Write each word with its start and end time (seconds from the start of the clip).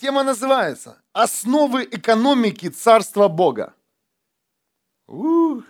Тема 0.00 0.22
называется 0.22 0.96
«Основы 1.12 1.84
экономики 1.84 2.70
Царства 2.70 3.28
Бога». 3.28 3.74
Ух. 5.06 5.62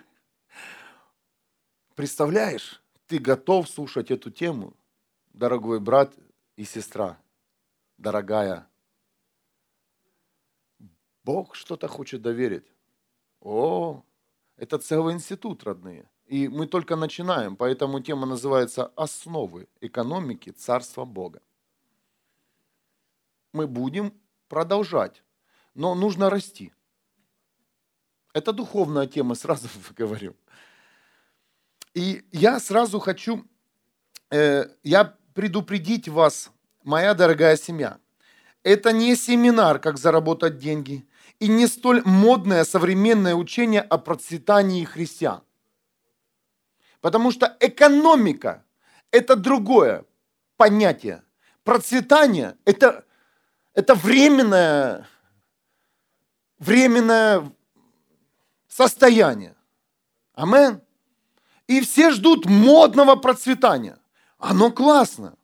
Представляешь, 1.96 2.80
ты 3.08 3.18
готов 3.18 3.68
слушать 3.68 4.12
эту 4.12 4.30
тему, 4.30 4.72
дорогой 5.32 5.80
брат 5.80 6.14
и 6.54 6.62
сестра, 6.62 7.18
дорогая. 7.98 8.68
Бог 11.24 11.56
что-то 11.56 11.88
хочет 11.88 12.22
доверить. 12.22 12.72
О, 13.40 14.04
это 14.56 14.78
целый 14.78 15.14
институт, 15.14 15.64
родные. 15.64 16.08
И 16.26 16.46
мы 16.46 16.68
только 16.68 16.94
начинаем, 16.94 17.56
поэтому 17.56 17.98
тема 17.98 18.26
называется 18.26 18.92
«Основы 18.94 19.66
экономики 19.80 20.50
Царства 20.50 21.04
Бога». 21.04 21.42
Мы 23.52 23.66
будем 23.66 24.19
продолжать, 24.50 25.22
но 25.74 25.94
нужно 25.94 26.28
расти. 26.28 26.72
Это 28.34 28.52
духовная 28.52 29.06
тема, 29.06 29.34
сразу 29.34 29.68
говорю. 29.96 30.36
И 31.94 32.22
я 32.32 32.60
сразу 32.60 32.98
хочу, 32.98 33.46
э, 34.30 34.66
я 34.82 35.16
предупредить 35.34 36.08
вас, 36.08 36.50
моя 36.82 37.14
дорогая 37.14 37.56
семья. 37.56 37.98
Это 38.62 38.92
не 38.92 39.16
семинар, 39.16 39.78
как 39.78 39.96
заработать 39.96 40.58
деньги, 40.58 41.06
и 41.38 41.48
не 41.48 41.66
столь 41.66 42.02
модное 42.04 42.64
современное 42.64 43.34
учение 43.34 43.80
о 43.80 43.98
процветании 43.98 44.84
христиан. 44.84 45.42
Потому 47.00 47.30
что 47.32 47.56
экономика– 47.60 48.64
это 49.10 49.36
другое 49.36 50.04
понятие. 50.56 51.22
Процветание– 51.64 52.56
это, 52.64 53.04
это 53.80 53.94
временное, 53.94 55.08
временное 56.58 57.50
состояние. 58.68 59.56
Амен. 60.34 60.82
И 61.66 61.80
все 61.80 62.10
ждут 62.10 62.44
модного 62.44 63.16
процветания. 63.16 63.98
Оно 64.38 64.70
классно. 64.70 65.36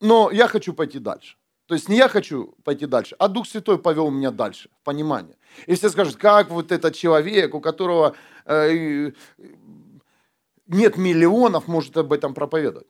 Но 0.00 0.30
я 0.30 0.46
хочу 0.46 0.72
пойти 0.72 1.00
дальше. 1.00 1.36
То 1.66 1.74
есть 1.74 1.88
не 1.88 1.96
я 1.96 2.08
хочу 2.08 2.54
пойти 2.64 2.86
дальше, 2.86 3.16
а 3.18 3.28
Дух 3.28 3.46
Святой 3.48 3.78
повел 3.78 4.10
меня 4.10 4.30
дальше, 4.30 4.68
понимание. 4.84 5.36
И 5.66 5.74
все 5.74 5.90
скажут, 5.90 6.16
как 6.16 6.50
вот 6.50 6.70
этот 6.70 6.94
человек, 6.94 7.54
у 7.54 7.60
которого 7.60 8.14
э, 8.44 9.12
нет 10.66 10.96
миллионов, 10.96 11.66
может 11.66 11.96
об 11.96 12.12
этом 12.12 12.34
проповедовать. 12.34 12.88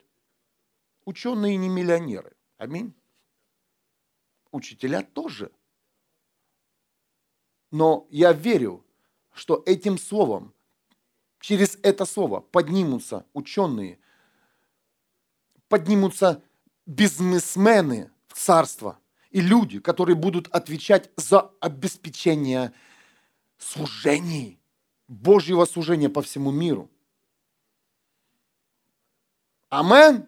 Ученые 1.05 1.57
не 1.57 1.69
миллионеры. 1.69 2.33
Аминь. 2.57 2.93
Учителя 4.53 5.01
тоже. 5.01 5.51
Но 7.71 8.07
я 8.11 8.33
верю, 8.33 8.85
что 9.33 9.63
этим 9.65 9.97
словом, 9.97 10.53
через 11.39 11.79
это 11.81 12.05
слово 12.05 12.39
поднимутся 12.39 13.25
ученые, 13.33 13.97
поднимутся 15.67 16.43
бизнесмены 16.85 18.11
в 18.27 18.37
царство 18.37 18.99
и 19.31 19.41
люди, 19.41 19.79
которые 19.79 20.15
будут 20.15 20.47
отвечать 20.49 21.09
за 21.15 21.51
обеспечение 21.59 22.73
служений, 23.57 24.59
Божьего 25.07 25.65
служения 25.65 26.09
по 26.09 26.21
всему 26.21 26.51
миру. 26.51 26.91
Амен. 29.69 30.27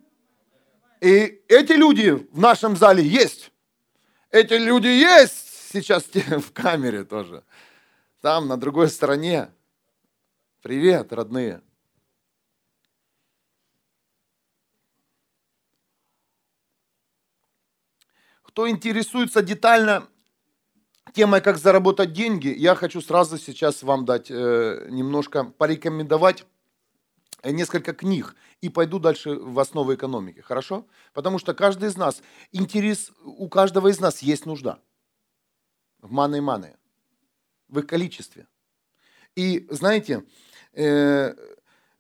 И 1.00 1.44
эти 1.48 1.74
люди 1.74 2.10
в 2.32 2.40
нашем 2.40 2.76
зале 2.76 3.06
есть. 3.06 3.52
Эти 4.36 4.56
люди 4.56 4.88
есть 4.88 5.72
сейчас 5.72 6.04
в 6.14 6.52
камере 6.52 7.06
тоже. 7.06 7.46
Там, 8.20 8.50
на 8.50 8.58
другой 8.58 8.90
стороне. 8.90 9.50
Привет, 10.62 11.14
родные. 11.14 11.62
Кто 18.42 18.70
интересуется 18.70 19.42
детально 19.42 20.06
темой, 21.14 21.40
как 21.40 21.58
заработать 21.58 22.12
деньги, 22.12 22.50
я 22.50 22.76
хочу 22.76 23.00
сразу 23.00 23.38
сейчас 23.38 23.84
вам 23.84 24.04
дать 24.04 24.30
э, 24.30 24.88
немножко 24.90 25.46
порекомендовать 25.46 26.46
несколько 27.52 27.94
книг 27.94 28.36
и 28.62 28.70
пойду 28.70 29.00
дальше 29.00 29.36
в 29.36 29.60
основы 29.60 29.96
экономики. 29.96 30.40
Хорошо? 30.40 30.88
Потому 31.14 31.40
что 31.40 31.54
каждый 31.54 31.90
из 31.90 31.98
нас, 31.98 32.22
интерес, 32.52 33.12
у 33.24 33.48
каждого 33.50 33.90
из 33.90 34.00
нас 34.00 34.22
есть 34.22 34.46
нужда 34.46 34.80
в 36.02 36.12
маны 36.12 36.38
и 36.38 36.42
маны 36.42 36.78
в 37.68 37.80
их 37.80 37.88
количестве. 37.88 38.48
И 39.36 39.68
знаете, 39.70 40.24
э, 40.74 41.34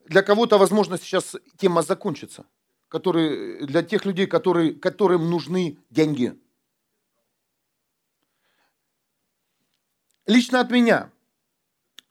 для 0.06 0.22
кого-то, 0.22 0.58
возможно, 0.58 0.98
сейчас 0.98 1.36
тема 1.58 1.82
закончится, 1.82 2.46
который, 2.88 3.66
для 3.66 3.84
тех 3.84 4.06
людей, 4.06 4.28
которые, 4.28 4.74
которым 4.74 5.30
нужны 5.30 5.78
деньги. 5.90 6.40
Лично 10.28 10.60
от 10.60 10.72
меня 10.72 11.12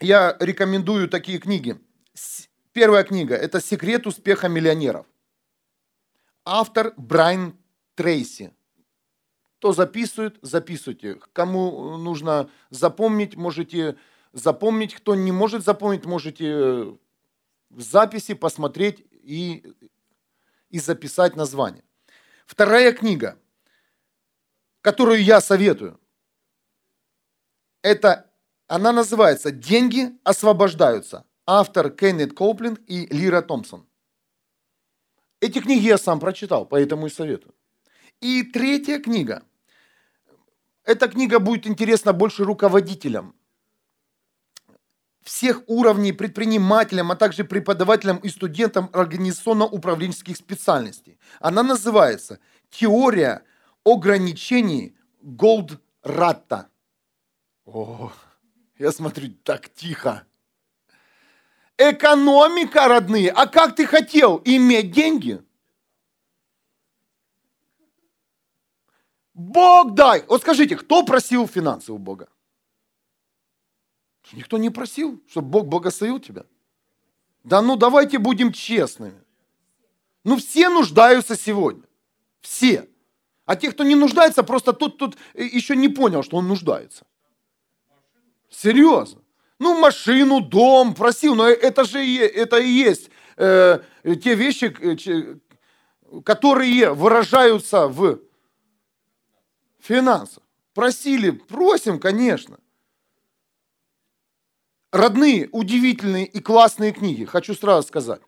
я 0.01 0.37
рекомендую 0.41 1.09
такие 1.09 1.39
книги. 1.39 1.81
Первая 2.75 3.05
книга– 3.05 3.35
это 3.37 3.63
«Секрет 3.63 4.07
успеха 4.07 4.49
миллионеров». 4.49 5.07
Автор 6.45 6.93
Брайан 6.99 7.57
Трейси– 7.95 8.53
кто 9.65 9.73
записывает, 9.73 10.39
записывайте. 10.43 11.19
Кому 11.33 11.97
нужно 11.97 12.51
запомнить, 12.69 13.35
можете 13.35 13.97
запомнить. 14.35 14.95
Кто 14.95 15.15
не 15.15 15.33
может 15.33 15.65
запомнить, 15.65 16.05
можете 16.05 16.99
в 17.71 17.81
записи 17.81 18.35
посмотреть 18.35 19.07
и, 19.23 19.75
и 20.69 20.79
записать 20.79 21.35
название. 21.35 21.83
Вторая 22.45 22.93
книга, 22.93 23.39
которую 24.83 25.25
я 25.25 25.41
советую, 25.41 25.99
это, 27.81 28.31
она 28.67 28.93
называется 28.93 29.51
«Деньги 29.51 30.13
освобождаются». 30.25 31.25
Автор 31.47 31.91
Кеннет 31.91 32.35
Коупленд 32.35 32.81
и 32.87 33.07
Лира 33.07 33.43
Томпсон. 33.43 33.87
Эти 35.41 35.61
книги 35.61 35.87
я 35.87 35.99
сам 35.99 36.21
прочитал, 36.21 36.67
поэтому 36.67 37.07
и 37.07 37.11
советую. 37.11 37.55
И 38.21 38.43
третья 38.43 38.99
книга– 38.99 39.43
эта 40.85 41.09
книга 41.09 41.39
будет 41.39 41.67
интересна 41.67 42.13
больше 42.13 42.45
руководителям 42.45 43.35
всех 45.23 45.63
уровней, 45.67 46.13
предпринимателям, 46.13 47.11
а 47.11 47.17
также 47.17 47.45
преподавателям 47.45 48.19
и 48.19 48.29
студентам 48.29 48.91
организационно-управленческих 48.93 50.37
специальностей. 50.37 51.19
Она 51.41 51.63
называется 51.63 52.41
«Теория 52.69 53.43
ограничений 53.85 54.95
Голдратта». 55.23 56.69
О, 57.65 58.13
я 58.79 58.93
смотрю, 58.93 59.31
так 59.43 59.73
тихо. 59.73 60.27
Экономика, 61.77 62.89
родные. 62.89 63.31
А 63.31 63.47
как 63.47 63.75
ты 63.75 63.87
хотел 63.87 64.41
иметь 64.45 64.93
деньги? 64.93 65.43
Бог 69.35 69.95
дай. 69.95 70.25
Вот 70.29 70.43
скажите, 70.43 70.77
кто 70.77 71.05
просил 71.05 71.49
финансы 71.49 71.93
у 71.93 71.99
Бога? 71.99 72.29
Никто 74.33 74.59
не 74.59 74.71
просил, 74.71 75.21
чтобы 75.29 75.49
Бог 75.49 75.67
благословил 75.67 76.21
тебя. 76.21 76.47
Да 77.43 77.61
ну 77.61 77.77
давайте 77.77 78.19
будем 78.19 78.53
честными. 78.53 79.23
Ну 80.23 80.37
все 80.37 80.69
нуждаются 80.69 81.37
сегодня. 81.37 81.85
Все. 82.41 82.89
А 83.45 83.57
те, 83.57 83.71
кто 83.71 83.85
не 83.85 83.95
нуждается, 83.95 84.43
просто 84.43 84.73
тот 84.73 84.97
тут 84.97 85.19
еще 85.35 85.77
не 85.77 85.89
понял, 85.89 86.23
что 86.23 86.39
он 86.39 86.49
нуждается. 86.49 87.05
Серьезно. 88.49 89.24
Ну, 89.59 89.79
машину, 89.79 90.41
дом 90.41 90.95
просил, 90.95 91.35
но 91.35 91.49
это 91.49 91.85
же 91.85 92.01
это 92.27 92.59
и 92.59 92.69
есть 92.69 93.11
э, 93.37 93.81
те 94.23 94.35
вещи, 94.35 94.75
э, 94.81 96.21
которые 96.23 96.93
выражаются 96.93 97.87
в 97.87 98.21
финансов. 99.79 100.43
Просили, 100.75 101.31
просим, 101.31 102.01
конечно. 102.01 102.59
Родные, 104.91 105.49
удивительные 105.53 106.27
и 106.27 106.41
классные 106.41 106.93
книги, 106.93 107.25
хочу 107.25 107.55
сразу 107.55 107.87
сказать. 107.87 108.23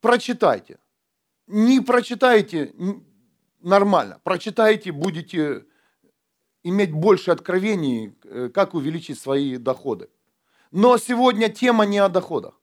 Прочитайте. 0.00 0.78
Не 1.46 1.80
прочитайте 1.80 2.74
нормально. 3.60 4.20
Прочитайте, 4.24 4.92
будете 4.92 5.64
иметь 6.62 6.92
больше 6.92 7.30
откровений, 7.30 8.14
э, 8.24 8.48
как 8.52 8.74
увеличить 8.74 9.18
свои 9.18 9.56
доходы. 9.56 10.08
Но 10.70 10.96
сегодня 10.98 11.48
тема 11.48 11.84
не 11.84 11.98
о 11.98 12.08
доходах. 12.08 12.54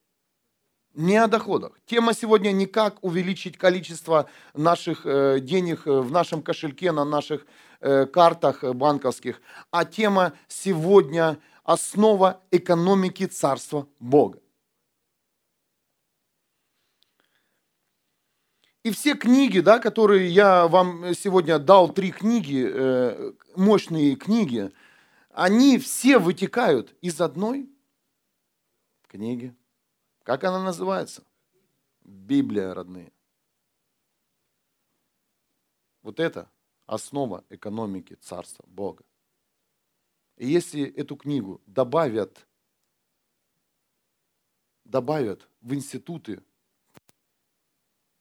Не 0.95 1.17
о 1.17 1.27
доходах. 1.27 1.73
Тема 1.85 2.13
сегодня 2.13 2.51
не 2.51 2.65
как 2.65 3.03
увеличить 3.03 3.57
количество 3.57 4.29
наших 4.53 5.05
э, 5.05 5.39
денег 5.39 5.85
э, 5.85 5.91
в 5.91 6.11
нашем 6.11 6.41
кошельке, 6.41 6.91
на 6.91 7.05
наших 7.05 7.45
картах 8.11 8.61
банковских, 8.75 9.41
а 9.71 9.85
тема 9.85 10.33
сегодня 10.49 11.39
основа 11.63 12.41
экономики 12.51 13.25
Царства 13.25 13.87
Бога. 14.01 14.41
И 18.83 18.91
все 18.91 19.15
книги, 19.15 19.61
да, 19.61 19.79
которые 19.79 20.27
я 20.29 20.67
вам 20.67 21.13
сегодня 21.15 21.57
дал, 21.57 21.87
три 21.87 22.11
книги, 22.11 23.33
мощные 23.55 24.15
книги, 24.15 24.71
они 25.29 25.77
все 25.77 26.19
вытекают 26.19 26.95
из 27.01 27.21
одной 27.21 27.69
книги. 29.07 29.55
Как 30.23 30.43
она 30.43 30.63
называется? 30.63 31.23
Библия, 32.01 32.73
родные. 32.73 33.11
Вот 36.01 36.19
это 36.19 36.49
основа 36.85 37.43
экономики 37.49 38.15
Царства 38.15 38.65
Бога. 38.67 39.03
И 40.37 40.47
если 40.47 40.83
эту 40.83 41.15
книгу 41.15 41.61
добавят, 41.65 42.47
добавят 44.85 45.47
в 45.61 45.73
институты 45.73 46.41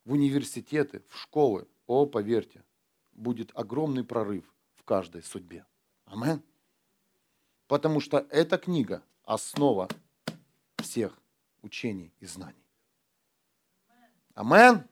в 0.05 0.13
университеты, 0.13 1.03
в 1.11 1.19
школы, 1.19 1.69
о, 1.87 2.07
поверьте, 2.07 2.65
будет 3.13 3.51
огромный 3.55 4.05
прорыв 4.05 4.45
каждой 4.89 5.23
судьбе. 5.23 5.67
Амен. 6.07 6.43
Потому 7.67 8.01
что 8.01 8.27
эта 8.31 8.57
книга– 8.57 9.03
основа 9.25 9.87
всех 10.79 11.13
учений 11.61 12.11
и 12.21 12.27
знаний. 12.27 12.65
Амен. 14.35 14.85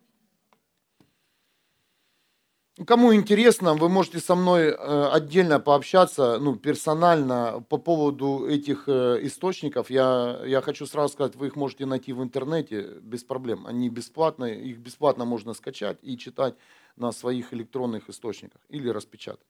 Кому 2.86 3.14
интересно, 3.14 3.72
вы 3.72 3.88
можете 3.88 4.18
со 4.18 4.34
мной 4.34 4.64
э, 4.64 5.08
отдельно 5.10 5.60
пообщаться, 5.60 6.38
ну, 6.38 6.56
персонально 6.56 7.64
по 7.70 7.78
поводу 7.78 8.46
этих 8.46 8.86
э, 8.88 9.20
источников. 9.22 9.88
Я, 9.88 10.42
я 10.44 10.60
хочу 10.60 10.84
сразу 10.84 11.14
сказать, 11.14 11.36
вы 11.36 11.46
их 11.46 11.56
можете 11.56 11.86
найти 11.86 12.12
в 12.12 12.22
интернете 12.22 12.98
без 13.00 13.24
проблем. 13.24 13.66
Они 13.66 13.88
бесплатные, 13.88 14.62
их 14.62 14.76
бесплатно 14.76 15.24
можно 15.24 15.54
скачать 15.54 15.96
и 16.02 16.18
читать 16.18 16.54
на 16.96 17.12
своих 17.12 17.54
электронных 17.54 18.10
источниках 18.10 18.60
или 18.68 18.90
распечатать. 18.90 19.46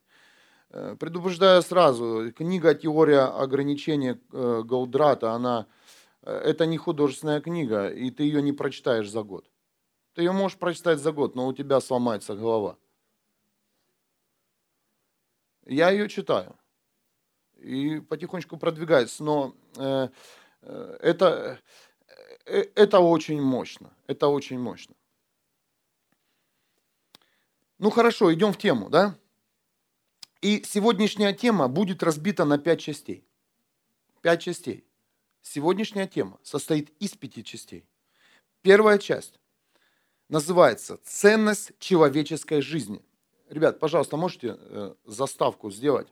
Э, 0.76 0.94
предупреждаю 1.00 1.62
сразу, 1.62 2.32
книга 2.37 2.75
«Теория 2.75 3.23
ограничения 3.23 4.20
Голдрата», 4.31 5.32
она, 5.32 5.67
это 6.20 6.67
не 6.67 6.76
художественная 6.76 7.40
книга, 7.40 7.88
и 7.88 8.11
ты 8.11 8.25
ее 8.25 8.43
не 8.43 8.52
прочитаешь 8.52 9.08
за 9.08 9.23
год. 9.23 9.50
Ты 10.12 10.23
ее 10.23 10.32
можешь 10.32 10.58
прочитать 10.58 10.99
за 10.99 11.12
год, 11.12 11.34
но 11.34 11.46
у 11.46 11.55
тебя 11.55 11.81
сломается 11.81 12.34
голова. 12.34 12.76
Я 15.64 15.90
ее 15.90 16.11
читаю 16.11 16.55
и 17.56 18.00
потихонечку 18.00 18.58
продвигаюсь, 18.58 19.19
но 19.19 19.55
э, 19.79 20.08
э, 20.61 20.99
это, 21.00 21.58
э, 22.44 22.64
это 22.75 23.00
очень 23.00 23.40
мощно, 23.40 23.90
это 24.06 24.29
очень 24.29 24.58
мощно. 24.58 24.94
Ну 27.79 27.88
хорошо, 27.88 28.32
идем 28.34 28.52
в 28.52 28.58
тему, 28.58 28.90
да? 28.90 29.17
И 30.40 30.62
сегодняшняя 30.64 31.32
тема 31.32 31.68
будет 31.68 32.02
разбита 32.02 32.44
на 32.44 32.58
пять 32.58 32.80
частей. 32.80 33.26
Пять 34.20 34.42
частей. 34.42 34.86
Сегодняшняя 35.40 36.06
тема 36.06 36.38
состоит 36.42 36.90
из 37.00 37.12
пяти 37.12 37.44
частей. 37.44 37.86
Первая 38.62 38.98
часть 38.98 39.38
называется 40.28 40.98
«Ценность 41.04 41.72
человеческой 41.78 42.60
жизни». 42.60 43.02
Ребят, 43.48 43.78
пожалуйста, 43.78 44.16
можете 44.16 44.56
э, 44.58 44.94
заставку 45.04 45.70
сделать? 45.70 46.08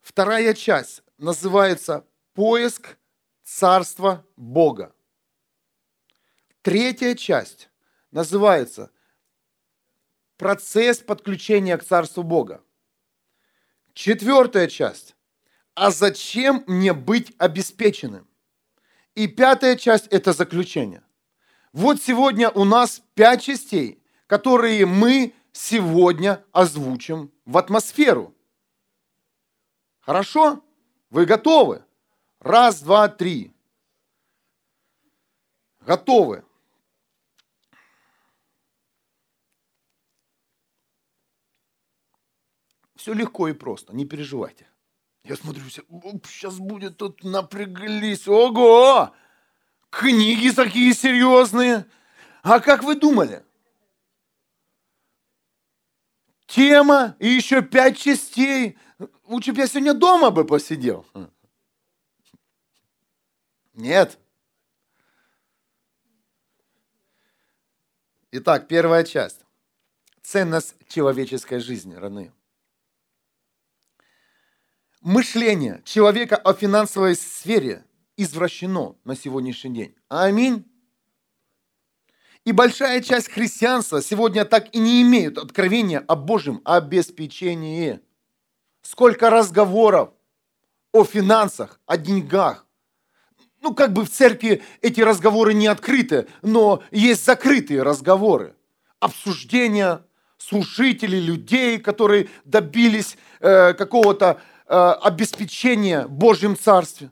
Вторая 0.00 0.54
часть 0.54 1.02
называется 1.18 2.04
«Поиск 2.34 2.98
Царства 3.44 4.26
Бога». 4.36 4.92
Третья 6.62 7.14
часть 7.14 7.70
называется 8.10 8.90
«Процесс 10.38 10.98
подключения 10.98 11.76
к 11.76 11.84
Царству 11.84 12.22
Бога». 12.22 12.62
Четвертая 13.92 14.68
часть 14.68 15.14
«А 15.74 15.90
зачем 15.90 16.64
мне 16.66 16.94
быть 16.94 17.34
обеспеченным?» 17.38 18.26
И 19.14 19.26
пятая 19.26 19.76
часть– 19.76 20.06
это 20.10 20.32
заключение. 20.32 21.02
Вот 21.72 22.00
сегодня 22.00 22.50
у 22.50 22.64
нас 22.64 23.02
пять 23.14 23.42
частей, 23.42 24.00
которые 24.28 24.86
мы 24.86 25.34
сегодня 25.50 26.44
озвучим 26.52 27.32
в 27.44 27.58
атмосферу. 27.58 28.32
Хорошо? 29.98 30.62
Вы 31.10 31.26
готовы? 31.26 31.84
Раз, 32.38 32.80
два, 32.80 33.08
три. 33.08 33.52
Готовы. 35.80 36.44
Все 42.98 43.12
легко 43.12 43.46
и 43.46 43.52
просто, 43.52 43.94
не 43.94 44.04
переживайте. 44.04 44.66
Я 45.22 45.36
смотрю, 45.36 45.64
все, 45.66 45.82
сейчас 46.26 46.58
будет 46.58 46.96
тут 46.96 47.22
напряглись. 47.22 48.26
Ого! 48.26 49.14
Книги 49.88 50.50
такие 50.50 50.92
серьезные. 50.94 51.86
А 52.42 52.58
как 52.58 52.82
вы 52.82 52.96
думали? 52.96 53.44
Тема 56.48 57.14
и 57.20 57.28
еще 57.28 57.62
пять 57.62 57.98
частей. 57.98 58.76
Лучше 59.26 59.52
бы 59.52 59.60
я 59.60 59.68
сегодня 59.68 59.94
дома 59.94 60.32
бы 60.32 60.44
посидел. 60.44 61.06
Нет. 63.74 64.18
Итак, 68.32 68.66
первая 68.66 69.04
часть. 69.04 69.44
Ценность 70.20 70.74
человеческой 70.88 71.60
жизни, 71.60 71.94
родные. 71.94 72.32
Мышление 75.00 75.80
человека 75.84 76.36
о 76.36 76.52
финансовой 76.54 77.14
сфере 77.14 77.84
извращено 78.16 78.96
на 79.04 79.14
сегодняшний 79.14 79.72
день. 79.72 79.94
Аминь. 80.08 80.64
И 82.44 82.50
большая 82.50 83.00
часть 83.00 83.30
христианства 83.30 84.02
сегодня 84.02 84.44
так 84.44 84.74
и 84.74 84.78
не 84.78 85.02
имеют 85.02 85.38
откровения 85.38 86.00
о 86.00 86.16
Божьем 86.16 86.60
обеспечении. 86.64 88.00
Сколько 88.82 89.30
разговоров 89.30 90.10
о 90.92 91.04
финансах, 91.04 91.78
о 91.86 91.96
деньгах. 91.96 92.66
Ну, 93.60 93.74
как 93.74 93.92
бы 93.92 94.04
в 94.04 94.10
церкви 94.10 94.62
эти 94.80 95.00
разговоры 95.00 95.54
не 95.54 95.68
открыты, 95.68 96.26
но 96.42 96.82
есть 96.90 97.24
закрытые 97.24 97.82
разговоры. 97.82 98.56
Обсуждения 98.98 100.02
служителей, 100.38 101.20
людей, 101.20 101.78
которые 101.78 102.28
добились 102.44 103.16
э, 103.40 103.74
какого-то 103.74 104.40
обеспечения 104.68 106.06
в 106.06 106.12
Божьем 106.12 106.56
Царстве. 106.56 107.10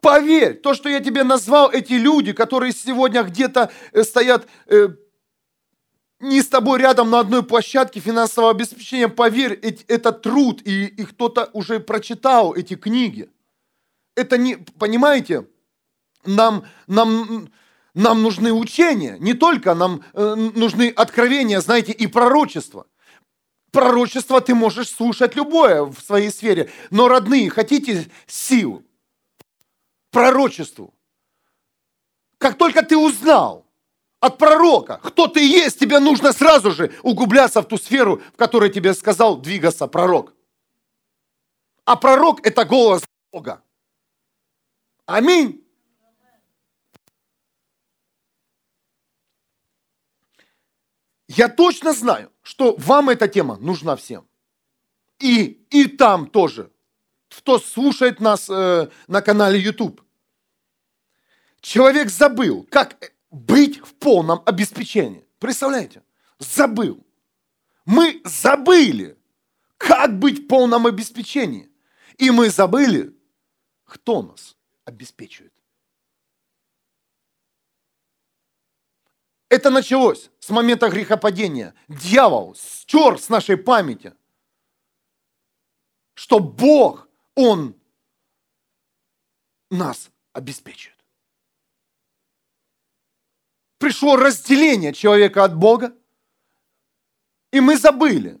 Поверь, 0.00 0.54
то, 0.54 0.74
что 0.74 0.88
я 0.88 1.00
тебе 1.00 1.24
назвал, 1.24 1.70
эти 1.70 1.94
люди, 1.94 2.32
которые 2.32 2.72
сегодня 2.72 3.24
где-то 3.24 3.70
э, 3.92 4.04
стоят 4.04 4.46
э, 4.66 4.90
не 6.20 6.40
с 6.40 6.48
тобой 6.48 6.80
рядом 6.80 7.10
на 7.10 7.20
одной 7.20 7.42
площадке 7.42 7.98
финансового 7.98 8.52
обеспечения, 8.52 9.08
поверь, 9.08 9.54
это 9.88 10.12
труд, 10.12 10.62
и, 10.64 10.86
и 10.86 11.04
кто-то 11.04 11.50
уже 11.52 11.80
прочитал 11.80 12.54
эти 12.54 12.74
книги. 12.74 13.28
Это 14.14 14.38
не, 14.38 14.56
понимаете, 14.56 15.46
нам, 16.24 16.64
нам, 16.86 17.48
нам 17.94 18.22
нужны 18.22 18.52
учения, 18.52 19.16
не 19.18 19.34
только 19.34 19.74
нам 19.74 20.04
э, 20.12 20.34
нужны 20.34 20.90
откровения, 20.90 21.60
знаете, 21.60 21.92
и 21.92 22.06
пророчества. 22.06 22.86
Пророчество 23.70 24.40
ты 24.40 24.54
можешь 24.54 24.90
слушать 24.90 25.36
любое 25.36 25.82
в 25.82 26.00
своей 26.00 26.30
сфере, 26.30 26.70
но 26.90 27.08
родные, 27.08 27.50
хотите 27.50 28.10
сил, 28.26 28.82
пророчеству. 30.10 30.94
Как 32.38 32.56
только 32.56 32.82
ты 32.82 32.96
узнал 32.96 33.66
от 34.20 34.38
пророка, 34.38 35.00
кто 35.02 35.26
ты 35.26 35.46
есть, 35.46 35.78
тебе 35.78 35.98
нужно 35.98 36.32
сразу 36.32 36.70
же 36.70 36.92
углубляться 37.02 37.60
в 37.60 37.66
ту 37.66 37.76
сферу, 37.76 38.22
в 38.32 38.36
которой 38.36 38.70
тебе 38.70 38.94
сказал 38.94 39.36
двигаться 39.36 39.86
пророк. 39.86 40.34
А 41.84 41.96
пророк– 41.96 42.40
это 42.46 42.64
голос 42.64 43.02
Бога. 43.32 43.62
Аминь. 45.06 45.64
Я 51.28 51.48
точно 51.48 51.92
знаю, 51.92 52.32
что 52.42 52.74
вам 52.78 53.10
эта 53.10 53.28
тема 53.28 53.56
нужна 53.56 53.96
всем. 53.96 54.26
И, 55.18 55.66
и 55.70 55.86
там 55.86 56.26
тоже 56.26 56.70
кто 57.28 57.58
слушает 57.58 58.20
нас 58.20 58.48
э, 58.48 58.88
на 59.06 59.22
канале 59.22 59.60
YouTube. 59.60 60.02
Человек 61.60 62.10
забыл, 62.10 62.66
как 62.70 63.12
быть 63.30 63.78
в 63.78 63.94
полном 63.94 64.42
обеспечении. 64.46 65.26
Представляете? 65.38 66.02
Забыл. 66.38 67.04
Мы 67.84 68.20
забыли, 68.24 69.16
как 69.76 70.18
быть 70.18 70.44
в 70.44 70.46
полном 70.46 70.86
обеспечении. 70.86 71.70
И 72.16 72.30
мы 72.30 72.50
забыли, 72.50 73.14
кто 73.84 74.22
нас 74.22 74.56
обеспечивает. 74.84 75.52
Это 79.48 79.70
началось 79.70 80.30
с 80.40 80.50
момента 80.50 80.88
грехопадения. 80.90 81.74
Дьявол 81.88 82.54
стер 82.54 83.18
с 83.18 83.28
нашей 83.28 83.56
памяти, 83.56 84.14
что 86.14 86.38
Бог, 86.38 87.08
Он 87.34 87.74
нас 89.70 90.10
обеспечивает. 90.32 90.98
Пришло 93.78 94.16
разделение 94.16 94.92
человека 94.92 95.44
от 95.44 95.56
Бога, 95.56 95.96
и 97.52 97.60
мы 97.60 97.78
забыли, 97.78 98.40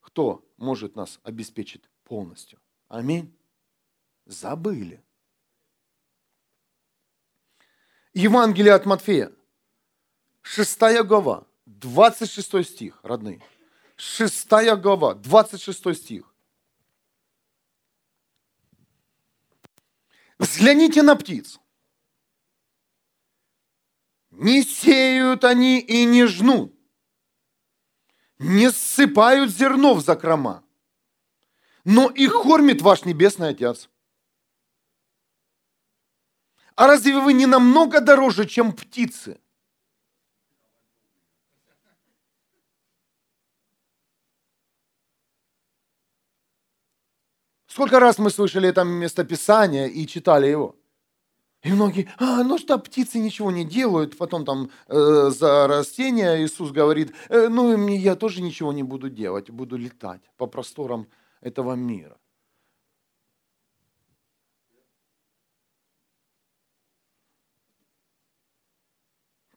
кто 0.00 0.44
может 0.56 0.96
нас 0.96 1.20
обеспечить 1.22 1.84
полностью. 2.04 2.58
Аминь. 2.88 3.36
Забыли. 4.24 5.04
Евангелие 8.18 8.72
от 8.72 8.86
Матфея, 8.86 9.30
6 10.40 11.02
глава, 11.04 11.46
26 11.66 12.64
стих, 12.64 12.98
родные. 13.02 13.42
6 13.96 14.48
глава, 14.80 15.12
26 15.12 15.94
стих. 15.94 16.34
Взгляните 20.38 21.02
на 21.02 21.14
птиц. 21.16 21.60
Не 24.30 24.62
сеют 24.62 25.44
они 25.44 25.78
и 25.80 26.06
не 26.06 26.24
жнут, 26.24 26.74
не 28.38 28.72
ссыпают 28.72 29.50
зерно 29.50 29.92
в 29.92 30.00
закрома, 30.00 30.64
но 31.84 32.08
их 32.08 32.32
кормит 32.32 32.80
ваш 32.80 33.04
Небесный 33.04 33.50
Отец. 33.50 33.90
А 36.76 36.86
разве 36.86 37.18
вы 37.18 37.32
не 37.32 37.46
намного 37.46 38.00
дороже, 38.00 38.44
чем 38.46 38.72
птицы? 38.72 39.38
Сколько 47.66 47.98
раз 47.98 48.18
мы 48.18 48.30
слышали 48.30 48.68
это 48.68 48.84
местописание 48.84 49.90
и 49.90 50.06
читали 50.06 50.46
его? 50.46 50.76
И 51.62 51.72
многие, 51.72 52.08
а, 52.18 52.44
ну 52.44 52.58
что, 52.58 52.78
птицы 52.78 53.18
ничего 53.18 53.50
не 53.50 53.64
делают, 53.64 54.16
потом 54.16 54.44
там 54.44 54.70
э, 54.88 55.30
за 55.30 55.66
растения 55.66 56.44
Иисус 56.44 56.70
говорит, 56.70 57.12
э, 57.28 57.48
ну 57.48 57.88
я 57.88 58.14
тоже 58.16 58.40
ничего 58.40 58.72
не 58.72 58.82
буду 58.82 59.10
делать, 59.10 59.50
буду 59.50 59.76
летать 59.76 60.20
по 60.36 60.46
просторам 60.46 61.08
этого 61.40 61.74
мира. 61.74 62.18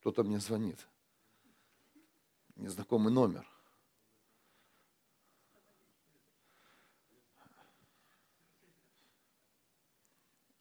Кто-то 0.10 0.28
мне 0.28 0.40
звонит. 0.40 0.88
Незнакомый 2.56 3.14
номер. 3.14 3.46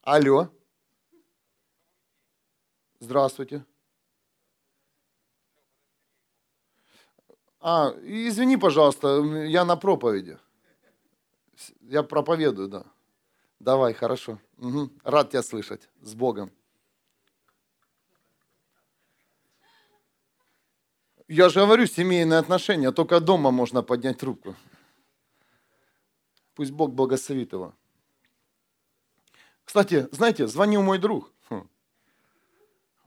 Алло. 0.02 0.50
Здравствуйте. 3.00 3.64
А, 7.60 7.94
извини, 8.02 8.58
пожалуйста, 8.58 9.22
я 9.46 9.64
на 9.64 9.76
проповеди. 9.76 10.38
Я 11.80 12.02
проповедую, 12.02 12.68
да. 12.68 12.84
Давай, 13.58 13.94
хорошо. 13.94 14.38
Угу. 14.58 14.90
Рад 15.04 15.30
тебя 15.30 15.42
слышать. 15.42 15.88
С 16.02 16.14
Богом. 16.14 16.52
Я 21.28 21.50
же 21.50 21.60
говорю, 21.60 21.86
семейные 21.86 22.38
отношения, 22.38 22.90
только 22.90 23.20
дома 23.20 23.50
можно 23.50 23.82
поднять 23.82 24.18
трубку. 24.18 24.56
Пусть 26.54 26.70
Бог 26.70 26.92
благословит 26.92 27.52
его. 27.52 27.74
Кстати, 29.64 30.08
знаете, 30.10 30.46
звонил 30.46 30.82
мой 30.82 30.98
друг. 30.98 31.30
Хм. 31.50 31.68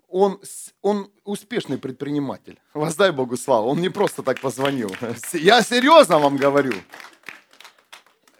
Он, 0.07 0.39
он 0.81 1.11
успешный 1.23 1.79
предприниматель. 1.79 2.61
Воздай 2.75 3.11
Богу 3.11 3.37
славу. 3.37 3.69
Он 3.69 3.81
не 3.81 3.89
просто 3.89 4.21
так 4.21 4.39
позвонил. 4.39 4.95
Я 5.33 5.63
серьезно 5.63 6.19
вам 6.19 6.37
говорю. 6.37 6.73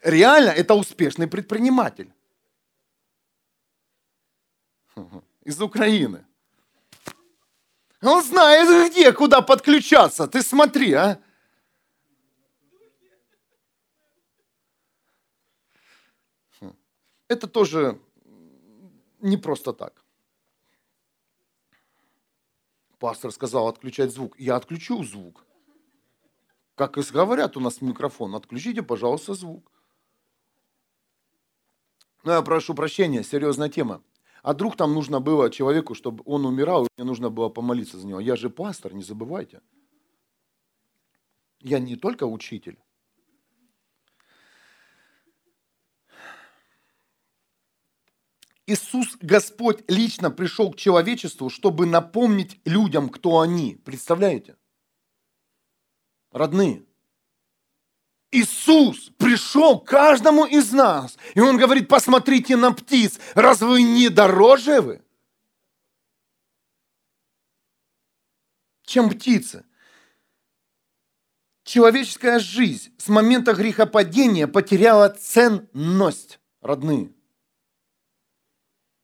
Реально, 0.03 0.49
это 0.49 0.75
успешный 0.75 1.27
предприниматель. 1.27 2.13
Из 5.43 5.59
Украины. 5.59 6.23
Он 8.01 8.23
знает 8.23 8.91
где, 8.91 9.13
куда 9.13 9.41
подключаться. 9.41 10.27
Ты 10.27 10.41
смотри, 10.41 10.93
а. 10.93 11.21
Это 17.27 17.47
тоже 17.47 18.01
не 19.19 19.37
просто 19.37 19.71
так. 19.71 20.03
Пастор 22.99 23.31
сказал 23.31 23.67
отключать 23.67 24.11
звук. 24.11 24.37
Я 24.37 24.57
отключу 24.57 25.03
звук. 25.03 25.45
Как 26.75 26.97
и 26.97 27.01
говорят 27.01 27.55
у 27.55 27.59
нас 27.59 27.81
микрофон, 27.81 28.35
отключите, 28.35 28.81
пожалуйста, 28.81 29.33
звук. 29.33 29.71
Ну, 32.23 32.31
я 32.31 32.41
прошу 32.41 32.73
прощения, 32.73 33.23
серьезная 33.23 33.69
тема. 33.69 34.03
А 34.41 34.53
вдруг 34.53 34.75
там 34.75 34.93
нужно 34.93 35.19
было 35.19 35.51
человеку, 35.51 35.93
чтобы 35.93 36.23
он 36.25 36.45
умирал, 36.45 36.85
и 36.85 36.89
мне 36.97 37.05
нужно 37.05 37.29
было 37.29 37.49
помолиться 37.49 37.97
за 37.97 38.07
него. 38.07 38.19
Я 38.19 38.35
же 38.35 38.49
пастор, 38.49 38.93
не 38.93 39.03
забывайте. 39.03 39.61
Я 41.59 41.79
не 41.79 41.95
только 41.95 42.25
учитель. 42.25 42.79
Иисус 48.65 49.17
Господь 49.19 49.83
лично 49.89 50.31
пришел 50.31 50.71
к 50.71 50.77
человечеству, 50.77 51.49
чтобы 51.49 51.85
напомнить 51.85 52.59
людям, 52.65 53.09
кто 53.09 53.41
они. 53.41 53.75
Представляете? 53.75 54.55
Родные. 56.31 56.85
Иисус 58.31 59.11
пришел 59.17 59.79
к 59.79 59.89
каждому 59.89 60.45
из 60.45 60.71
нас. 60.71 61.17
И 61.35 61.41
Он 61.41 61.57
говорит, 61.57 61.89
посмотрите 61.89 62.55
на 62.55 62.71
птиц. 62.71 63.19
Разве 63.35 63.83
не 63.83 64.09
дороже 64.09 64.81
вы? 64.81 65.01
Чем 68.83 69.09
птицы? 69.09 69.65
Человеческая 71.63 72.39
жизнь 72.39 72.93
с 72.97 73.07
момента 73.09 73.53
грехопадения 73.53 74.47
потеряла 74.47 75.09
ценность, 75.09 76.39
родные. 76.61 77.13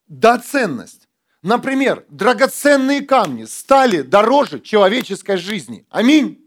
Да, 0.08 0.40
ценность. 0.40 1.08
Например, 1.42 2.06
драгоценные 2.10 3.02
камни 3.02 3.44
стали 3.44 4.02
дороже 4.02 4.60
человеческой 4.60 5.38
жизни. 5.38 5.86
Аминь. 5.90 6.44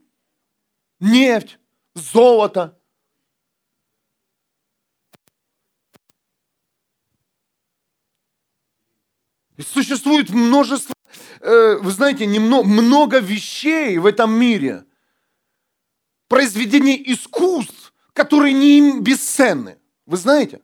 Нефть, 0.99 1.60
золото. 2.01 2.77
И 9.57 9.63
существует 9.63 10.31
множество, 10.31 10.95
э, 11.41 11.77
вы 11.77 11.91
знаете, 11.91 12.25
немного, 12.27 12.67
много 12.67 13.19
вещей 13.19 13.99
в 13.99 14.07
этом 14.07 14.33
мире, 14.33 14.87
произведений 16.29 17.03
искусств, 17.07 17.93
которые 18.15 18.55
не 18.55 19.01
бесценны. 19.01 19.79
Вы 20.07 20.17
знаете? 20.17 20.63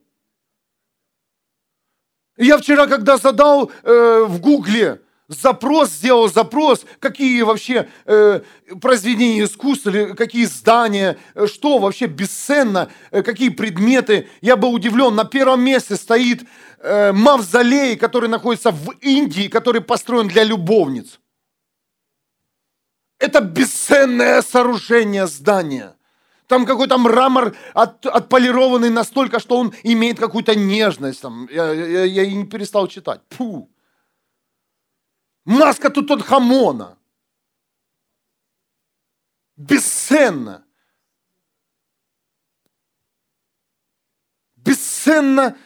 Я 2.37 2.59
вчера, 2.59 2.87
когда 2.87 3.17
задал 3.17 3.71
э, 3.83 4.25
в 4.25 4.41
Гугле 4.41 5.03
запрос, 5.29 5.91
сделал 5.91 6.29
запрос, 6.29 6.85
какие 7.01 7.43
вообще 7.43 7.89
э, 8.05 8.41
произведения 8.81 9.45
искусства, 9.45 9.91
или 9.91 10.15
какие 10.15 10.45
здания, 10.45 11.19
э, 11.35 11.47
что 11.47 11.79
вообще 11.79 12.07
бесценно, 12.07 12.91
э, 13.11 13.23
какие 13.23 13.49
предметы. 13.49 14.29
Я 14.41 14.57
был 14.57 14.73
удивлен, 14.73 15.15
на 15.15 15.25
первом 15.25 15.63
месте 15.63 15.97
стоит 15.97 16.45
э, 16.79 17.13
мавзолей, 17.13 17.97
который 17.97 18.29
находится 18.29 18.71
в 18.71 18.91
Индии, 19.01 19.49
который 19.49 19.81
построен 19.81 20.29
для 20.29 20.45
любовниц. 20.45 21.21
Это 23.19 23.41
бесценное 23.41 24.43
сооружение 24.43 25.27
здания. 25.27 25.95
Там 26.47 26.65
какой-то 26.65 26.97
мрамор 26.99 27.57
от, 27.75 28.07
отполированный 28.07 28.91
настолько, 28.91 29.41
что 29.41 29.57
он 29.57 29.73
имеет 29.83 30.21
какую-то 30.21 30.55
нежность. 30.55 31.23
Там. 31.23 31.49
Я, 31.51 31.73
я, 31.73 32.05
я 32.05 32.23
и 32.23 32.35
не 32.35 32.45
перестал 32.45 32.87
читать. 32.87 33.21
Фу. 33.31 33.69
Маска 35.47 35.91
тут 35.91 36.11
от 36.11 36.23
хамона. 36.23 36.99
Бесценно. 39.57 40.67
Бесценно 44.57 45.57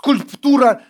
скульптура 0.00 0.82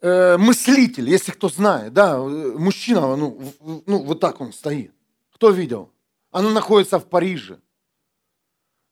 э, 0.00 0.36
мыслитель, 0.36 1.08
если 1.08 1.32
кто 1.32 1.48
знает, 1.48 1.92
да, 1.92 2.16
э, 2.16 2.52
мужчина, 2.58 3.16
ну, 3.16 3.40
ну, 3.86 4.04
вот 4.04 4.20
так 4.20 4.40
он 4.40 4.52
стоит. 4.52 4.92
Кто 5.32 5.50
видел? 5.50 5.90
Она 6.30 6.50
находится 6.50 6.98
в 6.98 7.08
Париже. 7.08 7.60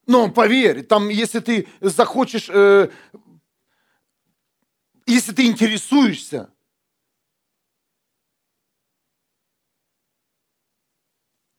Но 0.06 0.30
поверь, 0.30 0.84
там, 0.84 1.08
если 1.08 1.40
ты 1.40 1.68
захочешь, 1.80 2.48
э, 2.48 2.88
если 5.06 5.32
ты 5.32 5.46
интересуешься, 5.46 6.52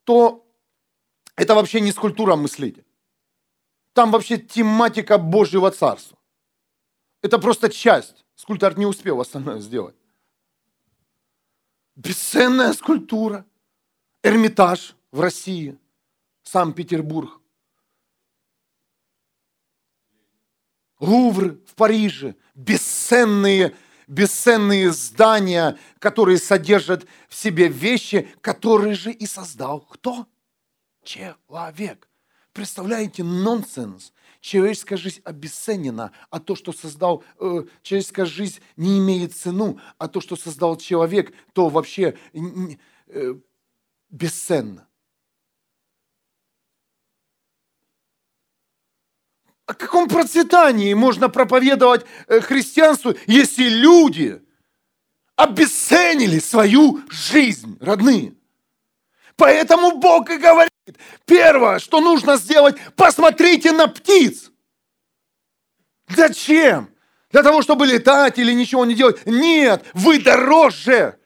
то 0.04 0.46
это 1.36 1.54
вообще 1.54 1.80
не 1.80 1.92
скульптура 1.92 2.36
мыслителя. 2.36 2.84
Там 3.92 4.10
вообще 4.10 4.38
тематика 4.38 5.18
Божьего 5.18 5.70
Царства. 5.70 6.18
Это 7.22 7.38
просто 7.38 7.68
часть. 7.68 8.24
Скульптор 8.36 8.78
не 8.78 8.86
успел 8.86 9.20
остальное 9.20 9.60
сделать. 9.60 9.96
Бесценная 11.96 12.72
скульптура. 12.74 13.44
Эрмитаж 14.22 14.94
в 15.10 15.20
России. 15.20 15.78
Санкт-Петербург. 16.44 17.37
Лувр 21.00 21.58
в 21.66 21.74
Париже. 21.74 22.34
Бесценные, 22.54 23.74
бесценные 24.06 24.92
здания, 24.92 25.78
которые 25.98 26.38
содержат 26.38 27.06
в 27.28 27.34
себе 27.34 27.68
вещи, 27.68 28.28
которые 28.40 28.94
же 28.94 29.12
и 29.12 29.26
создал 29.26 29.80
кто? 29.80 30.26
Человек. 31.04 32.08
Представляете, 32.52 33.22
нонсенс 33.22 34.12
человеческая 34.40 34.96
жизнь 34.96 35.20
обесценена, 35.24 36.12
а 36.30 36.40
то, 36.40 36.54
что 36.54 36.72
создал, 36.72 37.24
э, 37.38 37.64
человеческая 37.82 38.26
жизнь 38.26 38.60
не 38.76 38.98
имеет 38.98 39.34
цену, 39.34 39.78
а 39.98 40.08
то, 40.08 40.20
что 40.20 40.36
создал 40.36 40.76
человек, 40.76 41.32
то 41.52 41.68
вообще 41.68 42.16
э, 43.06 43.34
бесценно. 44.10 44.87
О 49.68 49.74
каком 49.74 50.08
процветании 50.08 50.94
можно 50.94 51.28
проповедовать 51.28 52.06
э, 52.26 52.40
христианству, 52.40 53.14
если 53.26 53.68
люди 53.68 54.40
обесценили 55.36 56.38
свою 56.38 57.02
жизнь, 57.10 57.76
родные? 57.78 58.34
Поэтому 59.36 59.98
Бог 59.98 60.30
и 60.30 60.38
говорит, 60.38 60.72
Первое, 61.26 61.80
что 61.80 62.00
нужно 62.00 62.38
сделать, 62.38 62.76
посмотрите 62.96 63.72
на 63.72 63.88
птиц. 63.88 64.50
Зачем? 66.08 66.88
Для 67.30 67.42
того, 67.42 67.60
чтобы 67.60 67.86
летать 67.86 68.38
или 68.38 68.52
ничего 68.52 68.86
не 68.86 68.94
делать? 68.94 69.26
Нет, 69.26 69.84
вы 69.92 70.18
дороже. 70.18 71.18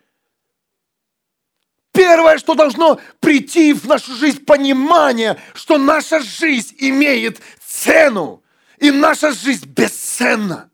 Первое, 1.92 2.38
что 2.38 2.54
должно 2.54 2.99
прийти 3.20 3.72
в 3.72 3.87
нашу 3.87 4.14
жизнь, 4.14 4.44
понимание, 4.44 5.40
что 5.54 5.78
наша 5.78 6.20
жизнь 6.20 6.75
имеет 6.78 7.40
цену, 7.82 8.42
и 8.78 8.90
наша 8.90 9.32
жизнь 9.32 9.66
бесценна. 9.66 10.70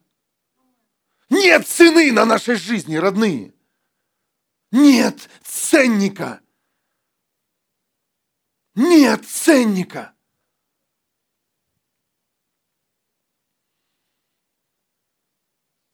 Нет 1.31 1.67
цены 1.67 2.13
на 2.13 2.25
нашей 2.25 2.57
жизни, 2.57 2.97
родные. 2.97 3.53
Нет 4.71 5.29
ценника– 5.43 6.41
нет 8.79 9.27
ценника. 9.27 10.15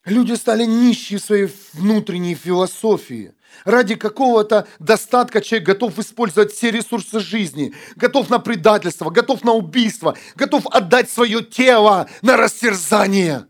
Люди 0.04 0.34
стали 0.34 0.66
нищие 0.66 1.18
в 1.18 1.22
своей 1.22 1.46
внутренней 1.72 2.34
философии. 2.34 3.33
Ради 3.64 3.94
какого-то 3.94 4.66
достатка 4.78 5.40
человек 5.40 5.68
готов 5.68 5.98
использовать 5.98 6.52
все 6.52 6.70
ресурсы 6.70 7.20
жизни, 7.20 7.74
готов 7.96 8.30
на 8.30 8.38
предательство, 8.38 9.10
готов 9.10 9.44
на 9.44 9.52
убийство, 9.52 10.16
готов 10.34 10.66
отдать 10.66 11.10
свое 11.10 11.42
тело 11.42 12.08
на 12.22 12.36
растерзание. 12.36 13.46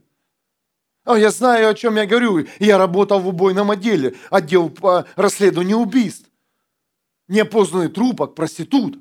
А 1.05 1.19
я 1.19 1.31
знаю, 1.31 1.69
о 1.69 1.75
чем 1.75 1.97
я 1.97 2.07
говорю. 2.07 2.47
Я 2.59 2.79
работал 2.79 3.21
в 3.21 3.29
убойном 3.29 3.71
отделе, 3.71 4.15
отдел 4.31 4.71
по 4.71 5.07
расследованию 5.17 5.79
убийств. 5.79 6.29
Неопознанный 7.29 7.89
трупок, 7.89 8.35
проституток 8.35 9.01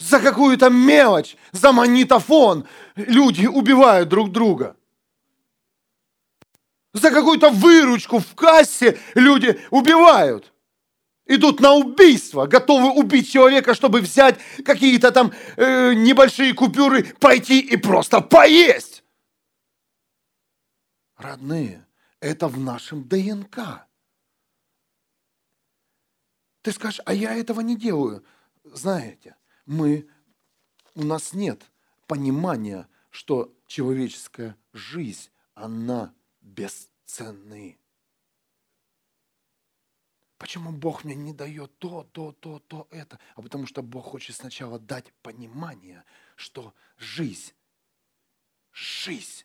за 0.00 0.18
какую-то 0.18 0.70
мелочь, 0.70 1.36
за 1.52 1.72
магнитофон 1.72 2.66
люди 2.96 3.46
убивают 3.46 4.08
друг 4.08 4.32
друга. 4.32 4.74
За 6.92 7.10
какую-то 7.10 7.50
выручку 7.50 8.18
в 8.18 8.34
кассе 8.34 8.98
люди 9.14 9.60
убивают. 9.70 10.52
Идут 11.26 11.60
на 11.60 11.74
убийство, 11.74 12.46
готовы 12.46 12.90
убить 12.90 13.30
человека, 13.30 13.74
чтобы 13.74 14.00
взять 14.00 14.40
какие-то 14.64 15.12
там 15.12 15.32
э, 15.56 15.94
небольшие 15.94 16.52
купюры, 16.54 17.04
пойти 17.20 17.60
и 17.60 17.76
просто 17.76 18.20
поесть. 18.20 19.04
Родные, 21.16 21.86
это 22.18 22.48
в 22.48 22.58
нашем 22.58 23.06
ДНК. 23.06 23.86
Ты 26.62 26.72
скажешь, 26.72 27.00
а 27.04 27.14
я 27.14 27.34
этого 27.36 27.60
не 27.60 27.76
делаю. 27.76 28.24
Знаете, 28.64 29.36
мы, 29.66 30.08
у 30.96 31.04
нас 31.04 31.32
нет 31.32 31.62
понимания, 32.08 32.88
что 33.10 33.54
человеческая 33.68 34.56
жизнь, 34.72 35.30
она 35.54 36.12
бесценны. 36.60 37.78
Почему 40.36 40.72
Бог 40.72 41.04
мне 41.04 41.14
не 41.14 41.32
дает 41.32 41.78
то, 41.78 42.04
то, 42.12 42.32
то, 42.32 42.58
то, 42.60 42.88
это? 42.90 43.18
А 43.34 43.42
потому 43.42 43.66
что 43.66 43.82
Бог 43.82 44.06
хочет 44.06 44.36
сначала 44.36 44.78
дать 44.78 45.12
понимание, 45.22 46.04
что 46.36 46.74
жизнь, 46.96 47.52
жизнь 48.72 49.44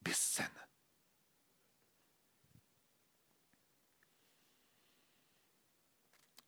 бесценна. 0.00 0.68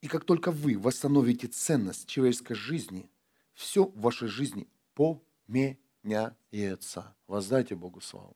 И 0.01 0.07
как 0.07 0.23
только 0.23 0.51
вы 0.51 0.77
восстановите 0.77 1.47
ценность 1.47 2.07
человеческой 2.07 2.55
жизни, 2.55 3.09
все 3.53 3.85
в 3.85 3.99
вашей 3.99 4.27
жизни 4.27 4.67
поменяется. 4.93 7.15
Воздайте 7.27 7.75
Богу 7.75 8.01
славу. 8.01 8.35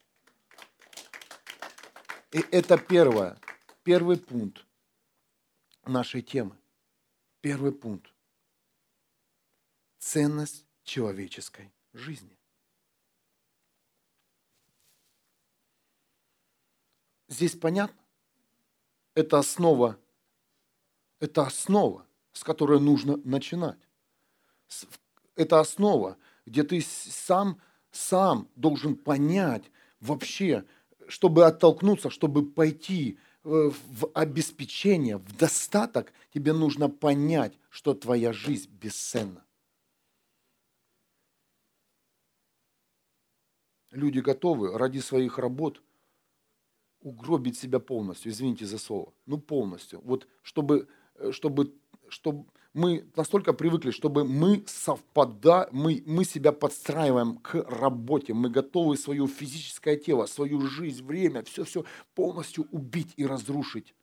И 2.32 2.40
это 2.52 2.78
первое, 2.78 3.38
первый 3.84 4.18
пункт 4.18 4.66
нашей 5.86 6.22
темы. 6.22 6.56
Первый 7.42 7.72
пункт. 7.72 8.12
Ценность 9.98 10.66
человеческой 10.84 11.72
жизни. 11.94 12.38
Здесь 17.28 17.56
понятно? 17.56 17.98
Это 19.16 19.38
основа 19.40 20.00
это 21.20 21.44
основа, 21.44 22.06
с 22.32 22.44
которой 22.44 22.80
нужно 22.80 23.18
начинать. 23.24 23.78
Это 25.36 25.60
основа, 25.60 26.18
где 26.46 26.64
ты 26.64 26.82
сам, 26.82 27.62
сам 27.92 28.48
должен 28.56 28.96
понять 28.96 29.70
вообще, 30.00 30.66
чтобы 31.10 31.46
оттолкнуться, 31.46 32.10
чтобы 32.10 32.50
пойти 32.50 33.20
э, 33.44 33.50
в 33.90 34.10
обеспечение, 34.14 35.18
в 35.18 35.36
достаток, 35.36 36.14
тебе 36.34 36.54
нужно 36.54 36.90
понять, 36.90 37.60
что 37.70 37.94
твоя 37.94 38.32
жизнь 38.32 38.70
бесценна. 38.72 39.44
Люди 43.92 44.20
готовы 44.20 44.78
ради 44.78 45.00
своих 45.00 45.38
работ 45.38 45.82
угробить 47.02 47.58
себя 47.58 47.80
полностью, 47.80 48.32
извините 48.32 48.66
за 48.66 48.78
слово, 48.78 49.14
ну 49.26 49.38
полностью. 49.40 50.00
Вот 50.04 50.28
чтобы 50.44 50.88
Э, 51.20 51.32
чтобы, 51.32 51.74
чтобы 52.08 52.46
мы 52.74 53.06
настолько 53.16 53.54
привыкли, 53.54 53.92
чтобы 53.92 54.24
мы 54.24 54.64
совпада, 54.68 55.70
мы, 55.72 56.04
мы 56.06 56.24
себя 56.24 56.52
подстраиваем 56.52 57.38
к 57.38 57.56
работе, 57.70 58.34
мы 58.34 58.50
готовы 58.50 58.98
свое 58.98 59.28
физическое 59.28 59.98
тело, 59.98 60.26
свою 60.28 60.62
жизнь, 60.62 61.04
время, 61.04 61.44
все-все 61.44 61.84
полностью 62.14 62.68
убить 62.72 63.14
и 63.18 63.26
разрушить 63.26 63.94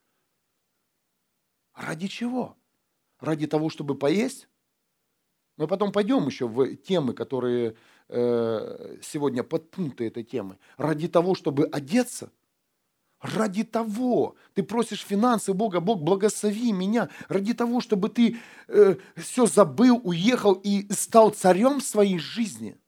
Ради 1.77 2.09
чего? 2.09 2.57
Ради 3.21 3.47
того, 3.47 3.69
чтобы 3.69 3.97
поесть? 3.97 4.49
Мы 5.59 5.69
потом 5.69 5.93
пойдем 5.93 6.27
еще 6.27 6.49
в 6.49 6.77
темы, 6.77 7.13
которые 7.13 7.77
э, 8.09 8.99
сегодня 9.03 9.43
подпункты 9.43 10.07
этой 10.07 10.25
темы. 10.25 10.59
Ради 10.77 11.09
того, 11.09 11.35
чтобы 11.35 11.67
одеться? 11.67 12.31
Ради 13.21 13.65
того, 13.65 14.37
ты 14.55 14.63
просишь 14.63 15.03
финансы 15.03 15.55
Бога, 15.55 15.81
Бог, 15.81 16.03
благослови 16.03 16.73
меня. 16.73 17.09
Ради 17.29 17.55
того, 17.55 17.81
чтобы 17.81 18.11
ты 18.11 18.39
э, 18.69 18.97
все 19.17 19.47
забыл, 19.47 20.01
уехал 20.05 20.53
и 20.53 20.93
стал 20.93 21.31
царем 21.31 21.81
своей 21.81 22.19
жизни. 22.19 22.79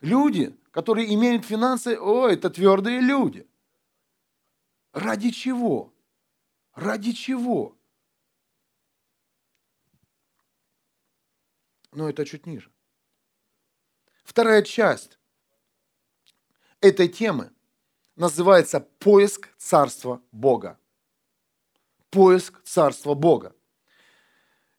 Люди, 0.00 0.56
которые 0.70 1.12
имеют 1.14 1.44
финансы, 1.44 1.98
о, 1.98 2.28
это 2.28 2.48
твердые 2.48 3.00
люди. 3.00 3.46
Ради 4.92 5.30
чего? 5.30 5.92
Ради 6.74 7.12
чего? 7.12 7.76
Но 11.92 12.08
это 12.08 12.24
чуть 12.24 12.46
ниже. 12.46 12.72
Вторая 14.22 14.62
часть 14.62 15.18
этой 16.80 17.08
темы 17.08 17.52
называется 18.20 18.80
поиск 18.80 19.48
Царства 19.56 20.22
Бога. 20.30 20.78
Поиск 22.10 22.62
Царства 22.64 23.14
Бога. 23.14 23.56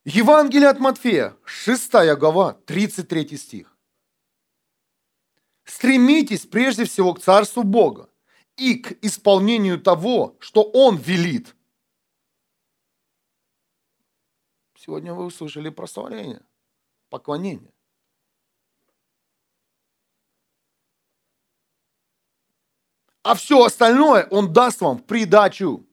Евангелие 0.06 0.70
от 0.70 0.80
Матфея, 0.80 1.36
6 1.44 1.92
глава, 2.18 2.54
33 2.66 3.38
стих. 3.38 3.78
Стремитесь 5.64 6.46
прежде 6.46 6.86
всего 6.86 7.14
к 7.14 7.22
Царству 7.22 7.64
Бога 7.64 8.10
и 8.58 8.76
к 8.76 9.04
исполнению 9.04 9.82
того, 9.82 10.36
что 10.40 10.64
Он 10.64 10.98
велит. 10.98 11.56
Сегодня 14.76 15.14
вы 15.14 15.26
услышали 15.26 15.70
прославление 15.70 16.44
поклонение. 17.10 17.74
А 23.24 23.36
все 23.36 23.64
остальное 23.64 24.28
Он 24.32 24.52
даст 24.52 24.82
вам 24.82 24.98
в 24.98 25.04
придачу. 25.04 25.86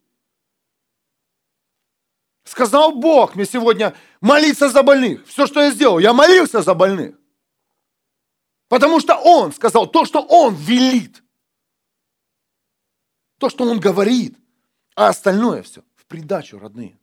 Сказал 2.45 2.93
Бог 2.93 3.35
мне 3.35 3.45
сегодня 3.45 3.95
молиться 4.21 4.71
за 4.71 4.83
больных. 4.83 5.27
Все, 5.27 5.47
что 5.47 5.61
я 5.61 5.71
сделал, 5.71 5.99
я 5.99 6.15
молился 6.15 6.63
за 6.63 6.75
больных. 6.75 7.15
Потому 8.69 9.01
что 9.01 9.17
Он 9.17 9.53
сказал 9.53 9.87
то, 9.87 10.07
что 10.07 10.23
Он 10.23 10.55
велит. 10.55 11.23
То, 13.39 13.51
что 13.51 13.65
Он 13.65 13.79
говорит. 13.79 14.39
А 14.95 15.09
остальное 15.09 15.63
все 15.63 15.83
в 15.95 16.07
придачу, 16.07 16.59
родные. 16.59 16.99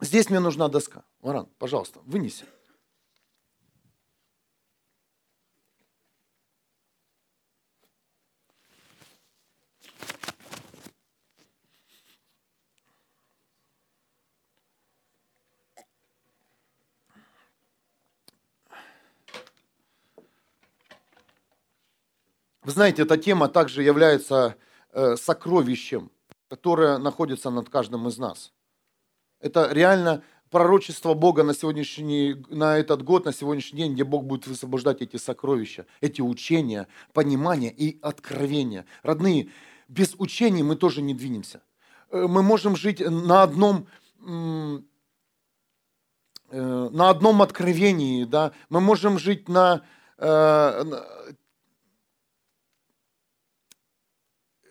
Здесь 0.00 0.30
мне 0.30 0.40
нужна 0.40 0.68
доска. 0.68 1.04
Варан, 1.20 1.46
пожалуйста, 1.58 2.00
вынеси. 2.00 2.46
Вы 22.68 22.72
знаете, 22.72 23.00
эта 23.00 23.16
тема 23.16 23.48
также 23.48 23.82
является 23.82 24.56
э, 24.92 25.16
сокровищем, 25.16 26.10
которое 26.50 26.98
находится 26.98 27.48
над 27.48 27.70
каждым 27.70 28.06
из 28.08 28.18
нас. 28.18 28.52
Это 29.40 29.72
реально 29.72 30.22
пророчество 30.50 31.14
Бога 31.14 31.44
на, 31.44 31.54
сегодняшний, 31.54 32.44
на 32.50 32.76
этот 32.76 33.02
год, 33.02 33.24
на 33.24 33.32
сегодняшний 33.32 33.78
день, 33.78 33.94
где 33.94 34.04
Бог 34.04 34.24
будет 34.24 34.46
высвобождать 34.46 35.00
эти 35.00 35.16
сокровища, 35.16 35.86
эти 36.02 36.20
учения, 36.20 36.88
понимания 37.14 37.72
и 37.74 37.98
откровения. 38.02 38.84
Родные, 39.02 39.48
без 39.88 40.14
учений 40.18 40.62
мы 40.62 40.76
тоже 40.76 41.00
не 41.00 41.14
двинемся. 41.14 41.62
Э, 42.10 42.26
мы 42.28 42.42
можем 42.42 42.76
жить 42.76 43.00
на 43.00 43.44
одном, 43.44 43.86
э, 44.26 44.78
на 46.50 47.08
одном 47.08 47.40
откровении, 47.40 48.24
да? 48.24 48.52
мы 48.68 48.82
можем 48.82 49.18
жить 49.18 49.48
на 49.48 49.86
э, 50.18 50.84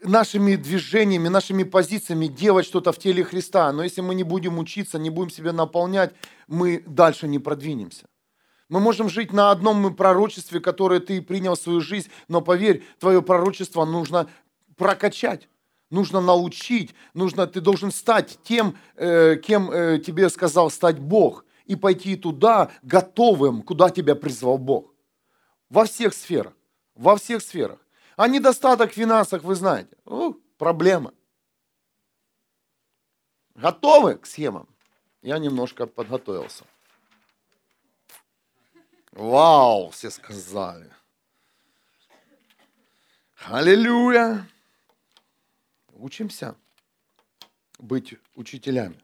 нашими 0.07 0.55
движениями, 0.55 1.27
нашими 1.27 1.63
позициями 1.63 2.27
делать 2.27 2.65
что-то 2.65 2.91
в 2.91 2.97
теле 2.97 3.23
Христа. 3.23 3.71
Но 3.71 3.83
если 3.83 4.01
мы 4.01 4.15
не 4.15 4.23
будем 4.23 4.57
учиться, 4.59 4.99
не 4.99 5.09
будем 5.09 5.29
себя 5.29 5.53
наполнять, 5.53 6.13
мы 6.47 6.83
дальше 6.85 7.27
не 7.27 7.39
продвинемся. 7.39 8.07
Мы 8.69 8.79
можем 8.79 9.09
жить 9.09 9.31
на 9.31 9.51
одном 9.51 9.95
пророчестве, 9.95 10.59
которое 10.59 10.99
ты 10.99 11.21
принял 11.21 11.55
в 11.55 11.59
свою 11.59 11.79
жизнь, 11.79 12.09
но 12.27 12.41
поверь, 12.41 12.83
твое 12.99 13.21
пророчество 13.21 13.85
нужно 13.85 14.29
прокачать, 14.75 15.47
нужно 15.89 16.19
научить, 16.19 16.93
нужно, 17.13 17.47
ты 17.47 17.61
должен 17.61 17.91
стать 17.91 18.39
тем, 18.43 18.75
э, 18.95 19.37
кем 19.37 19.71
э, 19.71 19.99
тебе 19.99 20.29
сказал 20.29 20.69
стать 20.69 20.99
Бог, 20.99 21.45
и 21.65 21.75
пойти 21.75 22.15
туда 22.15 22.71
готовым, 22.81 23.61
куда 23.61 23.89
тебя 23.89 24.15
призвал 24.15 24.57
Бог. 24.57 24.93
Во 25.69 25.85
всех 25.85 26.13
сферах, 26.13 26.53
во 26.95 27.15
всех 27.17 27.41
сферах. 27.41 27.79
А 28.17 28.27
недостаток 28.27 28.91
в 28.91 28.95
финансах, 28.95 29.43
вы 29.43 29.53
знаете, 29.53 29.95
ну, 30.05 30.33
проблема. 30.57 31.13
Готовы 33.53 34.17
к 34.17 34.25
схемам? 34.25 34.67
Я 35.21 35.37
немножко 35.37 35.85
подготовился. 35.85 36.65
Вау, 39.11 39.91
все 39.91 40.09
сказали. 40.09 40.91
Аллилуйя. 43.45 44.49
Учимся 45.93 46.55
быть 47.77 48.15
учителями. 48.33 48.99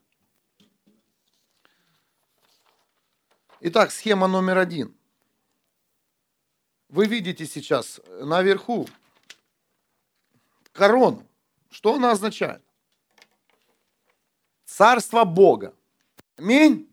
Итак, 3.59 3.91
схема 3.91 4.27
номер 4.27 4.57
один. 4.57 4.97
Вы 6.89 7.05
видите 7.05 7.45
сейчас 7.45 8.01
наверху 8.07 8.87
корону. 10.73 11.25
Что 11.69 11.95
она 11.95 12.11
означает? 12.11 12.61
Царство 14.65 15.23
Бога. 15.23 15.73
Аминь. 16.35 16.89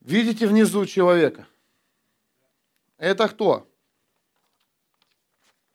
Видите 0.00 0.46
внизу 0.46 0.86
человека? 0.86 1.48
Это 2.96 3.26
кто? 3.26 3.68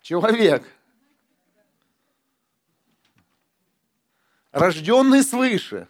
Человек, 0.02 0.68
рожденный 4.52 5.24
свыше. 5.24 5.88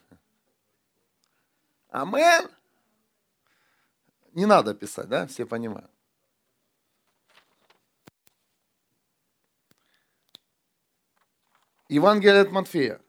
Амен. 1.90 2.50
Не 4.34 4.46
надо 4.46 4.74
писать, 4.74 5.10
да? 5.10 5.28
Все 5.28 5.46
понимают. 5.46 5.92
Евангелие 11.90 12.40
от 12.40 12.52
Матфея, 12.52 13.02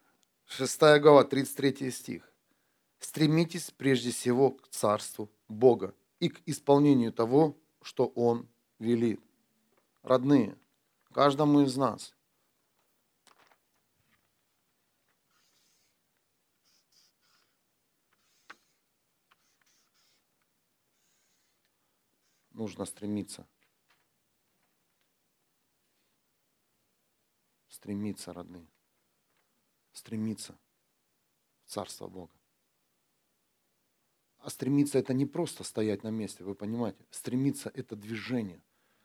6 0.47 0.81
глава, 1.01 1.23
33 1.23 1.93
стих. 1.93 2.29
«Стремитесь 2.99 3.71
прежде 3.71 4.11
всего 4.11 4.51
к 4.51 4.69
Царству 4.69 5.31
Бога 5.49 5.95
и 6.19 6.29
к 6.29 6.41
исполнению 6.47 7.13
того, 7.13 7.57
что 7.81 8.07
Он 8.09 8.49
велит». 8.81 9.21
Родные, 10.03 10.57
Каждому 11.13 11.61
из 11.61 11.77
нас. 11.77 12.15
Нужно 22.53 22.87
стремиться. 22.87 23.47
Стремиться, 27.69 28.33
родные. 28.33 28.67
Стремиться 29.93 30.59
в 31.65 31.71
Царство 31.71 32.09
Бога. 32.09 32.33
А 34.39 34.49
стремиться 34.51 34.99
это 34.99 35.13
не 35.13 35.27
просто 35.27 35.63
стоять 35.63 36.03
на 36.05 36.09
месте, 36.09 36.43
вы 36.43 36.55
понимаете? 36.55 37.05
Стремиться 37.11 37.71
это 37.75 37.97
движение. 37.97 38.63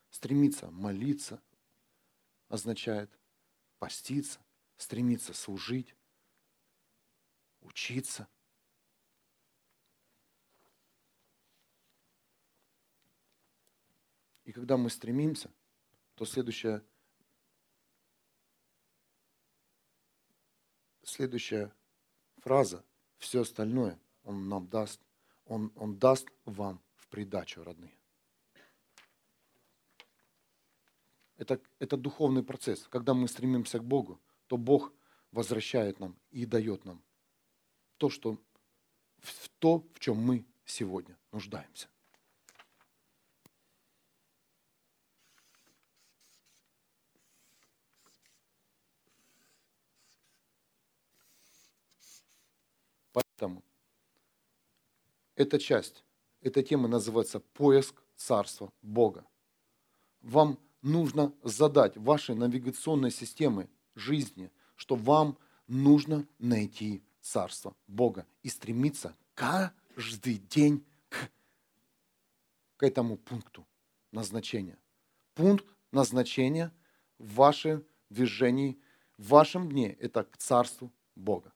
Стремиться 0.10 0.72
молиться, 0.72 1.42
означает 2.50 3.10
поститься, 3.80 4.40
стремиться 4.78 5.34
служить, 5.34 5.96
учиться. 7.62 8.28
И 14.46 14.52
когда 14.54 14.78
мы 14.78 14.90
стремимся, 14.90 15.52
то 16.16 16.26
следующая, 16.26 16.84
следующая 21.04 21.74
фраза, 22.38 22.84
все 23.18 23.42
остальное 23.42 24.00
Он 24.24 24.48
нам 24.48 24.68
даст, 24.68 25.02
Он, 25.46 25.72
он 25.76 25.98
даст 25.98 26.30
вам 26.46 26.82
в 26.96 27.08
придачу, 27.08 27.64
родные. 27.64 27.97
Это, 31.38 31.62
это 31.80 31.98
духовный 31.98 32.44
процесс. 32.44 32.88
Когда 32.90 33.14
мы 33.14 33.28
стремимся 33.28 33.80
к 33.80 33.84
Богу, 33.84 34.20
то 34.48 34.58
Бог 34.58 34.92
возвращает 35.32 36.00
нам 36.00 36.18
и 36.32 36.46
дает 36.46 36.84
нам 36.84 37.02
то, 37.98 38.10
что, 38.10 38.38
в 39.20 39.50
то, 39.60 39.84
в 39.94 40.00
чем 40.00 40.18
мы 40.18 40.46
сегодня 40.66 41.18
нуждаемся. 41.32 41.88
Поэтому 53.12 53.64
эта 55.36 55.60
часть, 55.60 56.04
эта 56.42 56.64
тема 56.64 56.88
называется 56.88 57.40
«Поиск 57.40 58.02
Царства 58.16 58.72
Бога». 58.82 59.26
Вам 60.22 60.60
нужно 60.88 61.34
задать 61.44 61.98
вашей 61.98 62.36
навигационной 62.36 63.12
системе 63.12 63.70
жизни, 63.96 64.52
что 64.76 64.96
вам 64.96 65.38
нужно 65.68 66.26
найти 66.40 67.04
Царство 67.22 67.76
Бога 67.88 68.26
и 68.42 68.50
стремиться 68.50 69.16
каждый 69.36 70.36
день 70.36 70.86
к, 71.10 71.30
к 72.78 72.84
этому 72.84 73.18
пункту 73.18 73.68
назначения. 74.12 74.78
Пункт 75.36 75.66
назначения 75.92 76.72
в 77.18 77.34
вашем 77.36 77.86
движении, 78.10 78.80
в 79.18 79.28
вашем 79.28 79.70
дне– 79.70 79.92
это 80.00 80.24
к 80.24 80.38
Царству 80.38 80.92
Бога. 81.16 81.52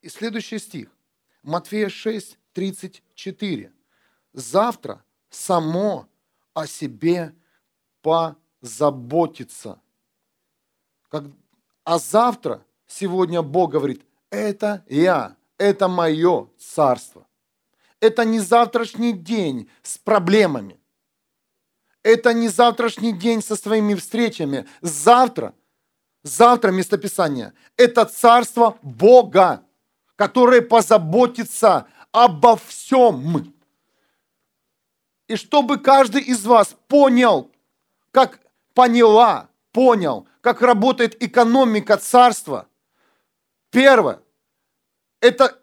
И 0.00 0.08
следующий 0.08 0.58
стих. 0.58 0.96
Матфея 1.42 1.88
6, 1.88 2.38
34. 2.52 3.72
Завтра 4.32 5.04
само 5.30 6.08
о 6.56 6.66
себе 6.66 7.34
позаботиться. 8.00 9.78
Как, 11.10 11.24
а 11.84 11.98
завтра, 11.98 12.64
сегодня 12.86 13.42
Бог 13.42 13.72
говорит, 13.72 14.02
это 14.30 14.82
я, 14.88 15.36
это 15.58 15.86
мое 15.86 16.48
царство. 16.58 17.26
Это 18.00 18.24
не 18.24 18.40
завтрашний 18.40 19.12
день 19.12 19.68
с 19.82 19.98
проблемами. 19.98 20.80
Это 22.02 22.32
не 22.32 22.48
завтрашний 22.48 23.12
день 23.12 23.42
со 23.42 23.54
своими 23.54 23.94
встречами. 23.94 24.66
Завтра, 24.80 25.54
завтра 26.22 26.70
местописание, 26.70 27.52
это 27.76 28.06
царство 28.06 28.78
Бога, 28.80 29.62
которое 30.16 30.62
позаботится 30.62 31.86
обо 32.12 32.56
всем. 32.56 33.54
И 35.28 35.36
чтобы 35.36 35.78
каждый 35.78 36.22
из 36.22 36.44
вас 36.44 36.76
понял, 36.88 37.50
как 38.12 38.40
поняла, 38.74 39.48
понял, 39.72 40.28
как 40.40 40.62
работает 40.62 41.22
экономика 41.22 41.96
царства. 41.96 42.68
Первое– 43.70 44.20
это 45.20 45.58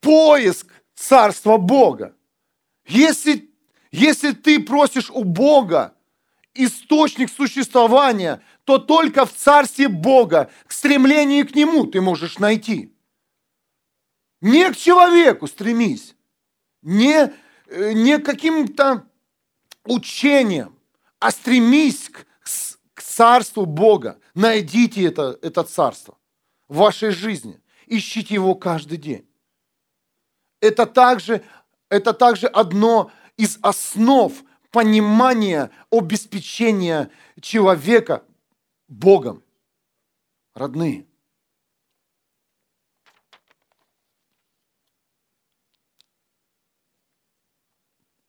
поиск 0.00 0.72
царства 0.94 1.56
Бога. 1.56 2.14
Если, 2.86 3.50
если 3.90 4.32
ты 4.32 4.62
просишь 4.62 5.10
у 5.10 5.24
Бога 5.24 5.94
источник 6.54 7.30
существования, 7.30 8.42
то 8.64 8.78
только 8.78 9.24
в 9.24 9.32
царстве 9.32 9.88
Бога, 9.88 10.50
к 10.66 10.72
стремлению 10.72 11.48
к 11.48 11.54
Нему 11.54 11.86
ты 11.86 12.00
можешь 12.00 12.38
найти. 12.38 12.94
Не 14.40 14.70
к 14.70 14.76
человеку 14.76 15.46
стремись, 15.46 16.14
не 16.82 17.32
не 17.72 18.18
каким-то 18.18 19.06
учением, 19.84 20.78
а 21.18 21.30
стремись 21.30 22.08
к, 22.08 22.22
к 22.94 23.02
царству 23.02 23.66
Бога. 23.66 24.18
Найдите 24.34 25.04
это, 25.04 25.38
это 25.42 25.62
царство 25.62 26.18
в 26.68 26.76
вашей 26.76 27.10
жизни. 27.10 27.60
Ищите 27.86 28.34
его 28.34 28.54
каждый 28.54 28.98
день. 28.98 29.28
Это 30.60 30.86
также, 30.86 31.44
это 31.88 32.12
также 32.12 32.46
одно 32.46 33.10
из 33.36 33.58
основ 33.62 34.32
понимания 34.70 35.70
обеспечения 35.90 37.10
человека 37.40 38.24
Богом. 38.88 39.42
Родные. 40.54 41.06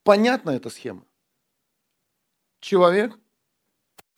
Понятна 0.04 0.52
эта 0.52 0.70
схема? 0.70 1.06
Человек, 2.60 3.18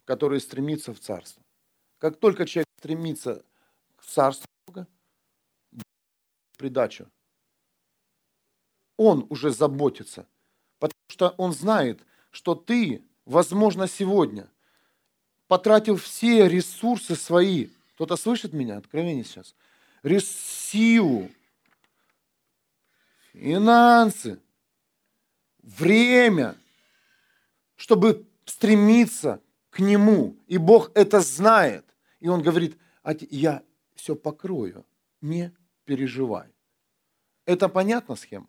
который 0.04 0.40
стремится 0.40 0.94
в 0.94 1.00
царство. 1.00 1.44
Как 2.00 2.20
только 2.20 2.46
человек 2.46 2.68
стремится 2.80 3.44
к 3.96 4.04
царству 4.04 4.48
Бога, 4.68 4.88
придачу, 6.58 7.10
он 8.98 9.26
уже 9.30 9.52
заботится, 9.52 10.28
потому 10.80 11.02
что 11.08 11.30
он 11.38 11.54
знает, 11.54 12.06
что 12.32 12.56
ты, 12.56 13.04
возможно, 13.26 13.88
сегодня 13.88 14.50
потратил 15.48 15.98
все 15.98 16.48
ресурсы 16.48 17.16
свои. 17.16 17.70
Кто-то 17.96 18.16
слышит 18.16 18.54
меня? 18.54 18.78
Откровение 18.78 19.24
сейчас. 19.24 19.56
Силу, 20.04 21.32
финансы, 23.34 24.40
время, 25.66 26.56
чтобы 27.76 28.28
стремиться 28.46 29.42
к 29.70 29.80
Нему. 29.80 30.38
И 30.48 30.58
Бог 30.58 30.92
это 30.96 31.20
знает. 31.20 31.86
И 32.20 32.30
Он 32.30 32.42
говорит, 32.42 32.78
я 33.30 33.64
все 33.96 34.16
покрою, 34.16 34.86
не 35.22 35.54
переживай. 35.84 36.54
Это 37.46 37.68
понятна 37.68 38.16
схема? 38.16 38.48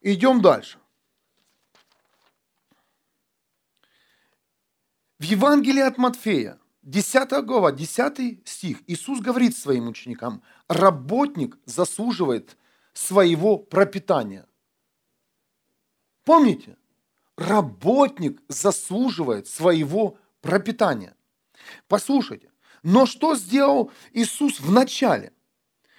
Идем 0.00 0.40
дальше. 0.40 0.78
В 5.18 5.24
Евангелии 5.24 5.80
от 5.80 5.96
Матфея, 5.96 6.58
10 6.82 7.44
глава, 7.44 7.72
10 7.72 8.46
стих, 8.46 8.82
Иисус 8.86 9.20
говорит 9.20 9.56
своим 9.56 9.88
ученикам, 9.88 10.42
работник 10.68 11.58
заслуживает 11.64 12.56
своего 12.96 13.58
пропитания. 13.58 14.46
Помните? 16.24 16.76
Работник 17.36 18.42
заслуживает 18.48 19.46
своего 19.46 20.18
пропитания. 20.40 21.14
Послушайте, 21.88 22.50
но 22.82 23.04
что 23.04 23.36
сделал 23.36 23.92
Иисус 24.12 24.60
в 24.60 24.72
начале? 24.72 25.32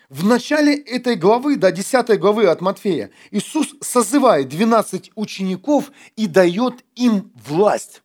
В 0.09 0.25
начале 0.25 0.75
этой 0.75 1.15
главы, 1.15 1.57
до 1.57 1.71
10 1.71 2.19
главы 2.19 2.47
от 2.47 2.61
Матфея, 2.61 3.11
Иисус 3.29 3.75
созывает 3.81 4.47
12 4.47 5.11
учеников 5.15 5.91
и 6.15 6.27
дает 6.27 6.83
им 6.95 7.31
власть. 7.35 8.01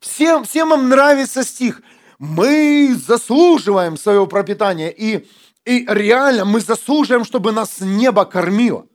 Всем, 0.00 0.44
всем 0.44 0.70
вам 0.70 0.88
нравится 0.88 1.44
стих 1.44 1.82
мы 2.20 2.94
заслуживаем 2.94 3.96
своего 3.96 4.26
пропитания, 4.26 4.90
и, 4.90 5.26
и 5.64 5.86
реально 5.88 6.44
мы 6.44 6.60
заслуживаем, 6.60 7.24
чтобы 7.24 7.50
нас 7.50 7.80
небо 7.80 8.26
кормило. 8.26 8.86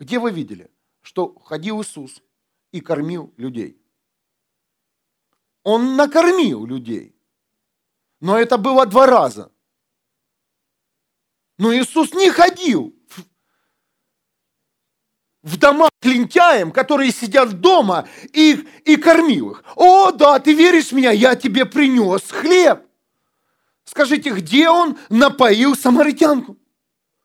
Где 0.00 0.18
вы 0.18 0.30
видели, 0.30 0.70
что 1.02 1.38
ходил 1.40 1.82
Иисус 1.82 2.22
и 2.72 2.80
кормил 2.80 3.34
людей? 3.36 3.78
Он 5.62 5.96
накормил 5.96 6.64
людей. 6.64 7.14
Но 8.20 8.38
это 8.38 8.56
было 8.56 8.86
два 8.86 9.06
раза. 9.06 9.52
Но 11.58 11.74
Иисус 11.74 12.14
не 12.14 12.30
ходил 12.30 12.97
в 15.48 15.56
домах 15.56 15.90
к 16.00 16.04
лентяям, 16.04 16.70
которые 16.70 17.10
сидят 17.10 17.60
дома, 17.60 18.06
и, 18.32 18.68
и 18.84 18.96
кормил 18.96 19.52
их. 19.52 19.64
О, 19.76 20.12
да, 20.12 20.38
ты 20.38 20.54
веришь 20.54 20.88
в 20.88 20.92
меня, 20.92 21.10
я 21.10 21.34
тебе 21.34 21.64
принес 21.64 22.30
хлеб. 22.30 22.82
Скажите, 23.84 24.30
где 24.30 24.68
он 24.68 24.98
напоил 25.08 25.74
самаритянку? 25.74 26.58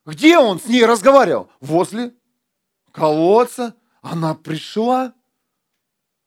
Где 0.06 0.38
он 0.38 0.60
с 0.60 0.66
ней 0.66 0.86
разговаривал? 0.86 1.50
Возле 1.60 2.14
колодца. 2.92 3.76
Она 4.02 4.34
пришла, 4.36 5.14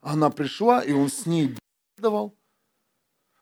она 0.00 0.30
пришла, 0.30 0.80
и 0.80 0.92
он 0.92 1.10
с 1.10 1.26
ней 1.26 1.54
давал. 1.98 2.34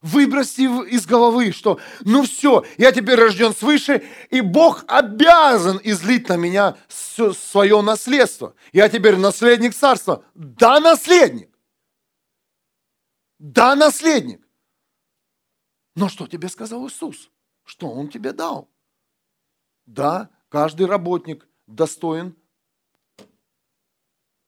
Выброси 0.05 0.61
из 0.87 1.07
головы, 1.07 1.51
что 1.51 1.79
ну 2.01 2.21
все, 2.21 2.63
я 2.77 2.91
теперь 2.91 3.15
рожден 3.15 3.55
свыше, 3.55 4.07
и 4.29 4.41
Бог 4.41 4.85
обязан 4.87 5.81
излить 5.83 6.29
на 6.29 6.37
меня 6.37 6.77
свое 6.87 7.81
наследство. 7.81 8.53
Я 8.71 8.87
теперь 8.87 9.15
наследник 9.15 9.73
царства. 9.73 10.23
Да, 10.35 10.79
наследник. 10.79 11.49
Да, 13.39 13.75
наследник. 13.75 14.47
Но 15.95 16.07
что 16.07 16.27
тебе 16.27 16.49
сказал 16.49 16.87
Иисус? 16.87 17.31
Что 17.63 17.89
Он 17.89 18.07
тебе 18.07 18.31
дал? 18.31 18.69
Да, 19.87 20.29
каждый 20.49 20.85
работник 20.85 21.47
достоин 21.65 22.37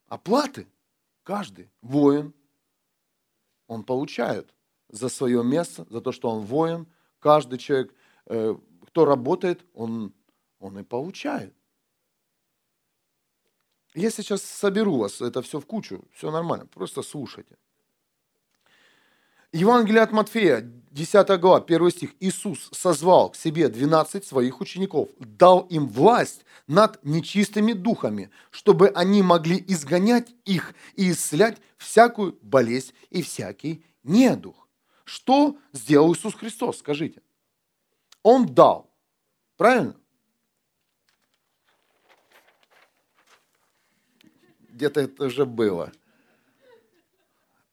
оплаты. 0.08 0.68
Каждый 1.24 1.72
воин, 1.82 2.36
он 3.66 3.84
получает 3.84 4.54
за 4.90 5.10
свое 5.10 5.44
место, 5.44 5.86
за 5.90 6.02
то, 6.02 6.12
что 6.12 6.30
он 6.30 6.46
воин. 6.46 6.88
Каждый 7.20 7.60
человек, 7.60 7.94
э, 8.28 8.56
кто 8.88 9.06
работает, 9.06 9.66
он, 9.74 10.14
он 10.60 10.80
и 10.80 10.84
получает. 10.84 11.54
Я 13.94 14.12
сейчас 14.12 14.44
соберу 14.44 14.98
вас 14.98 15.22
это 15.22 15.42
все 15.42 15.60
в 15.60 15.66
кучу, 15.66 16.04
все 16.14 16.30
нормально, 16.30 16.68
просто 16.68 17.02
слушайте. 17.02 17.58
Евангелие 19.54 20.02
от 20.02 20.12
Матфея, 20.12 20.62
10 20.92 21.40
глава, 21.40 21.62
1 21.62 21.92
стих. 21.92 22.14
Иисус 22.20 22.70
созвал 22.74 23.32
к 23.32 23.36
себе 23.36 23.70
12 23.70 24.26
своих 24.26 24.60
учеников, 24.62 25.10
дал 25.20 25.62
им 25.62 25.88
власть 25.88 26.46
над 26.68 27.04
нечистыми 27.04 27.74
духами, 27.74 28.30
чтобы 28.52 28.90
они 28.90 29.24
могли 29.24 29.64
изгонять 29.68 30.36
их 30.46 30.76
и 30.96 31.10
исцелять 31.12 31.58
всякую 31.78 32.38
болезнь 32.42 32.94
и 33.10 33.22
всякий 33.22 33.84
недух. 34.04 34.67
Что 35.08 35.58
сделал 35.72 36.14
Иисус 36.14 36.36
Христос, 36.36 36.80
скажите? 36.80 37.22
Он 38.24 38.46
дал. 38.46 38.92
Правильно? 39.56 39.96
Где-то 44.68 45.00
это 45.00 45.24
уже 45.28 45.46
было. 45.46 45.94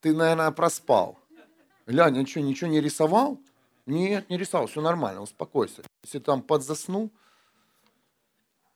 Ты, 0.00 0.14
наверное, 0.14 0.52
проспал. 0.52 1.18
Ля, 1.86 2.08
ничего, 2.08 2.44
ничего 2.44 2.70
не 2.70 2.80
рисовал? 2.80 3.42
Нет, 3.84 4.30
не 4.30 4.38
рисовал, 4.38 4.68
все 4.68 4.80
нормально, 4.80 5.20
успокойся. 5.20 5.82
Если 6.04 6.20
там 6.20 6.40
подзаснул, 6.40 7.10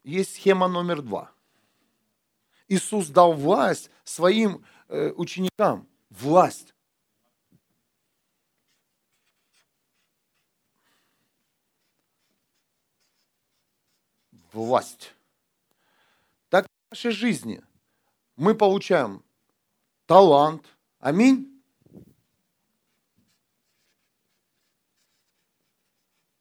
есть 0.02 0.34
схема 0.34 0.66
номер 0.66 1.00
два. 1.02 1.30
Иисус 2.66 3.06
дал 3.06 3.34
власть 3.34 3.88
своим 4.02 4.64
э, 4.88 5.12
ученикам. 5.12 5.86
Власть. 6.10 6.74
Власть. 14.58 15.14
Так 16.48 16.66
в 16.66 16.90
нашей 16.90 17.12
жизни 17.12 17.62
мы 18.34 18.56
получаем 18.56 19.22
талант. 20.06 20.66
Аминь 20.98 21.62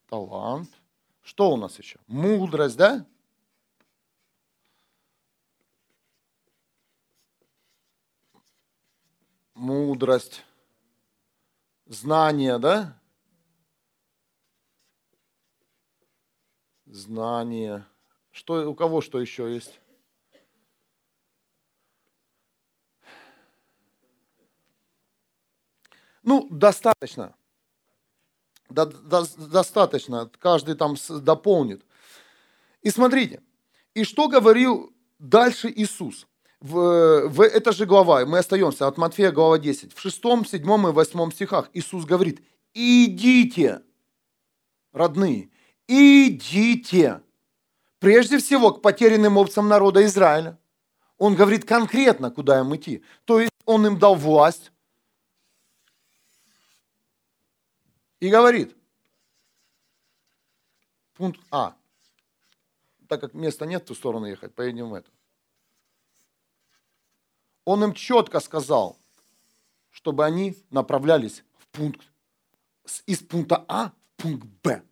талант. 0.08 0.67
Что 1.21 1.51
у 1.51 1.58
нас 1.58 1.77
еще? 1.77 1.99
Мудрость, 2.08 2.75
да? 2.75 3.06
Мудрость. 9.53 10.43
Знание, 11.86 12.58
да? 12.58 12.99
Знание. 16.88 17.86
Что, 18.38 18.69
у 18.69 18.76
кого 18.76 19.02
что 19.02 19.19
еще 19.19 19.52
есть? 19.52 19.80
Ну, 26.21 26.47
достаточно 26.52 27.36
достаточно, 28.69 30.30
каждый 30.39 30.76
там 30.76 30.95
дополнит. 31.10 31.84
И 32.84 32.91
смотрите, 32.91 33.41
и 33.95 34.04
что 34.04 34.28
говорил 34.28 34.93
дальше 35.17 35.73
Иисус? 35.76 36.28
В, 36.60 37.28
в 37.30 37.41
эта 37.41 37.71
же 37.71 37.88
глава, 37.88 38.23
мы 38.26 38.38
остаемся, 38.38 38.88
от 38.88 38.97
Матфея 38.97 39.32
глава 39.32 39.58
10, 39.58 39.93
в 39.93 40.00
6, 40.00 40.15
7 40.15 40.62
и 40.62 40.91
8 40.91 41.32
стихах 41.32 41.69
Иисус 41.73 42.06
говорит, 42.06 42.45
идите, 42.73 43.82
родные, 44.91 45.50
идите, 45.88 47.21
прежде 47.99 48.38
всего 48.38 48.71
к 48.71 48.81
потерянным 48.81 49.38
овцам 49.38 49.67
народа 49.67 50.05
Израиля. 50.05 50.57
Он 51.17 51.36
говорит 51.36 51.65
конкретно, 51.65 52.29
куда 52.29 52.60
им 52.60 52.75
идти. 52.75 53.03
То 53.25 53.39
есть 53.39 53.51
он 53.65 53.88
им 53.88 53.97
дал 53.97 54.15
власть, 54.15 54.71
и 58.19 58.29
говорит, 58.29 58.75
пункт 61.13 61.39
А, 61.51 61.75
так 63.07 63.21
как 63.21 63.33
места 63.33 63.65
нет 63.65 63.83
в 63.83 63.88
ту 63.88 63.95
сторону 63.95 64.25
ехать, 64.25 64.53
поедем 64.53 64.89
в 64.89 64.93
эту. 64.93 65.12
Он 67.65 67.83
им 67.83 67.93
четко 67.93 68.39
сказал, 68.39 68.97
чтобы 69.89 70.25
они 70.25 70.55
направлялись 70.69 71.43
в 71.57 71.67
пункт, 71.67 72.07
из 73.05 73.19
пункта 73.19 73.65
А 73.67 73.89
в 73.89 74.21
пункт 74.21 74.45
Б. 74.63 74.83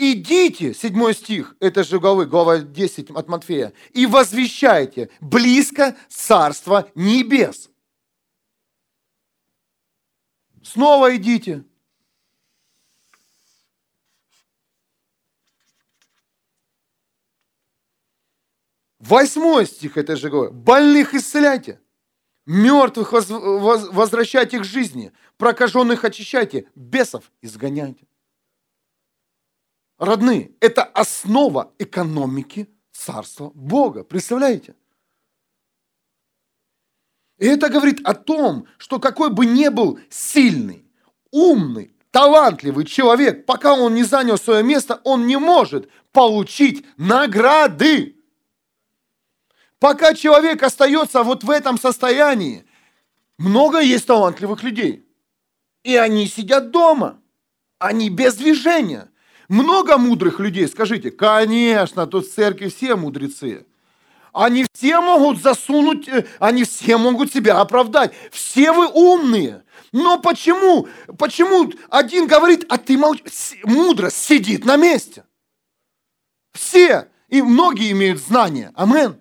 Идите, 0.00 0.74
седьмой 0.74 1.12
стих 1.12 1.56
этой 1.58 1.82
же 1.82 1.98
главы, 1.98 2.26
глава 2.26 2.58
10 2.58 3.10
от 3.10 3.28
Матфея, 3.28 3.72
и 3.92 4.06
возвещайте, 4.06 5.10
близко 5.20 5.96
Царство 6.08 6.88
Небес. 6.94 7.68
Снова 10.62 11.16
идите. 11.16 11.64
Восьмой 18.98 19.66
стих 19.66 19.96
этой 19.96 20.16
же 20.16 20.28
главы. 20.28 20.50
Больных 20.50 21.14
исцеляйте. 21.14 21.80
Мертвых 22.46 23.12
возвращайте 23.12 24.58
к 24.58 24.64
жизни. 24.64 25.12
Прокаженных 25.36 26.04
очищайте. 26.04 26.68
Бесов 26.74 27.30
изгоняйте. 27.40 28.07
Родные, 29.98 30.52
это 30.60 30.84
основа 30.84 31.72
экономики 31.78 32.68
Царства 32.92 33.50
Бога. 33.54 34.04
Представляете? 34.04 34.74
И 37.38 37.46
это 37.46 37.68
говорит 37.68 38.00
о 38.04 38.14
том, 38.14 38.66
что 38.78 38.98
какой 38.98 39.30
бы 39.30 39.46
ни 39.46 39.68
был 39.68 39.98
сильный, 40.08 40.84
умный, 41.30 41.92
талантливый 42.10 42.84
человек, 42.84 43.44
пока 43.46 43.74
он 43.74 43.94
не 43.94 44.04
занял 44.04 44.38
свое 44.38 44.62
место, 44.62 45.00
он 45.04 45.26
не 45.26 45.36
может 45.36 45.88
получить 46.12 46.84
награды. 46.96 48.16
Пока 49.78 50.14
человек 50.14 50.62
остается 50.62 51.22
вот 51.22 51.44
в 51.44 51.50
этом 51.50 51.78
состоянии, 51.78 52.66
много 53.36 53.80
есть 53.80 54.06
талантливых 54.06 54.62
людей. 54.62 55.06
И 55.84 55.94
они 55.96 56.26
сидят 56.26 56.70
дома. 56.70 57.20
Они 57.78 58.10
без 58.10 58.34
движения. 58.34 59.08
Много 59.48 59.96
мудрых 59.96 60.40
людей, 60.40 60.68
скажите, 60.68 61.10
конечно, 61.10 62.06
тут 62.06 62.26
в 62.26 62.34
церкви 62.34 62.68
все 62.68 62.96
мудрецы. 62.96 63.66
Они 64.34 64.66
все 64.72 65.00
могут 65.00 65.40
засунуть, 65.40 66.06
э, 66.06 66.26
они 66.38 66.64
все 66.64 66.98
могут 66.98 67.32
себя 67.32 67.60
оправдать. 67.60 68.12
Все 68.30 68.72
вы 68.72 68.86
умные. 68.86 69.64
Но 69.90 70.18
почему? 70.18 70.86
Почему 71.18 71.72
один 71.88 72.26
говорит, 72.26 72.66
а 72.68 72.76
ты 72.76 72.98
молч... 72.98 73.22
мудрость 73.64 74.18
сидит 74.18 74.66
на 74.66 74.76
месте? 74.76 75.24
Все. 76.52 77.08
И 77.28 77.40
многие 77.40 77.92
имеют 77.92 78.20
знания. 78.20 78.70
Амен. 78.74 79.18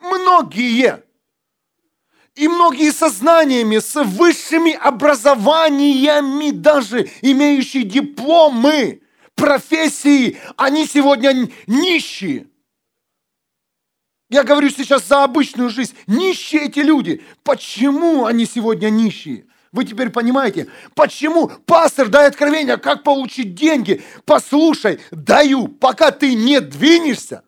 Многие. 0.00 1.02
И 2.34 2.48
многие 2.48 2.90
со 2.92 3.10
знаниями, 3.10 3.78
с 3.78 4.02
высшими 4.02 4.72
образованиями, 4.72 6.50
даже 6.50 7.10
имеющие 7.20 7.82
дипломы, 7.82 9.01
профессии, 9.42 10.38
они 10.56 10.86
сегодня 10.86 11.50
нищие. 11.66 12.46
Я 14.30 14.44
говорю 14.44 14.70
сейчас 14.70 15.08
за 15.08 15.24
обычную 15.24 15.68
жизнь. 15.68 15.96
Нищие 16.06 16.66
эти 16.66 16.78
люди. 16.78 17.24
Почему 17.42 18.24
они 18.24 18.46
сегодня 18.46 18.88
нищие? 18.88 19.46
Вы 19.72 19.84
теперь 19.84 20.10
понимаете, 20.10 20.68
почему 20.94 21.48
пастор 21.48 22.08
дает 22.08 22.34
откровение, 22.34 22.76
как 22.76 23.02
получить 23.02 23.56
деньги? 23.56 24.00
Послушай, 24.26 25.00
даю, 25.10 25.66
пока 25.66 26.12
ты 26.12 26.36
не 26.36 26.60
двинешься, 26.60 27.42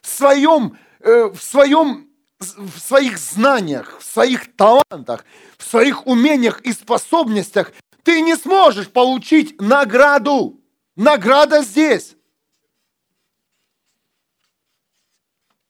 в 0.00 0.06
своем, 0.06 0.78
э, 1.00 1.24
в 1.24 1.42
своем 1.42 2.08
в 2.38 2.78
своих 2.78 3.18
знаниях, 3.18 3.98
в 4.00 4.04
своих 4.04 4.54
талантах, 4.56 5.24
в 5.58 5.64
своих 5.64 6.06
умениях 6.06 6.60
и 6.62 6.72
способностях 6.72 7.72
ты 8.02 8.20
не 8.20 8.36
сможешь 8.36 8.90
получить 8.90 9.60
награду. 9.60 10.60
Награда 10.96 11.62
здесь. 11.62 12.16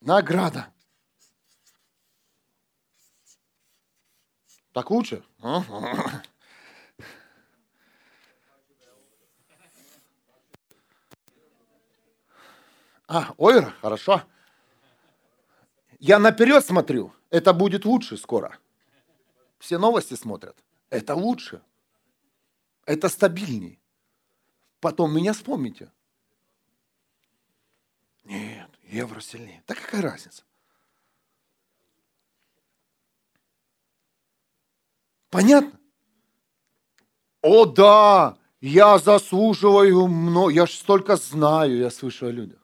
Награда. 0.00 0.72
Так 4.72 4.90
лучше? 4.90 5.22
А, 13.08 13.34
ойр, 13.36 13.74
хорошо. 13.82 14.22
Я 15.98 16.18
наперед 16.18 16.64
смотрю, 16.64 17.12
это 17.28 17.52
будет 17.52 17.84
лучше 17.84 18.16
скоро. 18.16 18.58
Все 19.58 19.76
новости 19.76 20.14
смотрят. 20.14 20.56
Это 20.88 21.14
лучше. 21.14 21.62
Это 22.86 23.08
стабильней. 23.08 23.78
Потом 24.80 25.14
меня 25.14 25.32
вспомните. 25.32 25.90
Нет, 28.24 28.70
евро 28.84 29.20
сильнее. 29.20 29.62
Да 29.66 29.74
какая 29.74 30.02
разница? 30.02 30.42
Понятно? 35.30 35.78
О 37.40 37.64
да, 37.66 38.36
я 38.60 38.98
заслуживаю 38.98 40.06
много, 40.06 40.52
я 40.52 40.66
ж 40.66 40.70
столько 40.70 41.16
знаю, 41.16 41.78
я 41.78 41.90
слышу 41.90 42.26
о 42.26 42.30
людях. 42.30 42.60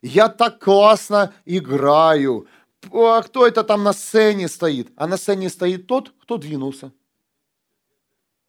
Я 0.00 0.28
так 0.28 0.62
классно 0.62 1.34
играю, 1.44 2.46
а 2.92 3.22
кто 3.22 3.46
это 3.46 3.64
там 3.64 3.82
на 3.82 3.92
сцене 3.92 4.48
стоит? 4.48 4.92
А 4.96 5.06
на 5.06 5.16
сцене 5.16 5.50
стоит 5.50 5.86
тот, 5.86 6.12
кто 6.20 6.36
двинулся. 6.38 6.92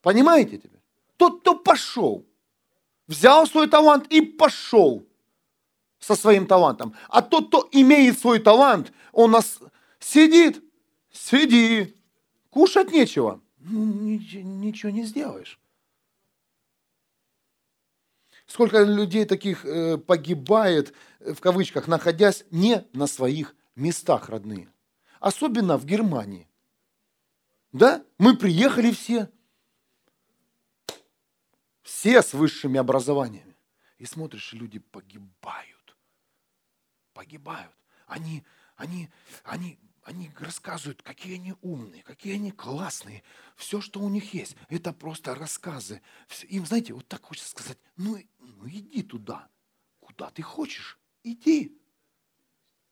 Понимаете 0.01 0.57
теперь? 0.57 0.74
Тот, 1.18 1.41
кто 1.41 1.55
пошел. 1.55 2.26
Взял 3.07 3.45
свой 3.47 3.68
талант 3.68 4.07
и 4.11 4.22
пошел 4.22 5.07
со 5.99 6.16
своим 6.16 6.47
талантом. 6.47 6.95
А 7.09 7.22
тот, 7.22 7.47
кто 7.47 7.68
имеет 7.72 8.20
свой 8.20 8.39
талант, 8.39 8.91
он 9.11 9.32
нас 9.32 9.59
сидит, 9.99 10.63
сиди, 11.11 11.95
кушать 12.49 12.91
нечего. 12.91 13.41
Ну, 13.59 13.86
ничего, 13.86 14.91
не 14.91 15.03
сделаешь. 15.03 15.59
Сколько 18.45 18.84
людей 18.84 19.26
таких 19.26 19.66
э, 19.66 19.97
погибает, 19.97 20.93
э, 21.20 21.34
в 21.34 21.39
кавычках, 21.39 21.88
находясь 21.88 22.45
не 22.51 22.86
на 22.93 23.07
своих 23.07 23.55
местах 23.76 24.30
родные. 24.30 24.72
Особенно 25.20 25.78
в 25.78 25.86
Германии. 25.86 26.47
Да? 27.72 28.03
Мы 28.20 28.38
приехали 28.38 28.91
все. 28.91 29.30
Все 31.86 32.23
с 32.23 32.33
высшими 32.33 32.79
образованиями. 32.79 33.55
И 33.99 34.05
смотришь, 34.05 34.53
люди 34.53 34.79
погибают. 34.79 35.95
Погибают. 37.13 37.75
Они, 38.07 38.43
они, 38.75 39.07
они, 39.43 39.77
они 40.01 40.31
рассказывают, 40.39 41.03
какие 41.03 41.36
они 41.36 41.53
умные, 41.61 42.01
какие 42.01 42.33
они 42.33 42.51
классные. 42.51 43.21
Все, 43.55 43.81
что 43.81 43.99
у 43.99 44.09
них 44.09 44.33
есть, 44.33 44.55
это 44.67 44.93
просто 44.93 45.36
рассказы. 45.36 46.01
Им, 46.49 46.65
знаете, 46.65 46.93
вот 46.93 47.07
так 47.07 47.23
хочется 47.23 47.51
сказать, 47.51 47.77
ну, 47.97 48.17
ну 48.39 48.67
иди 48.67 49.03
туда, 49.03 49.47
куда 49.99 50.31
ты 50.31 50.41
хочешь, 50.41 50.99
иди. 51.21 51.79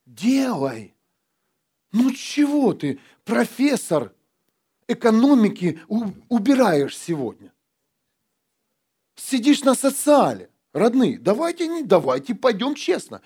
Делай. 0.05 0.95
Ну 1.91 2.11
чего 2.11 2.75
ты, 2.75 2.99
профессор 3.23 4.13
экономики, 4.87 5.81
убираешь 5.87 6.95
сегодня? 6.95 7.51
Сидишь 9.15 9.63
на 9.63 9.75
социале. 9.75 10.49
Родные, 10.73 11.19
давайте, 11.19 11.67
не, 11.67 11.83
давайте 11.83 12.33
пойдем 12.33 12.73
честно. 12.73 13.21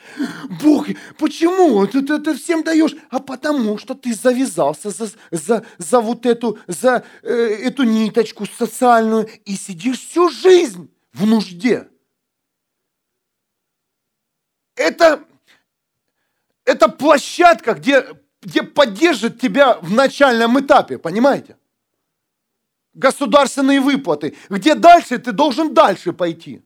Бог, 0.61 0.87
почему 1.17 1.87
ты, 1.87 2.01
ты, 2.01 2.19
ты 2.19 2.33
всем 2.35 2.61
даешь? 2.61 2.93
А 3.09 3.19
потому 3.19 3.77
что 3.77 3.95
ты 3.95 4.13
завязался 4.13 4.89
за, 4.89 5.09
за, 5.31 5.65
за 5.77 5.99
вот 6.01 6.25
эту, 6.25 6.59
за 6.67 7.05
э, 7.23 7.33
эту 7.33 7.83
ниточку 7.83 8.45
социальную 8.45 9.29
и 9.45 9.55
сидишь 9.55 9.99
всю 9.99 10.29
жизнь 10.29 10.91
в 11.13 11.25
нужде. 11.25 11.87
Это 14.75 15.25
это 16.67 16.89
площадка, 16.89 17.75
где, 17.75 18.05
где 18.41 18.61
поддержит 18.61 19.39
тебя 19.39 19.75
в 19.75 19.89
начальном 19.89 20.59
этапе, 20.59 20.97
понимаете? 20.97 21.55
Государственные 22.97 23.79
выплаты, 23.79 24.35
где 24.49 24.73
дальше 24.73 25.19
ты 25.19 25.31
должен 25.31 25.71
дальше 25.71 26.13
пойти. 26.13 26.65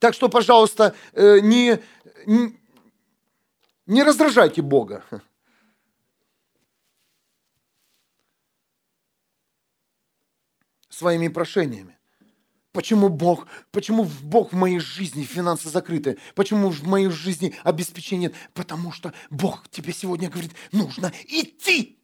Так 0.00 0.14
что, 0.14 0.28
пожалуйста, 0.28 0.96
э, 1.12 1.38
не, 1.38 1.80
не, 2.26 2.60
не 3.86 4.02
раздражайте 4.02 4.62
Бога. 4.62 5.04
Своими 10.88 11.28
прошениями. 11.28 11.96
Почему 12.72 13.10
Бог, 13.10 13.46
почему 13.70 14.10
Бог 14.22 14.52
в 14.52 14.56
моей 14.56 14.80
жизни 14.80 15.22
финансы 15.22 15.68
закрыты? 15.68 16.18
Почему 16.34 16.70
в 16.70 16.82
моей 16.82 17.10
жизни 17.10 17.54
обеспечения 17.62 18.22
нет? 18.22 18.34
Потому 18.54 18.90
что 18.90 19.14
Бог 19.30 19.68
тебе 19.68 19.92
сегодня 19.92 20.28
говорит, 20.28 20.52
нужно 20.72 21.12
идти. 21.28 22.03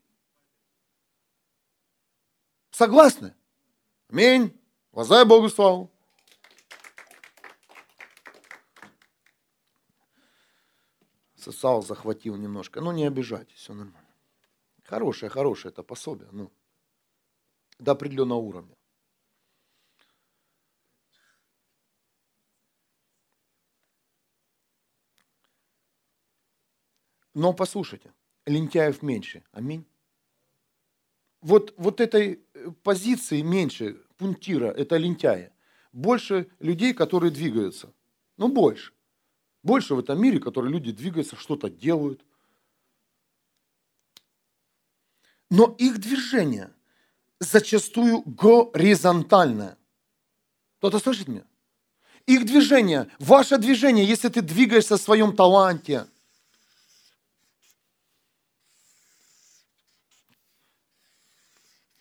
Согласны? 2.71 3.35
Аминь. 4.09 4.59
Воздай 4.93 5.25
Богу 5.25 5.49
славу. 5.49 5.91
Сосал, 11.37 11.83
захватил 11.83 12.37
немножко. 12.37 12.81
Ну, 12.81 12.93
не 12.93 13.07
обижайтесь, 13.07 13.57
все 13.57 13.73
нормально. 13.73 14.09
Хорошее, 14.85 15.31
хорошее 15.31 15.73
это 15.73 15.83
пособие. 15.83 16.29
Ну, 16.33 16.53
до 17.79 17.93
определенного 17.93 18.39
уровня. 18.39 18.77
Но 27.33 27.53
послушайте, 27.55 28.13
лентяев 28.45 29.03
меньше. 29.03 29.45
Аминь. 29.53 29.90
Вот, 31.41 31.75
вот 31.77 32.01
этой 32.01 32.45
э, 32.55 32.71
позиции 32.83 33.41
меньше, 33.41 33.97
пунктира, 34.19 34.67
это 34.67 34.97
лентяя. 34.97 35.53
Больше 35.93 36.51
людей, 36.61 36.93
которые 36.93 37.31
двигаются. 37.31 37.93
Ну, 38.37 38.49
больше. 38.49 38.93
Больше 39.63 39.95
в 39.95 39.99
этом 39.99 40.21
мире, 40.21 40.39
которые 40.39 40.73
люди 40.73 40.93
двигаются, 40.93 41.37
что-то 41.37 41.71
делают. 41.71 42.25
Но 45.51 45.75
их 45.79 45.99
движение 45.99 46.73
зачастую 47.41 48.23
горизонтальное. 48.23 49.77
Кто-то 50.79 50.99
слышит 50.99 51.29
меня? 51.29 51.45
Их 52.27 52.45
движение, 52.45 53.11
ваше 53.19 53.59
движение, 53.59 54.05
если 54.05 54.29
ты 54.29 54.43
двигаешься 54.43 54.97
в 54.97 55.01
своем 55.01 55.35
таланте– 55.35 56.07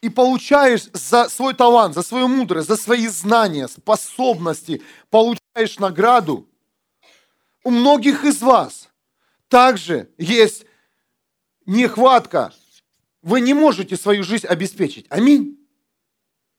и 0.02 0.10
получаешь 0.10 0.88
за 0.93 1.28
свой 1.30 1.54
талант, 1.54 1.95
за 1.95 2.04
свою 2.04 2.28
мудрость, 2.28 2.68
за 2.68 2.78
свои 2.78 3.08
знания, 3.08 3.68
способности, 3.68 4.82
получаешь 5.10 5.80
награду, 5.80 6.47
у 7.64 7.72
многих 7.72 8.24
из 8.24 8.41
вас 8.41 8.89
также 9.50 10.10
есть 10.18 10.66
нехватка. 11.66 12.54
Вы 13.22 13.41
не 13.41 13.54
можете 13.54 13.97
свою 13.97 14.24
жизнь 14.24 14.47
обеспечить. 14.47 15.06
Аминь. 15.10 15.58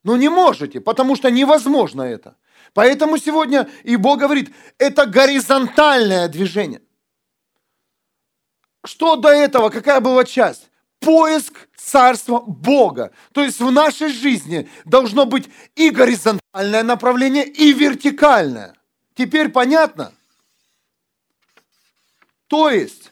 Ну 0.02 0.16
не 0.16 0.28
можете, 0.28 0.80
потому 0.80 1.16
что 1.16 1.30
невозможно 1.30 2.02
это. 2.02 2.36
Поэтому 2.74 3.16
сегодня 3.16 3.68
и 3.82 3.96
Бог 3.96 4.20
говорит, 4.20 4.54
это 4.78 5.06
горизонтальное 5.06 6.28
движение. 6.28 6.82
Что 8.84 9.16
до 9.16 9.30
этого, 9.30 9.70
какая 9.70 10.00
была 10.00 10.24
часть? 10.24 10.70
поиск 11.00 11.68
Царства 11.90 12.38
Бога. 12.38 13.10
То 13.32 13.42
есть 13.42 13.58
в 13.58 13.68
нашей 13.72 14.12
жизни 14.12 14.70
должно 14.84 15.26
быть 15.26 15.48
и 15.74 15.90
горизонтальное 15.90 16.84
направление, 16.84 17.44
и 17.44 17.72
вертикальное. 17.72 18.76
Теперь 19.16 19.48
понятно? 19.48 20.12
То 22.46 22.70
есть 22.70 23.10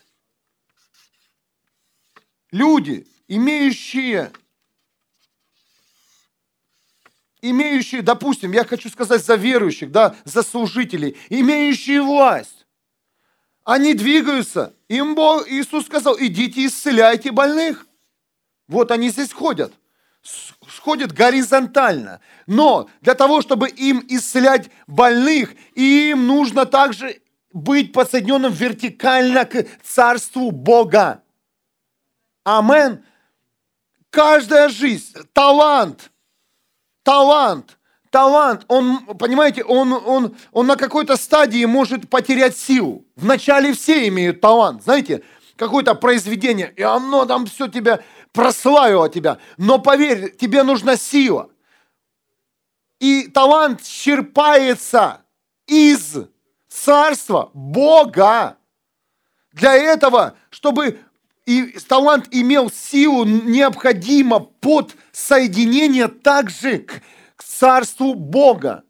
люди, 2.52 3.04
имеющие 3.26 4.30
имеющие, 7.42 8.02
допустим, 8.02 8.52
я 8.52 8.64
хочу 8.64 8.90
сказать 8.90 9.24
за 9.24 9.34
верующих, 9.34 9.90
да, 9.90 10.14
за 10.24 10.44
служителей, 10.44 11.16
имеющие 11.30 12.00
власть, 12.00 12.66
они 13.64 13.94
двигаются. 13.94 14.72
Им 14.88 15.16
Бог, 15.16 15.48
Иисус 15.48 15.86
сказал, 15.86 16.16
идите 16.18 16.64
исцеляйте 16.64 17.32
больных. 17.32 17.87
Вот 18.68 18.90
они 18.90 19.08
здесь 19.08 19.32
ходят. 19.32 19.72
Сходят 20.22 21.12
горизонтально. 21.12 22.20
Но 22.46 22.88
для 23.00 23.14
того, 23.14 23.40
чтобы 23.40 23.68
им 23.68 24.04
исцелять 24.08 24.70
больных, 24.86 25.54
им 25.74 26.26
нужно 26.26 26.66
также 26.66 27.22
быть 27.52 27.92
подсоединенным 27.92 28.52
вертикально 28.52 29.46
к 29.46 29.66
Царству 29.82 30.50
Бога. 30.50 31.22
Амен. 32.44 33.04
Каждая 34.10 34.70
жизнь, 34.70 35.18
талант, 35.34 36.10
талант, 37.02 37.78
талант, 38.10 38.64
он, 38.68 39.04
понимаете, 39.18 39.62
он, 39.64 39.92
он, 39.92 40.34
он 40.52 40.66
на 40.66 40.76
какой-то 40.76 41.16
стадии 41.16 41.64
может 41.66 42.08
потерять 42.08 42.56
силу. 42.56 43.04
Вначале 43.16 43.74
все 43.74 44.08
имеют 44.08 44.40
талант, 44.40 44.82
знаете, 44.82 45.22
какое-то 45.56 45.94
произведение, 45.94 46.72
и 46.74 46.82
оно 46.82 47.26
там 47.26 47.44
все 47.46 47.68
тебя 47.68 48.00
прославило 48.32 49.08
тебя. 49.08 49.38
Но 49.56 49.78
поверь, 49.78 50.34
тебе 50.36 50.62
нужна 50.62 50.96
сила. 50.96 51.50
И 53.00 53.28
талант 53.28 53.82
черпается 53.82 55.22
из 55.66 56.16
царства 56.68 57.50
Бога. 57.54 58.56
Для 59.52 59.74
этого, 59.74 60.36
чтобы 60.50 60.98
и 61.46 61.78
талант 61.88 62.28
имел 62.30 62.70
силу, 62.70 63.24
необходимо 63.24 64.40
под 64.40 64.94
соединение 65.12 66.08
также 66.08 66.78
к, 66.78 67.00
к 67.36 67.42
царству 67.42 68.14
Бога. 68.14 68.84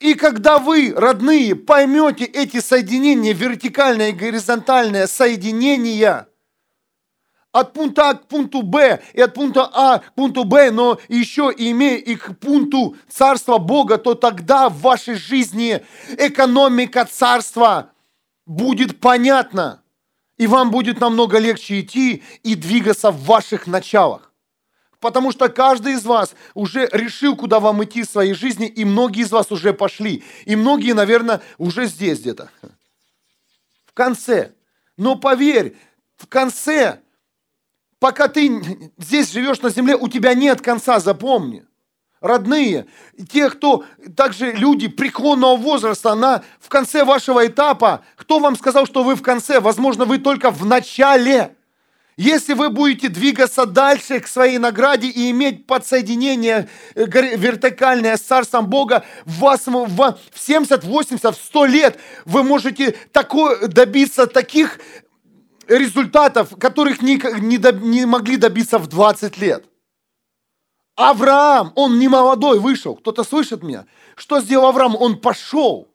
И 0.00 0.14
когда 0.14 0.58
вы, 0.58 0.92
родные, 0.96 1.56
поймете 1.56 2.24
эти 2.24 2.60
соединения, 2.60 3.32
вертикальное 3.32 4.10
и 4.10 4.12
горизонтальное 4.12 5.06
соединение– 5.06 6.26
от 7.52 7.72
пункта 7.72 8.10
А 8.10 8.14
к 8.14 8.26
пункту 8.26 8.62
Б 8.62 9.02
и 9.12 9.20
от 9.20 9.34
пункта 9.34 9.70
А 9.72 9.98
к 9.98 10.12
пункту 10.14 10.44
Б, 10.44 10.70
но 10.70 10.98
еще 11.08 11.52
имея 11.56 11.96
и 11.96 12.16
к 12.16 12.38
пункту 12.38 12.96
Царства 13.08 13.58
Бога, 13.58 13.98
то 13.98 14.14
тогда 14.14 14.68
в 14.68 14.80
вашей 14.80 15.14
жизни 15.14 15.84
экономика 16.18 17.04
Царства 17.04 17.90
будет 18.46 19.00
понятна. 19.00 19.82
И 20.36 20.46
вам 20.46 20.70
будет 20.70 21.00
намного 21.00 21.38
легче 21.38 21.80
идти 21.80 22.22
и 22.44 22.54
двигаться 22.54 23.10
в 23.10 23.24
ваших 23.24 23.66
началах. 23.66 24.32
Потому 25.00 25.32
что 25.32 25.48
каждый 25.48 25.94
из 25.94 26.04
вас 26.04 26.34
уже 26.54 26.88
решил, 26.92 27.36
куда 27.36 27.60
вам 27.60 27.82
идти 27.82 28.02
в 28.02 28.08
своей 28.08 28.34
жизни, 28.34 28.66
и 28.66 28.84
многие 28.84 29.22
из 29.22 29.32
вас 29.32 29.50
уже 29.50 29.72
пошли. 29.72 30.22
И 30.44 30.54
многие, 30.54 30.92
наверное, 30.92 31.40
уже 31.56 31.86
здесь 31.86 32.20
где-то. 32.20 32.50
В 33.84 33.92
конце. 33.94 34.52
Но 34.96 35.16
поверь, 35.16 35.76
в 36.16 36.26
конце 36.26 37.00
Пока 38.00 38.28
ты 38.28 38.92
здесь 38.96 39.32
живешь 39.32 39.60
на 39.60 39.70
земле, 39.70 39.96
у 39.96 40.08
тебя 40.08 40.34
нет 40.34 40.60
конца, 40.60 41.00
запомни. 41.00 41.64
Родные, 42.20 42.86
те, 43.30 43.48
кто 43.48 43.84
также 44.16 44.52
люди 44.52 44.88
преклонного 44.88 45.56
возраста, 45.56 46.14
на, 46.16 46.42
в 46.60 46.68
конце 46.68 47.04
вашего 47.04 47.46
этапа, 47.46 48.02
кто 48.16 48.40
вам 48.40 48.56
сказал, 48.56 48.86
что 48.86 49.04
вы 49.04 49.14
в 49.14 49.22
конце? 49.22 49.60
Возможно, 49.60 50.04
вы 50.04 50.18
только 50.18 50.50
в 50.50 50.66
начале. 50.66 51.54
Если 52.16 52.54
вы 52.54 52.70
будете 52.70 53.08
двигаться 53.08 53.64
дальше 53.66 54.18
к 54.18 54.26
своей 54.26 54.58
награде 54.58 55.06
и 55.06 55.30
иметь 55.30 55.68
подсоединение 55.68 56.68
э, 56.96 57.04
вертикальное 57.06 58.16
с 58.16 58.22
Царством 58.22 58.66
Бога, 58.66 59.04
в, 59.24 59.38
вас, 59.38 59.66
в 59.66 60.18
70, 60.34 60.82
80, 60.82 61.36
100 61.36 61.66
лет 61.66 61.98
вы 62.24 62.42
можете 62.42 62.96
такое, 63.12 63.68
добиться 63.68 64.26
таких 64.26 64.80
результатов, 65.68 66.56
которых 66.58 67.02
не, 67.02 67.16
не, 67.40 67.58
не 67.88 68.06
могли 68.06 68.36
добиться 68.36 68.78
в 68.78 68.86
20 68.86 69.38
лет. 69.38 69.64
Авраам, 70.96 71.72
он 71.76 71.98
не 71.98 72.08
молодой 72.08 72.58
вышел. 72.58 72.96
Кто-то 72.96 73.22
слышит 73.22 73.62
меня? 73.62 73.86
Что 74.16 74.40
сделал 74.40 74.66
Авраам? 74.66 74.96
Он 74.96 75.20
пошел. 75.20 75.86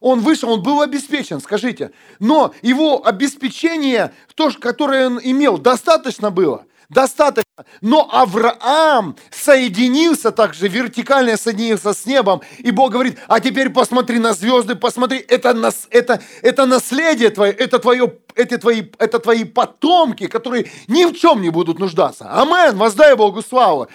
Он 0.00 0.20
вышел, 0.20 0.50
он 0.50 0.62
был 0.62 0.82
обеспечен, 0.82 1.40
скажите. 1.40 1.92
Но 2.18 2.52
его 2.60 3.06
обеспечение, 3.06 4.12
то, 4.34 4.50
которое 4.60 5.06
он 5.06 5.20
имел, 5.22 5.58
достаточно 5.58 6.30
было 6.30 6.66
достаточно. 6.92 7.64
Но 7.80 8.08
Авраам 8.12 9.16
соединился 9.30 10.30
также, 10.30 10.68
вертикально 10.68 11.36
соединился 11.36 11.92
с 11.92 12.06
небом. 12.06 12.42
И 12.58 12.70
Бог 12.70 12.92
говорит, 12.92 13.18
а 13.28 13.40
теперь 13.40 13.70
посмотри 13.70 14.18
на 14.18 14.34
звезды, 14.34 14.74
посмотри, 14.74 15.18
это, 15.18 15.52
нас, 15.54 15.86
это, 15.90 16.20
это 16.42 16.66
наследие 16.66 17.30
твое, 17.30 17.52
это, 17.52 17.78
твое, 17.78 18.12
это, 18.34 18.58
твои, 18.58 18.84
это 18.98 19.18
твои 19.18 19.44
потомки, 19.44 20.26
которые 20.26 20.70
ни 20.88 21.04
в 21.04 21.14
чем 21.14 21.42
не 21.42 21.50
будут 21.50 21.78
нуждаться. 21.78 22.28
Амен, 22.30 22.76
воздай 22.76 23.16
Богу 23.16 23.42
славу. 23.42 23.88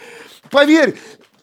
Поверь, 0.50 0.98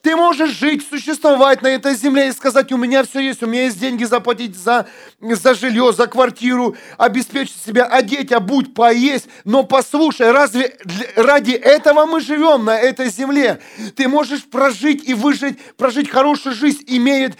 ты 0.04 0.16
можешь 0.16 0.50
жить, 0.50 0.86
существовать 0.86 1.62
на 1.62 1.68
этой 1.68 1.94
земле 1.94 2.28
и 2.28 2.32
сказать, 2.32 2.70
у 2.72 2.76
меня 2.76 3.04
все 3.04 3.20
есть, 3.20 3.42
у 3.42 3.46
меня 3.46 3.64
есть 3.64 3.80
деньги 3.80 4.04
заплатить 4.04 4.54
за, 4.54 4.86
за 5.18 5.54
жилье, 5.54 5.94
за 5.94 6.06
квартиру, 6.06 6.76
обеспечить 6.98 7.56
себя, 7.64 7.86
одеть, 7.86 8.30
обуть, 8.30 8.74
поесть. 8.74 9.28
Но 9.46 9.62
послушай, 9.62 10.30
разве 10.30 10.76
ради 11.16 11.52
этого 11.52 12.04
мы 12.04 12.20
живем 12.20 12.66
на 12.66 12.78
этой 12.78 13.08
земле? 13.08 13.60
Ты 13.96 14.06
можешь 14.06 14.44
прожить 14.44 15.08
и 15.08 15.14
выжить, 15.14 15.58
прожить 15.76 16.10
хорошую 16.10 16.54
жизнь, 16.54 16.84
имея, 16.86 17.34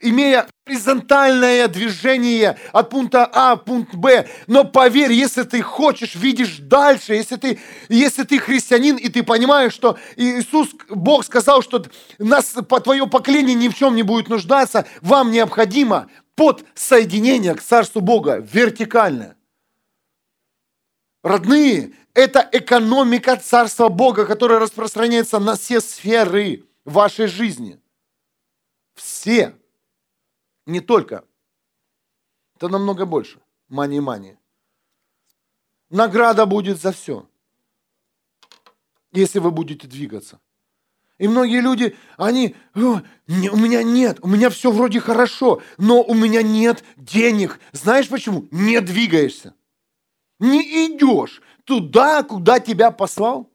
имея 0.00 0.46
горизонтальное 0.66 1.68
движение 1.68 2.58
от 2.72 2.90
пункта 2.90 3.28
А 3.32 3.56
в 3.56 3.64
пункт 3.64 3.94
Б. 3.94 4.28
Но 4.46 4.64
поверь, 4.64 5.12
если 5.12 5.42
ты 5.42 5.62
хочешь, 5.62 6.14
видишь 6.14 6.58
дальше, 6.58 7.14
если 7.14 7.36
ты, 7.36 7.58
если 7.88 8.24
ты 8.24 8.38
христианин, 8.38 8.96
и 8.96 9.08
ты 9.08 9.22
понимаешь, 9.22 9.72
что 9.72 9.98
Иисус, 10.16 10.70
Бог 10.88 11.24
сказал, 11.24 11.62
что 11.62 11.84
нас, 12.18 12.54
по 12.68 12.80
твое 12.80 13.06
поколение 13.06 13.54
ни 13.54 13.68
в 13.68 13.74
чем 13.74 13.94
не 13.94 14.02
будет 14.02 14.28
нуждаться, 14.28 14.86
вам 15.00 15.30
необходимо 15.30 16.08
под 16.34 16.64
соединение 16.74 17.54
к 17.54 17.62
Царству 17.62 18.00
Бога, 18.00 18.44
вертикальное. 18.52 19.36
Родные, 21.22 21.92
это 22.14 22.48
экономика 22.52 23.36
Царства 23.36 23.88
Бога, 23.88 24.26
которая 24.26 24.58
распространяется 24.58 25.38
на 25.38 25.56
все 25.56 25.80
сферы 25.80 26.64
вашей 26.84 27.26
жизни. 27.26 27.80
Все. 28.96 29.54
Не 30.64 30.80
только. 30.80 31.24
Это 32.56 32.68
намного 32.68 33.04
больше. 33.06 33.40
Мани-мани. 33.68 34.36
Награда 35.90 36.46
будет 36.46 36.80
за 36.80 36.90
все. 36.90 37.28
Если 39.12 39.38
вы 39.38 39.52
будете 39.52 39.86
двигаться. 39.86 40.40
И 41.18 41.28
многие 41.28 41.60
люди, 41.60 41.96
они, 42.16 42.56
у 42.74 43.00
меня 43.56 43.82
нет, 43.82 44.18
у 44.22 44.28
меня 44.28 44.50
все 44.50 44.70
вроде 44.70 45.00
хорошо, 45.00 45.62
но 45.78 46.02
у 46.02 46.12
меня 46.12 46.42
нет 46.42 46.84
денег. 46.96 47.60
Знаешь 47.72 48.08
почему? 48.08 48.48
Не 48.50 48.80
двигаешься. 48.80 49.54
Не 50.38 50.60
идешь 50.86 51.40
туда, 51.64 52.22
куда 52.22 52.60
тебя 52.60 52.90
послал 52.90 53.50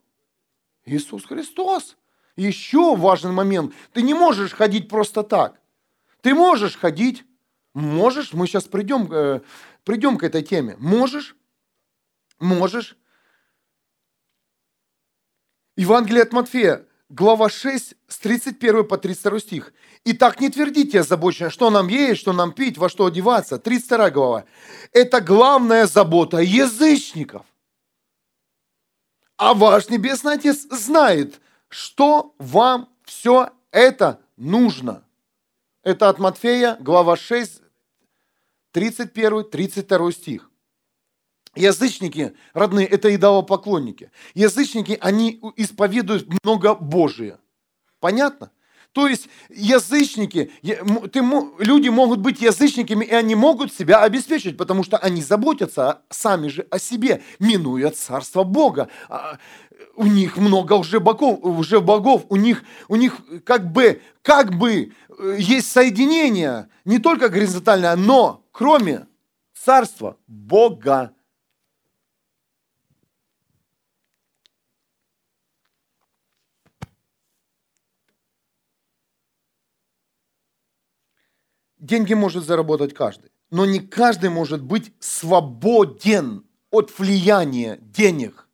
Иисус 0.86 1.26
Христос. 1.26 1.98
Еще 2.42 2.96
важный 2.96 3.32
момент. 3.32 3.72
Ты 3.94 4.02
не 4.02 4.16
можешь 4.16 4.54
ходить 4.54 4.90
просто 4.90 5.22
так. 5.22 5.60
Ты 6.22 6.34
можешь 6.34 6.76
ходить, 6.76 7.24
можешь, 7.76 8.34
мы 8.34 8.48
сейчас 8.48 8.64
придем, 8.64 9.08
э, 9.12 9.42
придем 9.84 10.18
к 10.18 10.24
этой 10.24 10.42
теме. 10.42 10.76
Можешь, 10.80 11.36
можешь. 12.40 12.98
Евангелие 15.78 16.24
от 16.24 16.34
Матфея, 16.34 16.88
глава 17.10 17.48
6, 17.48 17.94
с 18.08 18.18
31 18.18 18.88
по 18.88 18.98
32 18.98 19.40
стих. 19.40 19.74
«Итак, 20.06 20.42
не 20.42 20.50
твердите 20.50 21.02
озабоченно, 21.02 21.52
что 21.52 21.70
нам 21.70 21.90
есть, 21.90 22.22
что 22.22 22.34
нам 22.34 22.54
пить, 22.54 22.80
во 22.80 22.90
что 22.90 23.06
одеваться». 23.06 23.60
32 23.60 24.10
глава. 24.10 24.46
Это 24.94 25.22
главная 25.22 25.86
забота 25.86 26.38
язычников. 26.38 27.46
А 29.38 29.54
ваш 29.54 29.90
Небесный 29.90 30.34
Отец 30.34 30.66
знает, 30.72 31.40
что 31.72 32.36
вам 32.38 32.90
все 33.06 33.50
это 33.72 34.20
нужно. 34.36 35.04
Это 35.84 36.10
от 36.10 36.20
Матфея, 36.20 36.78
глава 36.80 37.16
6, 37.16 37.62
31-32 38.74 40.12
стих. 40.12 40.52
Язычники, 41.56 42.36
родные, 42.54 42.86
это 42.86 43.14
идолопоклонники. 43.16 44.12
Язычники, 44.34 44.98
они 45.02 45.42
исповедуют 45.56 46.28
много 46.44 46.76
Божие. 46.76 47.40
Понятно? 48.00 48.52
То 48.94 49.08
есть 49.08 49.30
язычники, 49.50 50.52
ты, 50.62 51.22
люди 51.60 51.88
могут 51.88 52.20
быть 52.20 52.42
язычниками, 52.42 53.06
и 53.06 53.14
они 53.14 53.36
могут 53.36 53.74
себя 53.74 54.02
обеспечить, 54.02 54.58
потому 54.58 54.84
что 54.84 54.98
они 54.98 55.22
заботятся 55.22 56.02
сами 56.10 56.50
же 56.50 56.68
о 56.70 56.78
себе, 56.78 57.24
минуя 57.40 57.92
царство 57.92 58.44
Бога. 58.44 58.90
У 59.96 60.06
них 60.06 60.38
много 60.38 60.74
уже 60.74 61.00
богов, 61.00 61.40
уже 61.44 61.82
богов, 61.82 62.26
у 62.30 62.36
них, 62.36 62.64
у 62.88 62.96
них 62.96 63.18
как 63.46 63.72
бы, 63.72 64.02
как 64.22 64.54
бы 64.58 64.94
э, 65.20 65.36
есть 65.38 65.72
соединение, 65.72 66.70
не 66.86 67.00
только 67.00 67.30
горизонтальное, 67.30 67.96
но 67.96 68.44
кроме 68.52 69.08
царства 69.54 70.18
Бога. 70.28 71.14
Деньги 81.78 82.14
может 82.14 82.46
заработать 82.46 82.94
каждый, 82.94 83.32
но 83.50 83.66
не 83.66 83.80
каждый 83.80 84.30
может 84.30 84.62
быть 84.64 84.94
свободен 85.00 86.46
от 86.70 86.98
влияния 86.98 87.78
денег. 87.82 88.48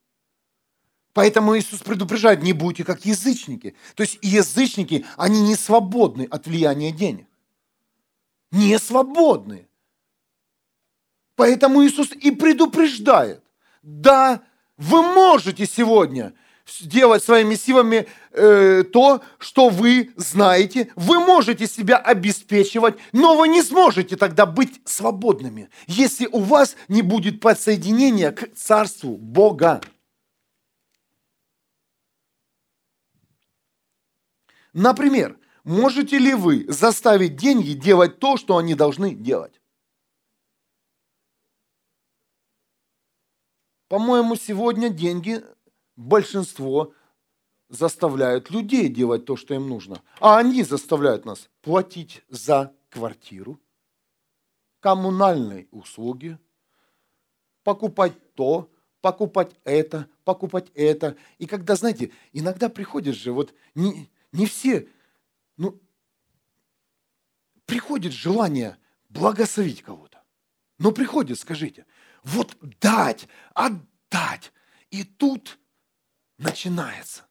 Поэтому 1.18 1.58
Иисус 1.58 1.80
предупреждает, 1.80 2.44
не 2.44 2.54
будьте 2.54 2.84
как 2.84 3.04
язычники. 3.04 3.76
То 3.96 4.04
есть 4.04 4.20
язычники, 4.22 5.04
они 5.16 5.42
не 5.42 5.56
свободны 5.56 6.28
от 6.30 6.46
влияния 6.46 6.92
денег. 6.92 7.26
Не 8.52 8.78
свободны. 8.78 9.68
Поэтому 11.36 11.84
Иисус 11.84 12.12
и 12.12 12.30
предупреждает. 12.30 13.42
Да, 13.82 14.44
вы 14.78 15.02
можете 15.02 15.66
сегодня– 15.66 16.36
делать 16.82 17.24
своими 17.24 17.56
силами 17.56 18.06
э, 18.34 18.84
то, 18.84 19.24
что 19.40 19.70
вы 19.70 20.12
знаете. 20.18 20.92
Вы 20.96 21.20
можете 21.20 21.66
себя 21.66 21.98
обеспечивать, 21.98 22.96
но 23.12 23.36
вы 23.36 23.48
не 23.48 23.64
сможете 23.64 24.18
тогда 24.18 24.46
быть 24.46 24.82
свободными, 24.86 25.70
если 25.88 26.28
у 26.28 26.42
вас 26.42 26.76
не 26.88 27.02
будет 27.02 27.40
подсоединения 27.40 28.32
к 28.32 28.54
Царству 28.56 29.18
Бога. 29.18 29.82
Например, 34.78 35.40
можете 35.64 36.20
ли 36.20 36.36
вы 36.36 36.72
заставить 36.72 37.36
деньги 37.36 37.72
делать 37.72 38.20
то, 38.20 38.38
что 38.38 38.58
они 38.58 38.76
должны 38.76 39.16
делать? 39.16 39.60
По-моему, 43.88 44.36
сегодня 44.36 44.90
деньги 44.90 45.44
большинство 45.96 46.94
заставляют 47.70 48.52
людей 48.52 48.88
делать 48.88 49.26
то, 49.26 49.36
что 49.36 49.56
им 49.56 49.68
нужно. 49.68 50.04
А 50.20 50.38
они 50.38 50.62
заставляют 50.62 51.26
нас 51.26 51.50
платить 51.64 52.22
за 52.30 52.72
квартиру, 52.92 53.60
коммунальные 54.80 55.70
услуги, 55.72 56.38
покупать 57.64 58.14
то, 58.36 58.70
покупать 59.02 59.56
это, 59.64 60.08
покупать 60.24 60.70
это. 60.76 61.18
И 61.40 61.48
когда, 61.48 61.76
знаете, 61.76 62.12
иногда 62.32 62.70
приходит 62.70 63.16
же, 63.16 63.32
вот 63.32 63.56
не, 63.74 64.12
не 64.38 64.46
все, 64.46 64.88
ну, 65.58 65.82
приходит 67.66 68.14
желание 68.14 68.78
благословить 69.10 69.82
кого-то. 69.82 70.24
Но 70.78 70.92
приходит, 70.92 71.40
скажите, 71.40 71.88
вот 72.24 72.56
дать, 72.80 73.28
отдать. 73.56 74.54
И 74.92 75.04
тут 75.04 75.58
начинается. 76.38 77.26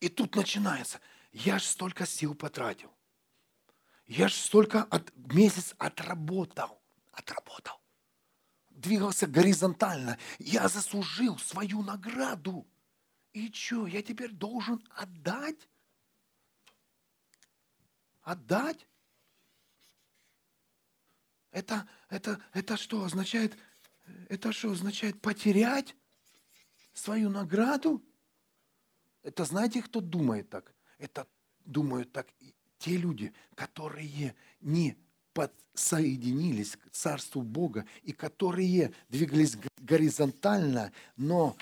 И 0.00 0.08
тут 0.08 0.34
начинается. 0.34 1.00
Я 1.30 1.60
же 1.60 1.64
столько 1.64 2.06
сил 2.06 2.34
потратил. 2.34 2.92
Я 4.06 4.26
же 4.26 4.34
столько 4.34 4.82
от, 4.82 5.14
месяц 5.16 5.76
отработал. 5.78 6.82
Отработал. 7.12 7.80
Двигался 8.70 9.28
горизонтально. 9.28 10.18
Я 10.40 10.66
заслужил 10.68 11.38
свою 11.38 11.82
награду. 11.82 12.66
И 13.34 13.52
что, 13.52 13.86
я 13.86 14.02
теперь 14.02 14.30
должен 14.30 14.82
отдать? 14.90 15.68
Отдать? 18.22 18.86
Это, 21.50 21.86
это, 22.08 22.42
это 22.54 22.78
что 22.78 23.04
означает? 23.04 23.54
Это 24.28 24.50
что 24.52 24.72
означает 24.72 25.20
потерять? 25.20 25.94
свою 26.94 27.28
награду? 27.28 28.02
Это 29.22 29.44
знаете, 29.44 29.82
кто 29.82 30.00
думает 30.00 30.48
так? 30.48 30.72
Это 30.98 31.26
думают 31.64 32.12
так 32.12 32.28
те 32.78 32.96
люди, 32.96 33.34
которые 33.54 34.34
не 34.60 34.96
подсоединились 35.32 36.76
к 36.76 36.90
Царству 36.90 37.42
Бога 37.42 37.84
и 38.02 38.12
которые 38.12 38.92
двигались 39.08 39.56
горизонтально, 39.78 40.92
но 41.16 41.56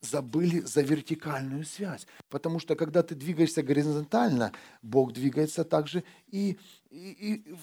забыли 0.00 0.60
за 0.60 0.82
вертикальную 0.82 1.64
связь. 1.64 2.06
Потому 2.28 2.58
что 2.58 2.74
когда 2.74 3.02
ты 3.02 3.14
двигаешься 3.14 3.62
горизонтально, 3.62 4.52
Бог 4.82 5.12
двигается 5.12 5.64
также 5.64 6.04
и, 6.28 6.58
и, 6.90 7.10
и 7.10 7.56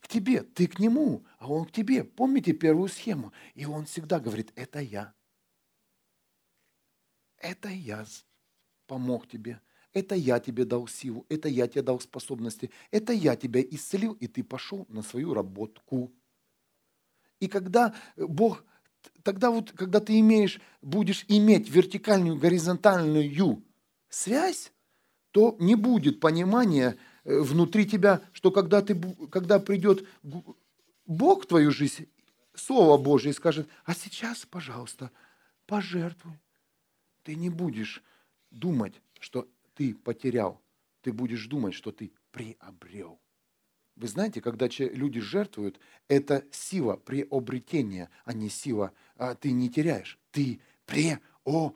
к 0.00 0.08
тебе, 0.08 0.42
ты 0.42 0.66
к 0.66 0.78
Нему, 0.78 1.24
а 1.38 1.48
Он 1.48 1.64
к 1.64 1.72
тебе. 1.72 2.04
Помните 2.04 2.52
первую 2.52 2.88
схему? 2.88 3.32
И 3.54 3.66
Он 3.66 3.84
всегда 3.86 4.20
говорит, 4.20 4.52
это 4.56 4.80
я. 4.80 5.12
Это 7.38 7.68
я 7.68 8.04
помог 8.86 9.26
тебе. 9.28 9.60
Это 9.92 10.14
я 10.14 10.38
тебе 10.38 10.64
дал 10.64 10.86
силу, 10.86 11.26
это 11.28 11.48
я 11.48 11.66
тебе 11.66 11.82
дал 11.82 11.98
способности, 11.98 12.70
это 12.92 13.12
я 13.12 13.34
тебя 13.34 13.60
исцелил, 13.60 14.12
и 14.12 14.28
ты 14.28 14.44
пошел 14.44 14.86
на 14.88 15.02
свою 15.02 15.34
работку. 15.34 16.12
И 17.40 17.48
когда 17.48 17.92
Бог, 18.16 18.64
тогда 19.22 19.50
вот, 19.50 19.72
когда 19.72 20.00
ты 20.00 20.18
имеешь, 20.20 20.60
будешь 20.82 21.24
иметь 21.28 21.68
вертикальную, 21.68 22.36
горизонтальную 22.36 23.62
связь, 24.08 24.72
то 25.30 25.56
не 25.58 25.74
будет 25.74 26.20
понимания 26.20 26.96
э, 27.24 27.38
внутри 27.38 27.86
тебя, 27.86 28.22
что 28.32 28.50
когда, 28.50 28.82
ты, 28.82 29.00
когда 29.30 29.58
придет 29.60 30.06
Бог 31.06 31.44
в 31.44 31.46
твою 31.46 31.70
жизнь, 31.70 32.08
Слово 32.54 32.98
Божье, 32.98 33.32
скажет, 33.32 33.68
а 33.84 33.94
сейчас, 33.94 34.44
пожалуйста, 34.44 35.10
пожертвуй 35.66 36.38
ты 37.22 37.34
не 37.34 37.50
будешь 37.50 38.02
думать, 38.50 39.00
что 39.18 39.48
ты 39.74 39.94
потерял. 39.94 40.60
Ты 41.02 41.12
будешь 41.12 41.46
думать, 41.46 41.74
что 41.74 41.92
ты 41.92 42.12
приобрел. 42.32 43.19
Вы 44.00 44.08
знаете, 44.08 44.40
когда 44.40 44.66
люди 44.78 45.20
жертвуют, 45.20 45.78
это 46.08 46.42
сила 46.50 46.96
приобретения, 46.96 48.08
а 48.24 48.32
не 48.32 48.48
сила, 48.48 48.92
а 49.16 49.34
ты 49.34 49.52
не 49.52 49.68
теряешь. 49.68 50.18
Ты 50.30 50.62
приобретаешь. 50.86 51.68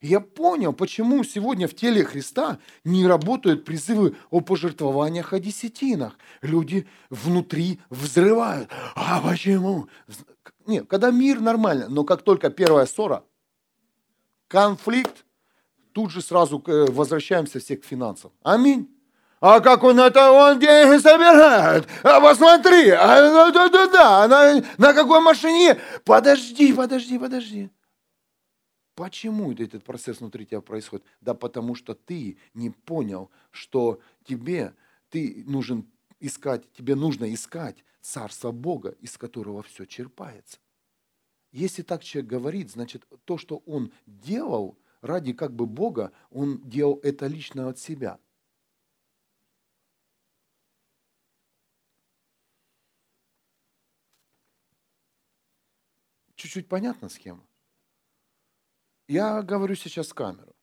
Я 0.00 0.18
понял, 0.18 0.72
почему 0.72 1.22
сегодня 1.22 1.68
в 1.68 1.74
теле 1.74 2.02
Христа 2.04 2.58
не 2.82 3.06
работают 3.06 3.64
призывы 3.64 4.16
о 4.30 4.40
пожертвованиях, 4.40 5.32
о 5.32 5.38
десятинах. 5.38 6.18
Люди 6.42 6.88
внутри 7.08 7.78
взрывают. 7.88 8.68
А 8.96 9.20
почему? 9.20 9.88
Нет, 10.66 10.88
когда 10.88 11.12
мир 11.12 11.40
нормально, 11.40 11.88
но 11.88 12.02
как 12.02 12.22
только 12.22 12.50
первая 12.50 12.86
ссора, 12.86 13.22
конфликт, 14.48 15.24
тут 15.92 16.10
же 16.10 16.20
сразу 16.22 16.60
э, 16.66 16.86
возвращаемся 16.90 17.60
все 17.60 17.76
к 17.76 17.84
финансам. 17.84 18.32
Аминь. 18.42 18.95
А 19.48 19.60
как 19.60 19.84
он 19.84 20.00
это, 20.00 20.32
он 20.32 20.58
деньги 20.58 21.00
собирает? 21.00 21.86
А 22.02 22.20
посмотри, 22.20 22.90
а, 22.90 23.52
да, 23.52 23.68
да, 23.68 23.86
да, 23.86 24.26
на, 24.26 24.64
на 24.76 24.92
какой 24.92 25.20
машине? 25.20 25.80
Подожди, 26.04 26.72
подожди, 26.72 27.16
подожди. 27.16 27.70
Почему 28.96 29.52
этот 29.52 29.84
процесс 29.84 30.18
внутри 30.18 30.46
тебя 30.46 30.60
происходит? 30.60 31.06
Да 31.20 31.34
потому 31.34 31.76
что 31.76 31.94
ты 31.94 32.38
не 32.54 32.70
понял, 32.70 33.30
что 33.52 34.00
тебе 34.24 34.74
ты 35.10 35.44
нужен 35.46 35.86
искать, 36.18 36.64
тебе 36.72 36.96
нужно 36.96 37.32
искать 37.32 37.84
царство 38.00 38.50
Бога, 38.50 38.96
из 39.00 39.16
которого 39.16 39.62
все 39.62 39.84
черпается. 39.84 40.58
Если 41.52 41.82
так 41.82 42.02
человек 42.02 42.28
говорит, 42.28 42.72
значит, 42.72 43.06
то, 43.24 43.38
что 43.38 43.62
он 43.66 43.92
делал 44.06 44.76
ради 45.02 45.32
как 45.32 45.54
бы 45.54 45.66
Бога, 45.66 46.10
он 46.32 46.68
делал 46.68 46.98
это 47.04 47.28
лично 47.28 47.68
от 47.68 47.78
себя. 47.78 48.18
Чуть-чуть 56.46 56.68
понятна 56.68 57.08
схема? 57.08 57.44
Я 59.08 59.42
говорю 59.42 59.74
сейчас 59.74 60.10
в 60.10 60.14
камеру. 60.14 60.54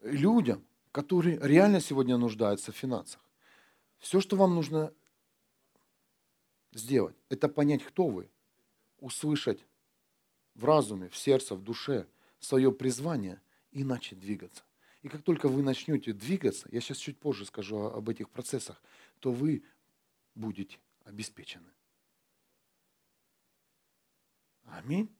Людям, 0.00 0.64
которые 0.92 1.40
реально 1.42 1.80
сегодня 1.80 2.16
нуждаются 2.16 2.70
в 2.70 2.76
финансах, 2.76 3.20
все, 3.98 4.20
что 4.20 4.36
вам 4.36 4.54
нужно 4.54 4.94
сделать, 6.72 7.16
это 7.30 7.48
понять, 7.48 7.82
кто 7.82 8.06
вы, 8.06 8.30
услышать 8.98 9.66
в 10.54 10.64
разуме, 10.64 11.08
в 11.08 11.16
сердце, 11.16 11.56
в 11.56 11.64
душе 11.64 12.06
свое 12.38 12.70
призвание 12.70 13.42
и 13.72 13.82
начать 13.82 14.20
двигаться. 14.20 14.62
И 15.02 15.08
как 15.08 15.22
только 15.22 15.48
вы 15.48 15.64
начнете 15.64 16.12
двигаться, 16.12 16.68
я 16.70 16.80
сейчас 16.80 16.98
чуть 16.98 17.18
позже 17.18 17.44
скажу 17.44 17.76
об 17.76 18.08
этих 18.08 18.30
процессах, 18.30 18.80
то 19.18 19.32
вы 19.32 19.64
будете 20.36 20.78
обеспечены. 21.02 21.72
Аминь. 24.72 25.14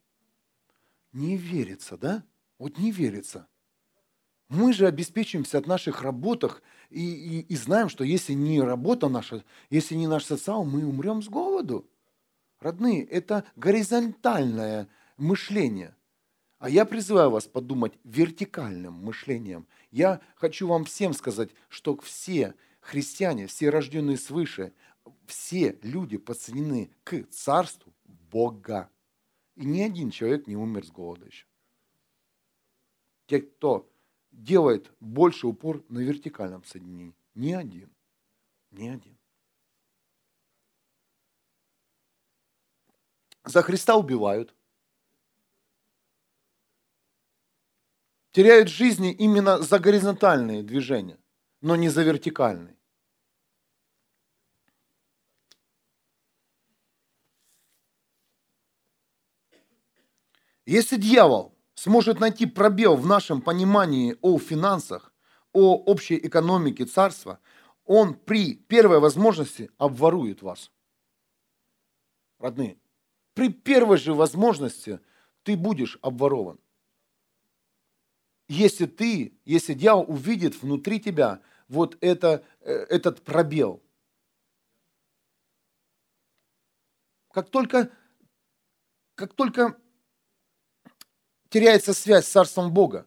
Не 1.13 1.37
верится, 1.37 1.99
да? 1.99 2.25
Вот 2.59 2.79
не 2.79 2.91
верится. 2.91 3.47
Мы 4.49 4.73
же 4.73 4.87
обеспечиваемся 4.87 5.59
от 5.59 5.67
наших 5.67 6.03
работах 6.03 6.63
и, 6.89 7.01
и, 7.01 7.41
и 7.41 7.57
знаем, 7.57 7.89
что 7.89 8.03
если 8.03 8.33
не 8.33 8.63
работа 8.63 9.09
наша, 9.09 9.45
если 9.69 9.95
не 9.95 10.07
наш 10.07 10.25
социал, 10.25 10.65
мы 10.65 10.87
умрем 10.87 11.23
с 11.23 11.29
голоду. 11.29 11.87
Родные, 12.61 13.05
это 13.05 13.45
горизонтальное 13.57 14.89
мышление. 15.19 15.95
А 16.59 16.71
я 16.71 16.85
призываю 16.87 17.31
вас 17.31 17.47
подумать 17.47 17.93
вертикальным 18.05 18.95
мышлением. 18.95 19.67
Я 19.91 20.21
хочу 20.37 20.67
вам 20.67 20.85
всем 20.85 21.13
сказать, 21.13 21.51
что 21.69 21.99
все 21.99 22.55
христиане, 22.81 23.49
все 23.49 23.69
рожденные 23.69 24.17
свыше, 24.17 24.73
все 25.27 25.79
люди 25.83 26.17
подсоединены 26.17 26.91
к 27.05 27.25
Царству 27.31 27.93
Бога. 28.05 28.89
И 29.57 29.65
ни 29.65 29.83
один 29.83 30.11
человек 30.11 30.47
не 30.47 30.57
умер 30.57 30.87
с 30.87 30.91
голода 30.91 31.27
еще. 31.27 31.47
Те, 33.27 33.43
кто 33.43 33.91
делает 34.31 34.91
больше 35.01 35.47
упор 35.47 35.85
на 35.89 35.99
вертикальном 35.99 36.65
соединении. 36.65 37.15
Ни 37.35 37.53
один. 37.53 37.91
Ни 38.71 38.89
один. 38.89 39.17
За 43.45 43.63
Христа 43.63 43.97
убивают. 43.97 44.55
Теряют 48.31 48.69
жизни 48.69 49.13
именно 49.13 49.59
за 49.59 49.79
горизонтальные 49.79 50.63
движения, 50.63 51.19
но 51.61 51.77
не 51.77 51.91
за 51.91 52.03
вертикальные. 52.03 52.77
Если 60.65 60.97
дьявол 60.97 61.57
сможет 61.75 62.21
найти 62.21 62.47
пробел 62.47 62.97
в 62.97 63.07
нашем 63.07 63.43
понимании 63.43 64.17
о 64.21 64.39
финансах, 64.39 65.13
о 65.53 65.77
общей 65.77 66.17
экономике 66.17 66.85
царства, 66.85 67.41
он 67.85 68.15
при 68.15 68.55
первой 68.55 69.01
возможности 69.01 69.71
обворует 69.79 70.43
вас. 70.43 70.71
Родные, 72.39 72.79
при 73.35 73.53
первой 73.53 73.97
же 73.97 74.15
возможности 74.15 75.01
ты 75.43 75.57
будешь 75.57 75.99
обворован. 76.01 76.61
Если 78.49 78.87
ты, 78.87 79.39
если 79.45 79.75
дьявол 79.75 80.05
увидит 80.09 80.61
внутри 80.63 81.01
тебя 81.01 81.41
вот 81.69 81.97
это, 82.01 82.45
э, 82.61 82.73
этот 82.73 83.23
пробел, 83.23 83.83
как 87.31 87.49
только, 87.51 87.91
как 89.15 89.33
только 89.35 89.82
теряется 91.53 91.93
связь 91.93 92.25
с 92.25 92.31
Царством 92.31 92.73
Бога, 92.73 93.07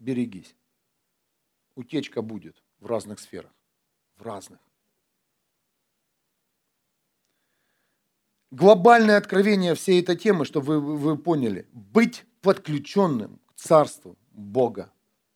берегись. 0.00 0.54
Утечка 1.76 2.22
будет 2.22 2.62
в 2.80 2.86
разных 2.86 3.20
сферах. 3.20 3.52
В 4.16 4.22
разных. 4.22 4.58
Глобальное 8.50 9.16
откровение 9.16 9.74
всей 9.74 10.00
этой 10.00 10.16
темы, 10.16 10.44
чтобы 10.44 10.80
вы, 10.80 10.96
вы 10.96 11.18
поняли, 11.18 11.68
быть 11.72 12.24
подключенным 12.40 13.40
к 13.46 13.54
Царству 13.54 14.16
Бога. 14.32 14.92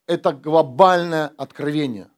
Это 0.07 0.33
глобальное 0.33 1.29
откровение. 1.29 2.11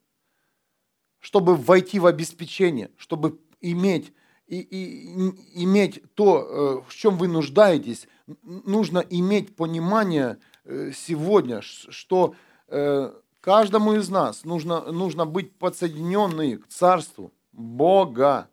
Чтобы 1.18 1.56
войти 1.56 1.98
в 1.98 2.06
обеспечение, 2.06 2.90
чтобы 2.96 3.40
иметь 3.60 4.12
и, 4.52 4.60
и, 4.60 5.64
иметь 5.64 6.02
то, 6.14 6.82
э, 6.84 6.90
в 6.90 6.94
чем 6.94 7.16
вы 7.16 7.26
нуждаетесь, 7.26 8.06
нужно 8.42 8.98
иметь 8.98 9.56
понимание 9.56 10.38
э, 10.64 10.92
сегодня, 10.94 11.62
что 11.62 12.34
э, 12.68 13.12
каждому 13.40 13.94
из 13.94 14.10
нас 14.10 14.44
нужно, 14.44 14.92
нужно 14.92 15.24
быть 15.24 15.56
подсоединенным 15.56 16.60
к 16.60 16.68
Царству 16.68 17.32
Бога. 17.52 18.50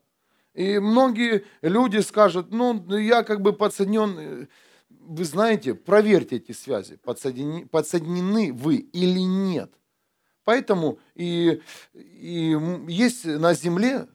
И 0.54 0.80
многие 0.80 1.44
люди 1.62 1.98
скажут, 1.98 2.52
ну, 2.52 2.82
я 2.98 3.24
как 3.24 3.42
бы 3.42 3.52
подсоединен, 3.52 4.48
вы 4.90 5.26
знаете, 5.26 5.74
проверьте 5.76 6.38
эти 6.38 6.54
связи, 6.54 6.96
подсоединены, 6.96 7.66
подсоединены 7.68 8.54
вы 8.54 8.78
или 8.78 9.20
нет. 9.20 9.70
Поэтому 10.46 10.98
и, 11.14 11.62
и 11.94 12.58
есть 12.88 13.26
на 13.26 13.54
земле 13.54 14.08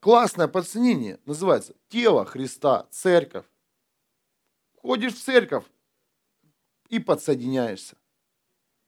классное 0.00 0.48
подсоединение, 0.48 1.18
называется 1.24 1.74
тело 1.88 2.24
Христа, 2.24 2.86
церковь. 2.90 3.46
Ходишь 4.80 5.14
в 5.14 5.22
церковь 5.22 5.64
и 6.88 6.98
подсоединяешься. 6.98 7.96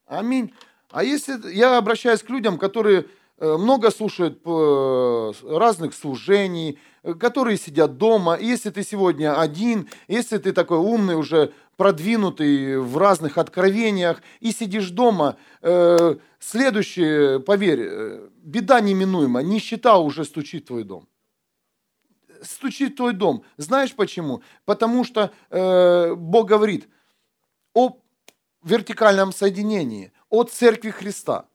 Аминь. 0.07 0.55
А 0.91 1.05
если 1.05 1.53
я 1.53 1.79
обращаюсь 1.79 2.23
к 2.23 2.31
людям, 2.31 2.59
которые 2.59 3.07
э, 3.39 3.57
много 3.57 3.91
слушают 3.91 4.41
э, 4.45 5.33
разных 5.45 5.95
служений, 5.95 6.79
э, 7.03 7.15
которые 7.15 7.57
сидят 7.59 7.97
дома. 7.97 8.37
Если 8.41 8.71
ты 8.71 8.83
сегодня 8.83 9.41
один, 9.41 9.89
если 10.09 10.39
ты 10.39 10.53
такой 10.53 10.79
умный, 10.79 11.15
уже 11.15 11.53
продвинутый 11.77 12.79
в 12.79 12.99
разных 12.99 13.39
откровениях 13.39 14.21
и 14.41 14.53
сидишь 14.53 14.91
дома, 14.91 15.37
следующее, 16.41 17.41
поверь, 17.41 18.31
беда 18.43 18.81
неминуема, 18.81 19.43
нищета 19.43 19.99
уже 19.99 20.25
стучит 20.25 20.65
в 20.65 20.67
твой 20.67 20.85
дом. 20.85 21.09
Стучит 22.43 22.95
в 22.95 22.97
твой 22.97 23.13
дом. 23.13 23.45
Знаешь 23.59 23.95
почему? 23.95 24.43
Потому 24.65 25.05
что 25.05 25.31
э, 25.51 26.15
Бог 26.15 26.49
говорит 26.49 26.89
о 27.75 27.99
вертикальном 28.63 29.33
соединении, 29.33 30.13
о 30.29 30.45
церкви 30.45 30.91
Христа. 30.91 31.47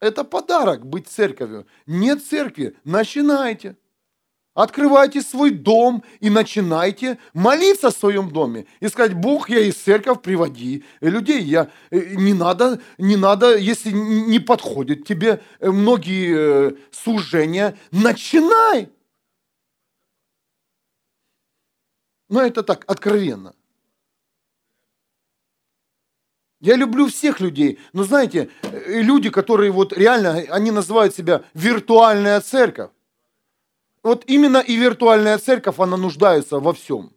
Это 0.00 0.24
подарок 0.24 0.86
быть 0.86 1.08
церковью. 1.08 1.66
Нет 1.86 2.24
церкви, 2.24 2.76
начинайте. 2.84 3.76
Открывайте 4.58 5.22
свой 5.22 5.52
дом 5.52 6.02
и 6.18 6.30
начинайте 6.30 7.16
молиться 7.32 7.90
в 7.90 7.96
своем 7.96 8.28
доме. 8.32 8.66
И 8.80 8.88
сказать, 8.88 9.14
Бог, 9.14 9.48
я 9.48 9.60
из 9.60 9.76
церковь 9.76 10.20
приводи 10.20 10.82
людей. 11.00 11.44
Я, 11.44 11.70
э, 11.92 12.16
не, 12.16 12.34
надо, 12.34 12.80
не 12.98 13.14
надо, 13.14 13.56
если 13.56 13.92
не 13.92 14.40
подходят 14.40 15.06
тебе 15.06 15.40
э, 15.60 15.70
многие 15.70 16.70
э, 16.70 16.72
служения, 16.90 17.78
начинай. 17.92 18.88
Но 22.28 22.42
это 22.42 22.64
так, 22.64 22.82
откровенно. 22.88 23.54
Я 26.60 26.74
люблю 26.74 27.06
всех 27.06 27.38
людей, 27.38 27.78
но 27.92 28.02
знаете, 28.02 28.50
люди, 28.88 29.30
которые 29.30 29.70
вот 29.70 29.92
реально, 29.92 30.46
они 30.50 30.72
называют 30.72 31.14
себя 31.14 31.44
виртуальная 31.54 32.40
церковь 32.40 32.90
вот 34.08 34.24
именно 34.26 34.58
и 34.58 34.76
виртуальная 34.76 35.38
церковь, 35.38 35.78
она 35.78 35.96
нуждается 35.96 36.58
во 36.58 36.72
всем. 36.72 37.12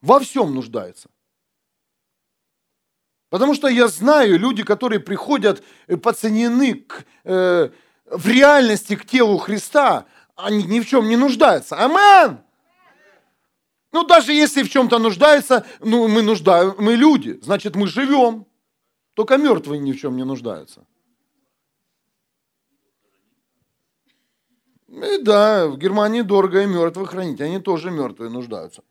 Во 0.00 0.18
всем 0.18 0.54
нуждается. 0.54 1.08
Потому 3.30 3.54
что 3.54 3.68
я 3.68 3.88
знаю, 3.88 4.38
люди, 4.38 4.62
которые 4.62 5.00
приходят, 5.00 5.62
э, 5.86 5.96
подсоединены 5.96 6.74
к, 6.74 7.04
э, 7.24 7.70
в 8.06 8.28
реальности 8.28 8.96
к 8.96 9.04
телу 9.04 9.38
Христа, 9.38 10.06
они 10.36 10.62
ни 10.64 10.80
в 10.80 10.86
чем 10.86 11.08
не 11.08 11.16
нуждаются. 11.16 11.76
Амен! 11.76 12.38
Ну, 13.92 14.04
даже 14.04 14.32
если 14.32 14.62
в 14.62 14.70
чем-то 14.70 14.98
нуждаются, 14.98 15.64
ну, 15.80 16.08
мы 16.08 16.22
нуждаем, 16.22 16.74
мы 16.78 16.96
люди, 16.96 17.38
значит, 17.42 17.76
мы 17.76 17.86
живем. 17.86 18.46
Только 19.14 19.36
мертвые 19.36 19.80
ни 19.80 19.92
в 19.92 20.00
чем 20.00 20.16
не 20.16 20.24
нуждаются. 20.24 20.84
И 25.02 25.18
да, 25.18 25.66
в 25.66 25.76
Германии 25.76 26.20
дорого 26.20 26.62
и 26.62 26.66
мертвых 26.66 27.10
хранить, 27.10 27.40
они 27.40 27.58
тоже 27.58 27.90
мертвые 27.90 28.30
нуждаются. 28.30 28.84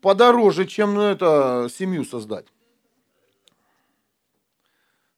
Подороже, 0.00 0.66
чем 0.66 0.94
ну, 0.94 1.02
это 1.02 1.68
семью 1.70 2.04
создать. 2.04 2.46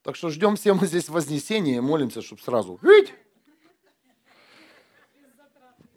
Так 0.02 0.16
что 0.16 0.30
ждем 0.30 0.56
все 0.56 0.74
мы 0.74 0.86
здесь 0.86 1.08
вознесения 1.08 1.76
и 1.76 1.80
молимся, 1.80 2.22
чтобы 2.22 2.42
сразу. 2.42 2.78
Ведь? 2.82 3.14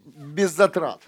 Без 0.06 0.52
затрат. 0.52 1.04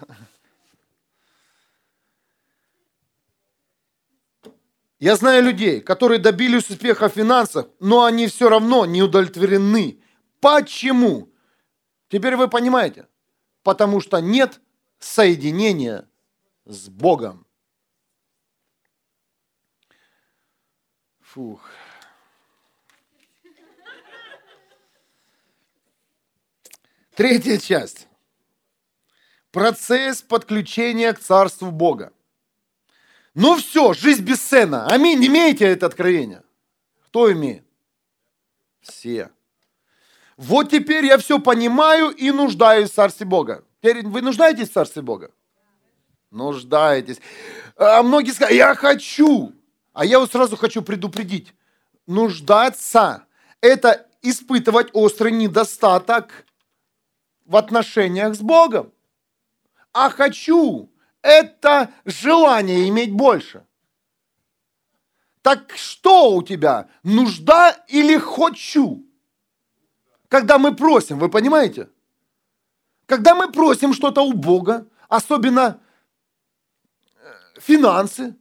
Я 4.98 5.16
знаю 5.16 5.44
людей, 5.44 5.80
которые 5.80 6.18
добились 6.18 6.70
успеха 6.70 7.08
в 7.08 7.12
финансах, 7.12 7.66
но 7.78 8.04
они 8.04 8.26
все 8.26 8.48
равно 8.48 8.86
не 8.86 9.02
удовлетворены 9.02 10.01
Почему? 10.42 11.32
Теперь 12.08 12.34
вы 12.34 12.48
понимаете. 12.48 13.06
Потому 13.62 14.00
что 14.00 14.18
нет 14.18 14.60
соединения 14.98 16.08
с 16.64 16.88
Богом. 16.88 17.46
Фух. 21.20 21.70
Третья 27.14 27.56
часть. 27.58 28.08
Процесс 29.52 30.22
подключения 30.22 31.12
к 31.12 31.20
Царству 31.20 31.70
Бога. 31.70 32.12
Ну 33.34 33.58
все, 33.58 33.92
жизнь 33.92 34.24
без. 34.24 34.52
Аминь. 34.52 35.24
Имеете 35.24 35.66
это 35.66 35.86
откровение? 35.86 36.42
Кто 37.04 37.30
имеет? 37.30 37.64
Все. 38.80 39.30
Вот 40.36 40.70
теперь 40.70 41.04
я 41.04 41.18
все 41.18 41.38
понимаю 41.38 42.10
и 42.10 42.30
нуждаюсь 42.30 42.90
в 42.90 42.94
Царстве 42.94 43.26
Бога. 43.26 43.64
Теперь 43.80 44.06
вы 44.06 44.22
нуждаетесь 44.22 44.70
в 44.70 44.72
Царстве 44.72 45.02
Бога? 45.02 45.30
Нуждаетесь. 46.30 47.20
А 47.76 48.02
многие 48.02 48.30
скажут, 48.30 48.56
я 48.56 48.74
хочу. 48.74 49.52
А 49.92 50.04
я 50.04 50.18
вот 50.18 50.32
сразу 50.32 50.56
хочу 50.56 50.82
предупредить. 50.82 51.54
Нуждаться– 52.06 53.26
это 53.60 54.06
испытывать 54.22 54.88
острый 54.92 55.32
недостаток 55.32 56.46
в 57.44 57.56
отношениях 57.56 58.34
с 58.34 58.40
Богом. 58.40 58.92
А 59.92 60.08
хочу– 60.08 60.90
это 61.22 61.90
желание 62.04 62.88
иметь 62.88 63.12
больше. 63.12 63.66
Так 65.42 65.72
что 65.76 66.34
у 66.34 66.42
тебя? 66.42 66.88
Нужда 67.02 67.72
или 67.88 68.16
хочу? 68.16 69.04
Когда 70.32 70.56
мы 70.56 70.74
просим, 70.74 71.18
вы 71.18 71.28
понимаете? 71.28 71.90
Когда 73.04 73.34
мы 73.34 73.52
просим 73.52 73.92
что-то 73.92 74.22
у 74.22 74.32
Бога, 74.32 74.86
особенно 75.10 75.78
э, 77.16 77.60
финансы, 77.60 78.34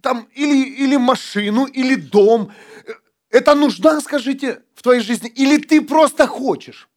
там, 0.00 0.26
или, 0.32 0.84
или 0.84 0.96
машину, 0.96 1.66
или 1.66 1.96
дом, 1.96 2.50
э, 2.86 2.92
это 3.28 3.54
нужда, 3.54 4.00
скажите, 4.00 4.62
в 4.74 4.82
твоей 4.82 5.02
жизни? 5.02 5.28
Или 5.28 5.58
ты 5.58 5.82
просто 5.82 6.26
хочешь? 6.26 6.88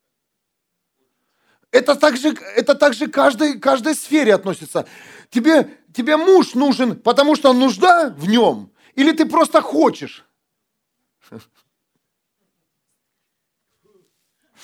Это 1.70 1.96
также, 1.96 2.30
это 2.56 2.76
также 2.76 3.08
каждой, 3.08 3.60
каждой 3.60 3.96
сфере 3.96 4.34
относится. 4.34 4.88
Тебе, 5.30 5.78
тебе 5.94 6.16
муж 6.16 6.54
нужен, 6.54 6.96
потому 6.96 7.36
что 7.36 7.52
нужда 7.52 8.16
в 8.18 8.30
нем, 8.30 8.72
или 8.96 9.12
ты 9.12 9.26
просто 9.26 9.62
хочешь? 9.62 10.24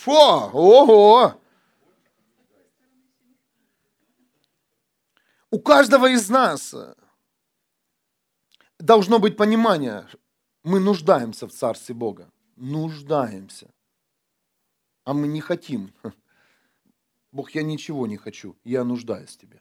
Фу, 0.06 0.12
ого! 0.12 1.34
У 5.49 5.60
каждого 5.60 6.12
из 6.12 6.30
нас 6.30 6.76
должно 8.78 9.18
быть 9.18 9.36
понимание, 9.36 10.08
мы 10.62 10.80
нуждаемся 10.80 11.47
в 11.47 11.51
Царстве 11.51 11.95
Бога. 11.95 12.32
Нуждаемся. 12.56 13.74
А 15.06 15.16
мы 15.16 15.28
не 15.28 15.41
хотим. 15.41 15.91
Бог, 17.32 17.56
я 17.56 17.64
ничего 17.64 18.06
не 18.06 18.18
хочу, 18.18 18.56
я 18.64 18.84
нуждаюсь 18.84 19.32
в 19.32 19.39
тебе. 19.39 19.60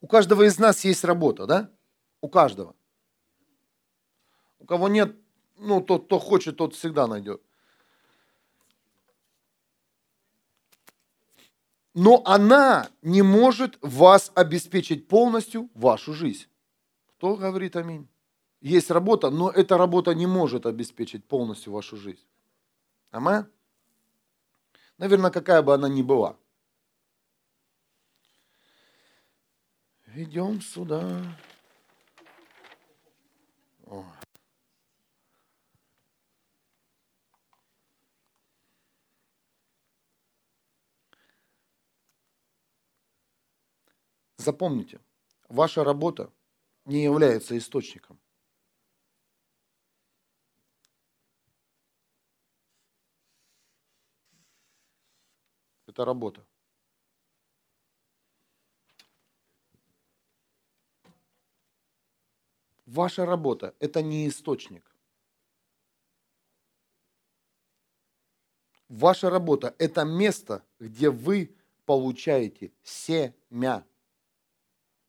У 0.00 0.06
каждого 0.06 0.44
из 0.46 0.58
нас 0.58 0.84
есть 0.84 1.04
работа, 1.04 1.44
да? 1.46 1.70
У 2.22 2.30
каждого. 2.30 2.74
У 4.58 4.64
кого 4.64 4.88
нет, 4.88 5.14
ну, 5.58 5.82
тот, 5.82 6.06
кто 6.06 6.18
хочет, 6.18 6.56
тот 6.56 6.74
всегда 6.74 7.06
найдет. 7.06 7.42
Но 11.94 12.22
она 12.24 12.90
не 13.02 13.22
может 13.22 13.78
вас 13.80 14.32
обеспечить 14.34 15.06
полностью 15.06 15.70
вашу 15.74 16.12
жизнь. 16.12 16.46
Кто 17.16 17.36
говорит 17.36 17.76
аминь? 17.76 18.08
Есть 18.60 18.90
работа, 18.90 19.30
но 19.30 19.50
эта 19.50 19.78
работа 19.78 20.14
не 20.14 20.26
может 20.26 20.66
обеспечить 20.66 21.24
полностью 21.24 21.72
вашу 21.72 21.96
жизнь. 21.96 22.26
Аминь? 23.10 23.44
Наверное, 24.98 25.30
какая 25.30 25.62
бы 25.62 25.72
она 25.72 25.88
ни 25.88 26.02
была. 26.02 26.36
Идем 30.14 30.60
сюда. 30.60 31.22
О. 33.86 34.04
Запомните, 44.44 45.00
ваша 45.48 45.84
работа 45.84 46.30
не 46.84 47.02
является 47.02 47.56
источником. 47.56 48.20
Это 55.86 56.04
работа. 56.04 56.44
Ваша 62.84 63.24
работа– 63.24 63.74
это 63.80 64.02
не 64.02 64.28
источник. 64.28 64.84
Ваша 68.90 69.30
работа– 69.30 69.74
это 69.78 70.04
место, 70.04 70.62
где 70.78 71.08
вы 71.08 71.56
получаете 71.86 72.72
семя. 72.82 73.86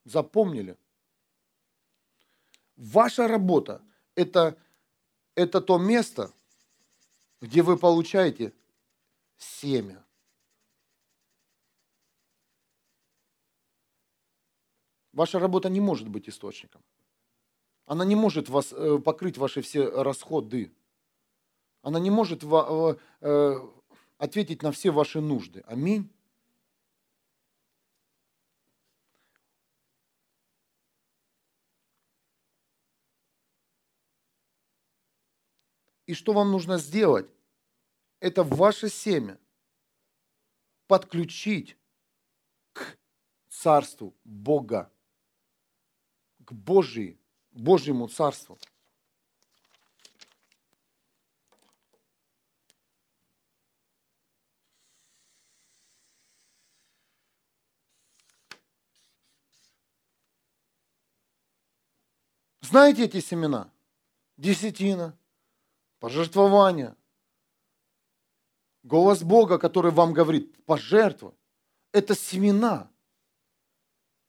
Запомнили? 0.06 0.78
Ваша 2.76 3.28
работа– 3.28 3.82
это, 4.16 4.58
это 5.34 5.62
то 5.62 5.78
место, 5.78 6.32
где 7.41 7.62
вы 7.62 7.78
получаете 7.78 8.53
семя. 9.38 10.06
Ваша 15.12 15.39
работа 15.39 15.70
не 15.70 15.80
может 15.80 16.10
быть 16.10 16.28
источником. 16.28 16.84
Она 17.86 18.03
не 18.03 18.16
может 18.16 18.49
вас, 18.49 18.74
э, 18.74 18.97
покрыть 18.97 19.38
ваши 19.38 19.62
все 19.62 20.03
расходы. 20.03 20.72
Она 21.82 21.99
не 21.99 22.10
может 22.10 22.43
э, 22.43 23.70
ответить 24.18 24.64
на 24.64 24.72
все 24.72 24.91
ваши 24.91 25.22
нужды. 25.22 25.64
Аминь. 25.68 26.10
И 36.06 36.14
что 36.14 36.34
вам 36.34 36.51
нужно 36.51 36.78
сделать? 36.78 37.28
Это 38.20 38.43
ваше 38.43 38.89
семя 38.89 39.39
подключить 40.88 41.78
к 42.74 42.97
Царству 43.49 44.16
Бога, 44.24 44.91
к 46.43 46.51
Божьей, 46.51 47.20
Божьему 47.51 48.08
Царству. 48.08 48.60
Знаете 62.62 63.06
эти 63.06 63.20
семена? 63.22 63.72
Десятина, 64.38 65.18
пожертвование. 66.06 66.95
Голос 68.84 69.24
Бога, 69.24 69.58
который 69.58 69.89
вам 69.89 70.14
говорит, 70.14 70.64
пожертвуй. 70.66 71.34
Это 71.93 72.14
семена. 72.14 72.91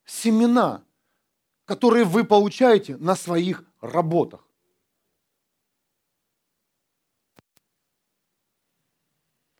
Семена, 0.03 0.83
которые 1.65 2.03
вы 2.03 2.23
получаете 2.23 2.97
на 2.97 3.15
своих 3.15 3.63
работах. 3.79 4.43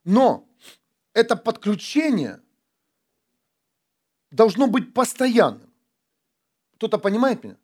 Но 0.03 0.49
это 1.13 1.36
подключение 1.36 2.41
должно 4.32 4.65
быть 4.65 4.91
постоянным. 4.91 5.72
Кто-то 6.78 6.97
понимает 6.97 7.43
меня? 7.43 7.57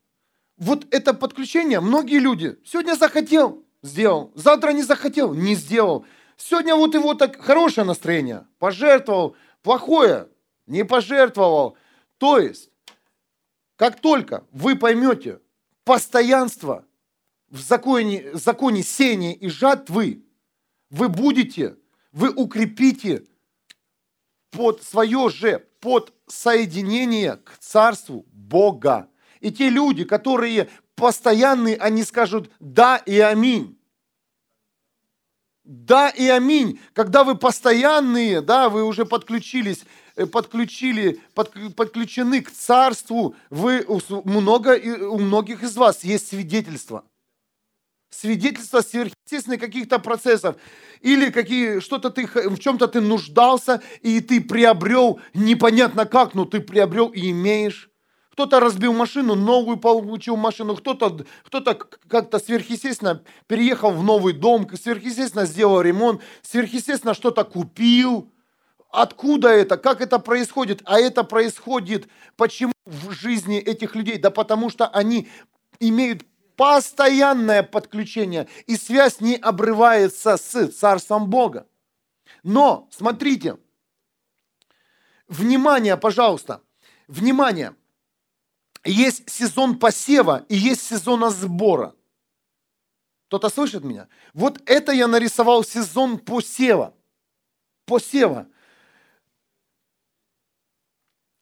Вот 0.58 0.86
это 0.94 1.16
подключение 1.16 1.80
многие 1.80 2.20
люди 2.20 2.62
сегодня 2.64 2.94
захотел, 2.94 3.64
сделал. 3.84 4.32
Завтра 4.34 4.72
не 4.72 4.82
захотел, 4.82 5.36
не 5.36 5.54
сделал. 5.54 6.06
Сегодня 6.38 6.76
вот 6.76 6.96
его 6.96 7.14
так 7.14 7.40
хорошее 7.40 7.86
настроение, 7.86 8.48
пожертвовал, 8.58 9.36
плохое, 9.62 10.30
не 10.66 10.84
пожертвовал. 10.84 11.78
То 12.18 12.40
есть, 12.40 12.72
как 13.76 14.00
только 14.00 14.44
вы 14.52 14.76
поймете 14.76 15.40
постоянство 15.84 16.86
в 17.50 17.60
законе, 17.60 18.32
в 18.32 18.38
законе 18.38 18.82
сения 18.82 19.36
и 19.36 19.48
жатвы, 19.48 20.24
вы 20.90 21.10
будете, 21.10 21.76
вы 22.12 22.30
укрепите 22.30 23.26
под 24.52 24.82
свое 24.84 25.30
же, 25.30 25.68
под 25.80 26.14
соединение 26.28 27.38
к 27.38 27.58
Царству 27.60 28.26
Бога. 28.32 29.10
И 29.40 29.52
те 29.52 29.70
люди, 29.70 30.06
которые 30.06 30.70
постоянные, 30.96 31.78
они 31.78 32.04
скажут 32.04 32.52
«да» 32.60 32.98
и 32.98 33.20
«аминь». 33.20 33.78
Да 35.64 36.10
и 36.10 36.28
аминь. 36.28 36.82
Когда 36.94 37.24
вы 37.24 37.36
постоянные, 37.36 38.42
да, 38.42 38.68
вы 38.68 38.84
уже 38.84 39.06
подключились, 39.06 39.86
э, 40.18 40.26
подключили, 40.26 41.22
под, 41.34 41.54
подключены 41.76 42.42
к 42.42 42.52
царству, 42.52 43.36
вы, 43.50 43.86
много, 44.26 44.78
у 44.78 45.20
многих 45.20 45.64
из 45.64 45.78
вас 45.78 46.04
есть 46.04 46.28
свидетельство. 46.28 47.06
Свидетельство 48.10 48.82
сверхъестественных 48.82 49.62
каких-то 49.62 50.00
процессов. 50.00 50.58
Или 51.00 51.32
какие, 51.32 51.80
что-то 51.80 52.10
ты, 52.10 52.28
в 52.28 52.60
чем-то 52.60 52.88
ты 52.88 53.00
нуждался, 53.00 53.82
и 54.02 54.20
ты 54.20 54.42
приобрел, 54.42 55.22
непонятно 55.34 56.06
как, 56.06 56.34
но 56.34 56.44
ты 56.44 56.60
приобрел 56.60 57.08
и 57.08 57.32
имеешь. 57.32 57.90
Кто-то 58.34 58.60
разбил 58.60 58.94
машину, 58.94 59.36
новую 59.36 59.78
получил 59.78 60.38
машину, 60.38 60.76
кто-то 60.76 61.24
кто 61.44 61.62
как-то 62.08 62.40
сверхъестественно 62.40 63.24
переехал 63.46 63.92
в 63.92 64.04
новый 64.04 64.34
дом, 64.34 64.68
сверхъестественно 64.76 65.46
сделал 65.46 65.82
ремонт, 65.82 66.20
сверхъестественно 66.42 67.14
что-то 67.14 67.44
купил. 67.44 68.32
Откуда 68.90 69.50
это? 69.50 69.78
Как 69.78 70.02
это 70.02 70.18
происходит? 70.18 70.82
А 70.86 71.00
это 71.00 71.24
происходит 71.24 72.08
почему 72.36 72.74
в 72.88 73.12
жизни 73.12 73.60
этих 73.60 73.94
людей? 73.94 74.18
Да 74.18 74.32
потому 74.32 74.72
что 74.72 74.88
они 74.88 75.30
имеют 75.80 76.24
постоянное 76.56 77.62
подключение, 77.62 78.48
и 78.66 78.78
связь 78.78 79.22
не 79.22 79.36
обрывается 79.36 80.38
с 80.38 80.70
Царством 80.70 81.30
Бога. 81.30 81.68
Но, 82.42 82.88
смотрите, 82.92 83.58
внимание, 85.28 85.98
пожалуйста, 85.98 86.62
внимание– 87.08 87.76
есть 88.92 89.30
сезон 89.30 89.80
посева 89.80 90.46
и 90.50 90.56
есть 90.56 90.82
сезон 90.82 91.30
сбора. 91.32 91.96
Кто-то 93.28 93.50
слышит 93.50 93.84
меня? 93.84 94.08
Вот 94.34 94.62
это 94.66 94.92
я 94.92 95.08
нарисовал 95.08 95.64
сезон 95.64 96.20
посева. 96.20 96.94
Посева. 97.86 98.48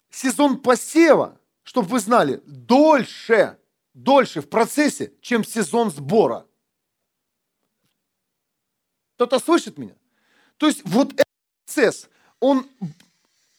Сезон 0.09 0.59
посева, 0.61 1.39
чтобы 1.63 1.89
вы 1.89 1.99
знали, 1.99 2.41
дольше, 2.45 3.57
дольше 3.93 4.41
в 4.41 4.49
процессе, 4.49 5.13
чем 5.21 5.43
сезон 5.43 5.89
сбора. 5.89 6.45
Кто-то 9.15 9.39
слышит 9.39 9.77
меня? 9.77 9.95
То 10.57 10.67
есть 10.67 10.81
вот 10.85 11.13
этот 11.13 11.25
процесс, 11.65 12.09
он, 12.39 12.69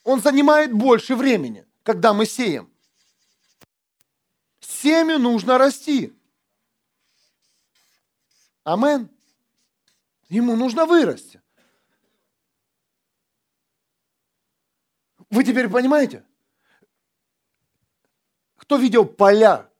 он 0.04 0.20
занимает 0.20 0.72
больше 0.72 1.16
времени, 1.16 1.66
когда 1.82 2.12
мы 2.12 2.26
сеем 2.26 2.71
семя 4.82 5.18
нужно 5.18 5.58
расти. 5.58 6.12
Амен. 8.64 9.08
Ему 10.28 10.56
нужно 10.56 10.86
вырасти. 10.86 11.40
Вы 15.30 15.44
теперь 15.44 15.68
понимаете? 15.68 16.24
Кто 18.56 18.76
видел 18.76 19.04
поля 19.04 19.70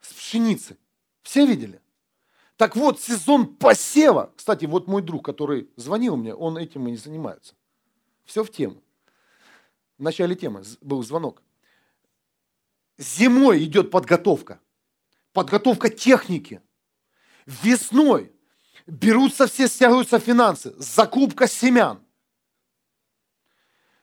с 0.00 0.12
пшеницей? 0.12 0.76
Все 1.22 1.46
видели? 1.46 1.80
Так 2.56 2.76
вот, 2.76 3.00
сезон 3.00 3.56
посева. 3.56 4.32
Кстати, 4.36 4.64
вот 4.66 4.86
мой 4.86 5.02
друг, 5.02 5.24
который 5.24 5.70
звонил 5.76 6.16
мне, 6.16 6.34
он 6.34 6.58
этим 6.58 6.86
и 6.86 6.92
не 6.92 6.96
занимается. 6.96 7.54
Все 8.24 8.44
в 8.44 8.50
тему. 8.50 8.82
В 9.98 10.02
начале 10.02 10.34
темы 10.34 10.62
был 10.80 11.02
звонок 11.02 11.42
зимой 12.98 13.64
идет 13.64 13.90
подготовка, 13.90 14.60
подготовка 15.32 15.88
техники. 15.88 16.60
Весной 17.46 18.32
берутся 18.86 19.46
все, 19.46 19.68
стягиваются 19.68 20.18
финансы, 20.18 20.74
закупка 20.78 21.48
семян, 21.48 22.02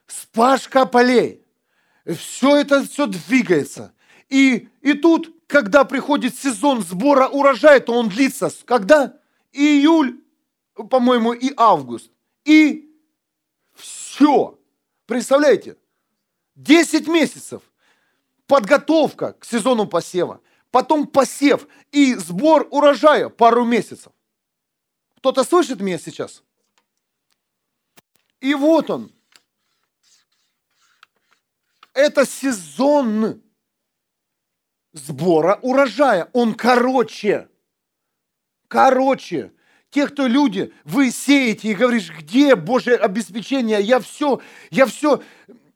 спашка 0.07 0.85
полей. 0.85 1.45
Все 2.05 2.57
это 2.57 2.83
все 2.85 3.05
двигается. 3.05 3.93
И, 4.29 4.69
и 4.81 4.93
тут, 4.93 5.35
когда 5.47 5.83
приходит 5.83 6.35
сезон 6.35 6.81
сбора 6.81 7.27
урожая, 7.27 7.79
то 7.79 7.93
он 7.93 8.09
длится. 8.09 8.51
Когда? 8.65 9.19
Июль, 9.51 10.19
по-моему, 10.73 11.33
и 11.33 11.51
август. 11.55 12.11
И 12.45 12.95
все. 13.75 14.59
Представляете? 15.05 15.77
10 16.55 17.07
месяцев 17.07 17.61
подготовка 18.49 19.33
к 19.33 19.45
сезону 19.45 19.85
посева, 19.85 20.41
потом 20.71 21.05
посев 21.05 21.67
и 21.91 22.15
сбор 22.15 22.67
урожая 22.71 23.29
пару 23.29 23.63
месяцев. 23.63 24.11
Кто-то 25.17 25.43
слышит 25.43 25.79
меня 25.79 25.99
сейчас? 25.99 26.43
И 28.39 28.55
вот 28.55 28.89
он. 28.89 29.11
Это 31.93 32.25
сезон 32.25 33.41
сбора 34.93 35.59
урожая. 35.61 36.29
Он 36.33 36.55
короче. 36.55 37.49
Короче. 38.67 39.53
Те, 39.91 40.07
кто 40.07 40.25
люди, 40.25 40.73
вы 40.85 41.11
сеете 41.11 41.69
и 41.69 41.75
говоришь, 41.75 42.11
где 42.11 42.55
Божье 42.55 42.95
обеспечение, 42.95 43.81
я 43.81 43.99
все, 43.99 44.39
я 44.69 44.85
все, 44.85 45.21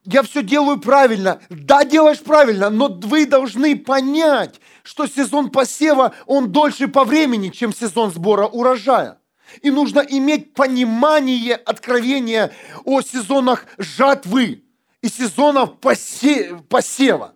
я 0.06 0.24
все 0.24 0.44
делаю 0.44 0.80
правильно. 0.80 1.42
Да, 1.50 1.84
делаешь 1.86 2.20
правильно, 2.20 2.70
но 2.70 2.88
вы 2.90 3.26
должны 3.26 3.78
понять, 3.78 4.60
что 4.84 5.08
сезон 5.08 5.50
посева, 5.50 6.14
он 6.26 6.52
дольше 6.52 6.88
по 6.88 7.04
времени, 7.04 7.50
чем 7.50 7.74
сезон 7.74 8.12
сбора 8.12 8.48
урожая. 8.48 9.20
И 9.62 9.72
нужно 9.72 10.00
иметь 10.00 10.54
понимание, 10.54 11.56
откровение 11.56 12.52
о 12.86 13.02
сезонах 13.02 13.66
жатвы 13.78 14.64
и 15.02 15.10
сезонов 15.10 15.76
посе- 15.80 16.62
посева. 16.64 17.36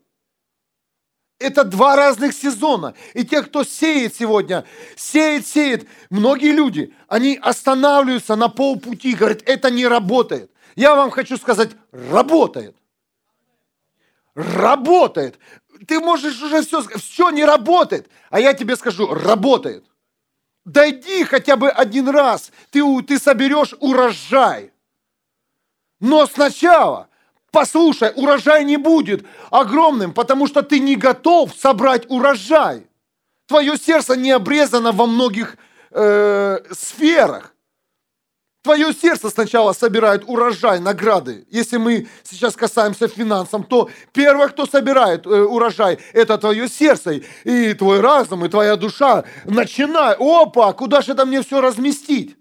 Это 1.39 1.63
два 1.63 1.95
разных 1.95 2.33
сезона. 2.33 2.95
И 3.13 3.23
те, 3.23 3.43
кто 3.43 3.63
сеет 3.63 4.15
сегодня, 4.15 4.65
сеет, 4.95 5.45
сеет, 5.45 5.87
многие 6.09 6.51
люди, 6.51 6.93
они 7.07 7.37
останавливаются 7.39 8.35
на 8.35 8.49
полпути, 8.49 9.13
говорят, 9.13 9.43
это 9.45 9.69
не 9.69 9.85
работает. 9.85 10.51
Я 10.77 10.93
вам 10.93 11.09
хочу 11.09 11.37
сказать, 11.37 11.71
работает. 11.91 12.75
Работает. 14.35 15.39
Ты 15.87 15.99
можешь 15.99 16.39
уже 16.39 16.61
все 16.61 16.81
все 16.83 17.31
не 17.31 17.43
работает. 17.43 18.07
А 18.29 18.39
я 18.39 18.53
тебе 18.53 18.75
скажу, 18.75 19.11
работает. 19.11 19.83
Дойди 20.65 21.23
хотя 21.23 21.55
бы 21.55 21.69
один 21.69 22.07
раз, 22.09 22.51
ты, 22.69 22.81
ты 23.01 23.17
соберешь 23.17 23.73
урожай. 23.79 24.71
Но 25.99 26.27
сначала, 26.27 27.07
послушай, 27.49 28.11
урожай 28.15 28.63
не 28.63 28.77
будет 28.77 29.25
огромным, 29.49 30.13
потому 30.13 30.45
что 30.45 30.61
ты 30.61 30.79
не 30.79 30.95
готов 30.95 31.55
собрать 31.55 32.05
урожай. 32.07 32.85
Твое 33.47 33.77
сердце 33.77 34.15
не 34.15 34.29
обрезано 34.29 34.91
во 34.91 35.07
многих 35.07 35.57
э, 35.89 36.59
сферах. 36.71 37.55
Твое 38.67 38.93
сердце 38.93 39.29
сначала 39.29 39.71
собирает 39.71 40.23
урожай, 40.27 40.81
награды. 40.81 41.47
Если 41.49 41.77
мы 41.77 42.09
сейчас 42.25 42.53
касаемся 42.53 43.07
финансов, 43.07 43.65
то 43.65 43.89
первое, 44.11 44.49
кто 44.49 44.65
собирает 44.65 45.25
э, 45.25 45.29
урожай, 45.29 45.99
это 46.11 46.37
твое 46.37 46.67
сердце, 46.67 47.21
и 47.45 47.73
твой 47.75 48.01
разум, 48.01 48.43
и 48.43 48.49
твоя 48.49 48.75
душа. 48.75 49.23
Начинай, 49.45 50.17
опа, 50.19 50.73
куда 50.73 51.01
же 51.01 51.13
это 51.13 51.25
мне 51.25 51.41
все 51.43 51.61
разместить? 51.61 52.35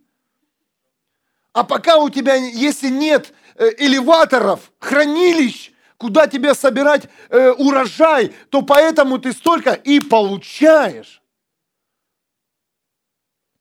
А 1.52 1.62
пока 1.62 1.98
у 1.98 2.10
тебя, 2.10 2.34
если 2.34 2.88
нет 2.88 3.32
э, 3.54 3.68
элеваторов, 3.78 4.72
хранилищ, 4.80 5.70
куда 5.96 6.26
тебе 6.26 6.54
собирать 6.54 7.04
э, 7.30 7.52
урожай, 7.52 8.34
то 8.50 8.62
поэтому 8.62 9.18
ты 9.18 9.32
столько 9.32 9.74
и 9.74 10.00
получаешь. 10.00 11.22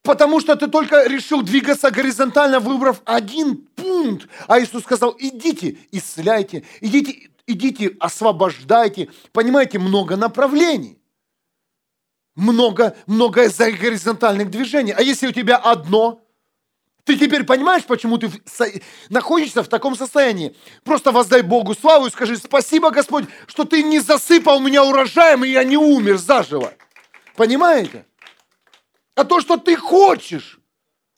Потому 0.05 0.39
что 0.39 0.55
ты 0.55 0.67
только 0.67 1.07
решил 1.07 1.41
двигаться 1.41 1.89
горизонтально, 1.89 2.59
выбрав 2.59 3.01
один 3.05 3.67
пункт. 3.75 4.29
А 4.47 4.59
Иисус 4.59 4.83
сказал, 4.83 5.15
идите, 5.17 5.79
исцеляйте, 5.91 6.63
идите, 6.79 7.31
идите, 7.47 7.95
освобождайте. 7.99 9.09
Понимаете, 9.31 9.79
много 9.79 10.15
направлений. 10.15 10.99
Много, 12.35 12.95
много 13.07 13.49
горизонтальных 13.57 14.51
движений. 14.51 14.91
А 14.91 15.01
если 15.01 15.27
у 15.27 15.31
тебя 15.31 15.57
одно, 15.57 16.21
ты 17.03 17.17
теперь 17.17 17.43
понимаешь, 17.43 17.85
почему 17.85 18.19
ты 18.19 18.29
находишься 19.09 19.63
в 19.63 19.67
таком 19.67 19.95
состоянии? 19.95 20.55
Просто 20.83 21.11
воздай 21.11 21.41
Богу 21.41 21.73
славу 21.73 22.05
и 22.05 22.11
скажи, 22.11 22.37
спасибо, 22.37 22.91
Господь, 22.91 23.25
что 23.47 23.63
ты 23.63 23.81
не 23.81 23.99
засыпал 23.99 24.59
меня 24.59 24.83
урожаем, 24.83 25.43
и 25.45 25.49
я 25.49 25.63
не 25.63 25.77
умер 25.77 26.17
заживо. 26.17 26.73
Понимаете? 27.35 28.05
А 29.15 29.23
то, 29.23 29.41
что 29.41 29.57
ты 29.57 29.75
хочешь, 29.75 30.59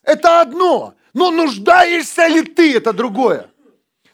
это 0.03 0.41
одно. 0.41 0.93
Но 1.13 1.31
нуждаешься 1.31 2.27
ли 2.27 2.43
ты, 2.43 2.77
это 2.77 2.93
другое. 2.93 3.49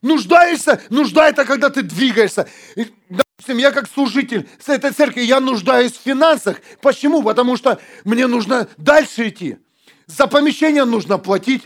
Нуждаешься, 0.02 0.82
нужда 0.90 1.30
это 1.30 1.46
когда 1.46 1.70
ты 1.70 1.82
двигаешься. 1.82 2.48
Давайте 2.76 3.24
допустим, 3.44 3.58
я 3.58 3.72
как 3.72 3.90
служитель 3.90 4.48
с 4.60 4.70
этой 4.70 4.92
церкви, 4.92 5.22
я 5.22 5.40
нуждаюсь 5.40 5.92
в 5.94 6.02
финансах. 6.02 6.62
Почему? 6.82 7.22
Потому 7.22 7.58
что 7.58 7.80
мне 8.06 8.28
нужно 8.28 8.68
дальше 8.78 9.28
идти. 9.28 9.58
За 10.08 10.28
помещение 10.28 10.86
нужно 10.86 11.18
платить, 11.18 11.64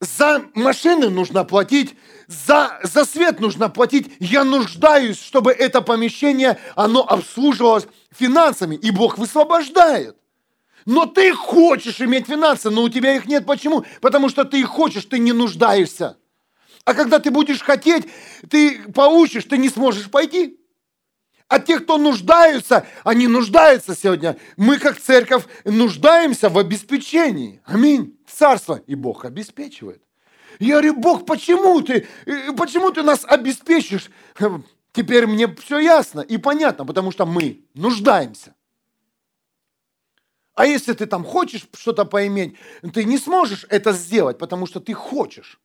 за 0.00 0.42
машины 0.54 1.08
нужно 1.08 1.44
платить, 1.44 1.96
за, 2.26 2.80
за 2.82 3.04
свет 3.04 3.38
нужно 3.38 3.68
платить. 3.68 4.12
Я 4.18 4.44
нуждаюсь, 4.44 5.20
чтобы 5.22 5.52
это 5.52 5.82
помещение, 5.82 6.58
оно 6.74 7.02
обслуживалось 7.02 7.86
финансами, 8.16 8.74
и 8.76 8.90
Бог 8.90 9.18
высвобождает. 9.18 10.16
Но 10.86 11.06
ты 11.06 11.32
хочешь 11.32 12.00
иметь 12.00 12.26
финансы, 12.26 12.70
но 12.70 12.82
у 12.82 12.88
тебя 12.88 13.14
их 13.14 13.26
нет. 13.26 13.46
Почему? 13.46 13.84
Потому 14.00 14.28
что 14.28 14.44
ты 14.44 14.60
их 14.60 14.68
хочешь, 14.68 15.04
ты 15.04 15.18
не 15.18 15.32
нуждаешься. 15.32 16.16
А 16.84 16.94
когда 16.94 17.18
ты 17.18 17.30
будешь 17.30 17.60
хотеть, 17.60 18.06
ты 18.48 18.82
получишь, 18.92 19.44
ты 19.44 19.58
не 19.58 19.68
сможешь 19.68 20.10
пойти. 20.10 20.58
А 21.48 21.58
те, 21.58 21.80
кто 21.80 21.98
нуждаются, 21.98 22.86
они 23.02 23.26
нуждаются 23.26 23.96
сегодня. 23.96 24.38
Мы, 24.56 24.78
как 24.78 25.00
церковь, 25.00 25.44
нуждаемся 25.64 26.48
в 26.48 26.56
обеспечении. 26.56 27.60
Аминь. 27.64 28.16
Царство. 28.26 28.80
И 28.86 28.94
Бог 28.94 29.24
обеспечивает. 29.24 30.02
Я 30.60 30.74
говорю, 30.74 30.94
Бог, 30.94 31.26
почему 31.26 31.80
ты, 31.80 32.06
э, 32.26 32.52
почему 32.52 32.90
ты 32.92 33.02
нас 33.02 33.24
обеспечишь? 33.24 34.10
Теперь 34.92 35.26
мне 35.26 35.52
все 35.56 35.78
ясно 35.78 36.20
и 36.20 36.36
понятно, 36.36 36.84
потому 36.84 37.10
что 37.10 37.26
мы 37.26 37.64
нуждаемся. 37.74 38.54
А 40.60 40.66
если 40.66 40.92
ты 40.92 41.06
там 41.06 41.24
хочешь 41.24 41.66
что-то 41.74 42.04
поиметь, 42.04 42.54
ты 42.92 43.04
не 43.04 43.16
сможешь 43.16 43.64
это 43.70 43.92
сделать, 43.92 44.36
потому 44.36 44.66
что 44.66 44.78
ты 44.78 44.92
хочешь. 44.92 45.58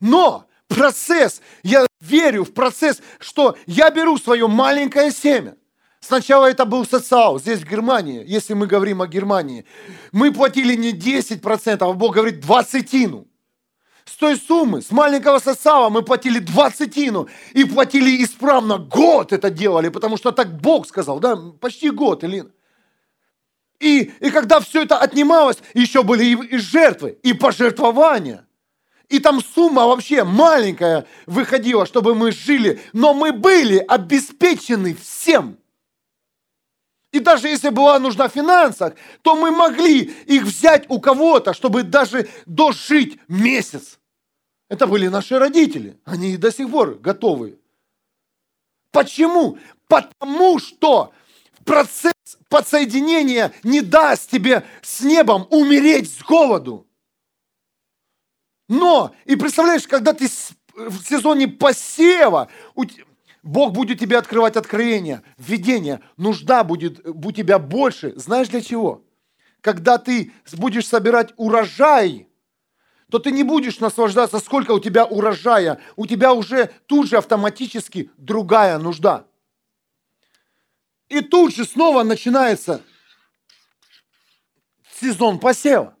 Но 0.00 0.48
процесс, 0.66 1.40
я 1.62 1.86
верю 2.00 2.42
в 2.42 2.52
процесс, 2.52 3.00
что 3.20 3.56
я 3.66 3.90
беру 3.90 4.18
свое 4.18 4.48
маленькое 4.48 5.12
семя. 5.12 5.54
Сначала 6.00 6.46
это 6.46 6.64
был 6.64 6.84
социал, 6.84 7.38
здесь 7.38 7.60
в 7.60 7.70
Германии, 7.70 8.24
если 8.26 8.54
мы 8.54 8.66
говорим 8.66 9.02
о 9.02 9.06
Германии. 9.06 9.64
Мы 10.10 10.32
платили 10.32 10.74
не 10.74 10.92
10%, 10.92 11.76
а 11.78 11.92
Бог 11.92 12.14
говорит 12.14 12.40
20 12.40 12.90
с 14.04 14.16
той 14.16 14.36
суммы, 14.36 14.82
с 14.82 14.90
маленького 14.90 15.38
сосава 15.38 15.90
мы 15.90 16.02
платили 16.02 16.40
двадцатину 16.40 17.28
и 17.52 17.64
платили 17.64 18.24
исправно. 18.24 18.78
Год 18.78 19.32
это 19.32 19.50
делали, 19.50 19.90
потому 19.90 20.16
что 20.16 20.32
так 20.32 20.60
Бог 20.60 20.88
сказал, 20.88 21.20
да, 21.20 21.36
почти 21.60 21.90
год, 21.90 22.24
Илина. 22.24 22.50
И, 23.80 24.12
и 24.20 24.30
когда 24.30 24.60
все 24.60 24.82
это 24.82 24.98
отнималось, 24.98 25.58
еще 25.74 26.02
были 26.02 26.24
и, 26.24 26.54
и 26.54 26.56
жертвы, 26.58 27.18
и 27.22 27.32
пожертвования. 27.32 28.46
И 29.08 29.20
там 29.20 29.40
сумма 29.40 29.86
вообще 29.86 30.24
маленькая 30.24 31.06
выходила, 31.26 31.86
чтобы 31.86 32.14
мы 32.14 32.32
жили, 32.32 32.80
но 32.92 33.14
мы 33.14 33.32
были 33.32 33.78
обеспечены 33.78 34.94
всем. 34.94 35.58
И 37.12 37.20
даже 37.20 37.48
если 37.48 37.70
была 37.70 37.98
нужна 37.98 38.28
в 38.28 38.32
финансах, 38.32 38.94
то 39.22 39.36
мы 39.36 39.50
могли 39.50 40.02
их 40.26 40.42
взять 40.42 40.86
у 40.88 41.00
кого-то, 41.00 41.54
чтобы 41.54 41.82
даже 41.82 42.28
дожить 42.46 43.18
месяц. 43.28 43.98
Это 44.68 44.86
были 44.86 45.06
наши 45.06 45.38
родители. 45.38 45.98
Они 46.04 46.36
до 46.36 46.50
сих 46.50 46.70
пор 46.70 46.96
готовы. 46.96 47.58
Почему? 48.90 49.58
Потому 49.86 50.58
что 50.58 51.12
процесс 51.66 52.14
подсоединения 52.48 53.52
не 53.62 53.82
даст 53.82 54.30
тебе 54.30 54.64
с 54.80 55.02
небом 55.02 55.46
умереть 55.50 56.10
с 56.10 56.22
голоду. 56.22 56.86
Но, 58.68 59.14
и 59.26 59.36
представляешь, 59.36 59.86
когда 59.86 60.12
ты 60.14 60.28
в 60.74 61.04
сезоне 61.04 61.48
посева, 61.48 62.48
Бог 63.42 63.72
будет 63.72 64.00
тебе 64.00 64.16
открывать 64.16 64.56
откровения, 64.56 65.22
видение, 65.36 66.00
нужда 66.16 66.64
будет 66.64 67.00
у 67.06 67.32
тебя 67.32 67.58
больше. 67.58 68.12
Знаешь 68.16 68.48
для 68.48 68.60
чего? 68.60 69.04
Когда 69.60 69.98
ты 69.98 70.32
будешь 70.54 70.86
собирать 70.86 71.32
урожай, 71.36 72.28
то 73.10 73.18
ты 73.18 73.30
не 73.30 73.44
будешь 73.44 73.78
наслаждаться, 73.78 74.38
сколько 74.38 74.72
у 74.72 74.80
тебя 74.80 75.04
урожая. 75.04 75.80
У 75.94 76.06
тебя 76.06 76.32
уже 76.32 76.70
тут 76.86 77.08
же 77.08 77.18
автоматически 77.18 78.10
другая 78.16 78.78
нужда. 78.78 79.26
И 81.08 81.20
тут 81.20 81.54
же 81.54 81.64
снова 81.64 82.02
начинается 82.02 82.82
сезон 85.00 85.38
посева. 85.38 85.96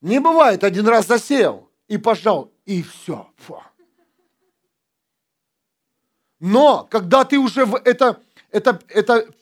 Не 0.00 0.18
бывает, 0.18 0.64
один 0.64 0.88
раз 0.88 1.06
засеял 1.06 1.70
и 1.88 1.96
пожал, 1.96 2.52
и 2.64 2.82
все. 2.82 3.30
Фу. 3.36 3.62
Но 6.40 6.88
когда 6.90 7.24
ты 7.24 7.38
уже 7.38 7.64
в 7.64 7.76
это, 7.76 8.20
это, 8.50 8.80
это, 8.88 9.32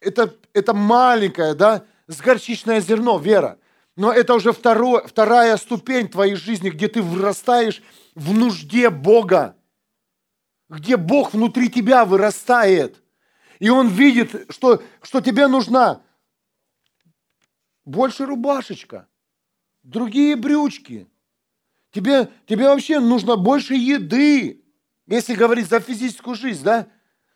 это, 0.00 0.36
это 0.52 0.74
маленькое, 0.74 1.54
да, 1.54 1.86
с 2.08 2.20
горчичное 2.20 2.80
зерно, 2.80 3.18
вера, 3.18 3.58
но 3.96 4.12
это 4.12 4.34
уже 4.34 4.52
второе, 4.52 5.06
вторая 5.06 5.56
ступень 5.56 6.08
твоей 6.08 6.34
жизни, 6.34 6.68
где 6.68 6.88
ты 6.88 7.00
вырастаешь 7.00 7.82
в 8.14 8.34
нужде 8.34 8.90
Бога, 8.90 9.56
где 10.68 10.98
Бог 10.98 11.32
внутри 11.32 11.70
тебя 11.70 12.04
вырастает. 12.04 13.02
И 13.62 13.70
Он 13.70 13.86
видит, 13.86 14.50
что, 14.50 14.82
что 15.02 15.20
тебе 15.20 15.46
нужна 15.46 16.02
больше 17.84 18.26
рубашечка, 18.26 19.06
другие 19.84 20.34
брючки. 20.34 21.06
Тебе, 21.92 22.28
тебе 22.46 22.68
вообще 22.68 22.98
нужно 22.98 23.36
больше 23.36 23.74
еды. 23.74 24.64
Если 25.06 25.36
говорить 25.36 25.68
за 25.68 25.78
физическую 25.78 26.34
жизнь, 26.34 26.64
да, 26.64 26.88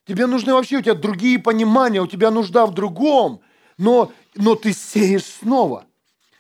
тебе 0.05 0.27
нужны 0.27 0.53
вообще, 0.53 0.79
у 0.79 0.83
тебя 0.83 0.95
другие 0.95 1.39
понимания, 1.39 2.03
у 2.03 2.09
тебя 2.09 2.33
нужда 2.33 2.67
в 2.67 2.75
другом, 2.75 3.41
но, 3.79 4.13
но 4.35 4.57
ты 4.57 4.73
сеешь 4.73 5.27
снова. 5.27 5.87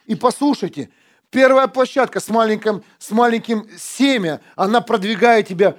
И 0.06 0.16
послушайте, 0.16 0.90
первая 1.30 1.68
площадка 1.68 2.18
с 2.18 2.28
маленьким, 2.28 2.82
с 2.98 3.12
маленьким 3.12 3.68
семя, 3.78 4.40
она 4.56 4.80
продвигает 4.80 5.46
тебя. 5.46 5.76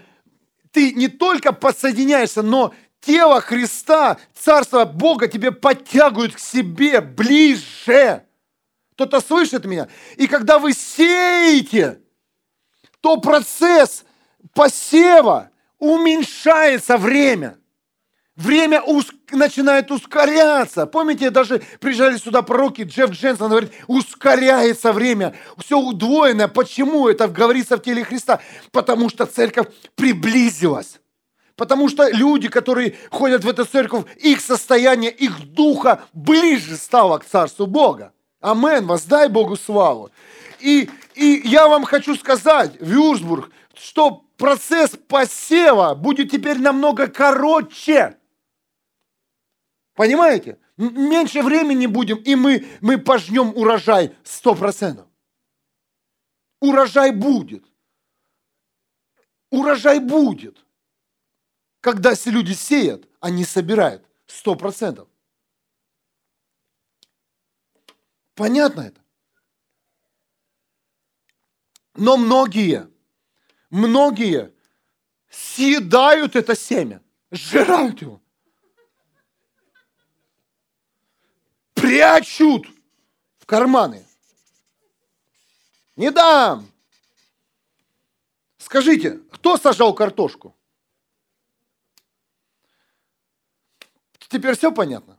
Ты 0.72 0.94
не 0.94 1.10
только 1.10 1.52
подсоединяешься, 1.52 2.42
но 2.42 2.74
тело 3.08 3.40
Христа, 3.40 4.18
Царство 4.34 4.84
Бога 4.84 5.28
тебе 5.28 5.52
подтягивают 5.52 6.36
к 6.36 6.40
себе 6.40 7.00
ближе. 7.00 8.24
Кто-то 8.94 9.22
слышит 9.22 9.66
меня? 9.66 9.88
И 10.18 10.28
когда 10.28 10.60
вы 10.60 10.74
сеете, 10.74 12.02
то 13.00 13.18
процесс 13.18 14.04
посева 14.54 15.52
уменьшается 15.80 16.98
время. 16.98 17.58
Время 18.36 18.82
уск... 18.82 19.16
начинает 19.32 19.90
ускоряться. 19.90 20.86
Помните, 20.86 21.30
даже 21.30 21.62
приезжали 21.80 22.18
сюда 22.18 22.42
пророки, 22.42 22.82
Джефф 22.84 23.12
Дженсон 23.12 23.50
говорит, 23.50 23.72
ускоряется 23.88 24.92
время. 24.92 25.34
Все 25.58 25.80
удвоено. 25.80 26.48
Почему 26.48 27.08
это 27.08 27.28
говорится 27.28 27.78
в 27.78 27.82
теле 27.82 28.04
Христа? 28.04 28.42
Потому 28.72 29.10
что 29.10 29.26
церковь 29.26 29.68
приблизилась. 29.96 31.00
Потому 31.58 31.90
что 31.90 32.08
люди, 32.08 32.50
которые 32.50 32.96
ходят 33.10 33.44
в 33.44 33.50
эту 33.50 33.66
церковь, 33.66 34.06
их 34.18 34.42
состояние, 34.42 35.12
их 35.12 35.40
духа 35.54 36.04
ближе 36.14 36.78
стало 36.78 37.18
к 37.18 37.26
Царству 37.26 37.66
Бога. 37.66 38.14
Амен. 38.40 38.86
Воздай 38.86 39.28
Богу 39.28 39.58
славу. 39.58 40.12
И, 40.60 40.88
и 41.16 41.42
я 41.46 41.68
вам 41.68 41.84
хочу 41.84 42.16
сказать, 42.16 42.74
Вюрсбург, 42.80 43.52
что 43.74 44.24
процесс 44.38 44.92
посева 45.08 45.96
будет 45.96 46.30
теперь 46.30 46.60
намного 46.60 47.08
короче. 47.08 48.18
Понимаете? 49.96 50.60
Меньше 50.78 51.42
времени 51.42 51.88
будем, 51.88 52.18
и 52.18 52.36
мы, 52.36 52.68
мы 52.82 53.00
пожнем 53.00 53.52
урожай 53.56 54.16
сто 54.24 54.54
процентов. 54.54 55.08
Урожай 56.62 57.10
будет. 57.10 57.66
Урожай 59.50 60.00
будет. 60.00 60.67
Когда 61.82 62.14
люди 62.26 62.54
сеют, 62.54 63.08
они 63.20 63.46
собирают 63.46 64.06
сто 64.26 64.56
процентов. 64.56 65.08
Понятно 68.36 68.82
это? 68.82 69.02
Но 71.96 72.18
многие 72.18 72.90
многие 73.70 74.54
съедают 75.30 76.36
это 76.36 76.56
семя, 76.56 77.02
сжирают 77.32 78.02
его. 78.02 78.22
Прячут 81.74 82.68
в 83.38 83.46
карманы. 83.46 84.06
Не 85.96 86.12
дам. 86.12 86.70
Скажите, 88.58 89.20
кто 89.32 89.58
сажал 89.58 89.94
картошку? 89.94 90.57
Теперь 94.28 94.56
все 94.56 94.72
понятно? 94.72 95.18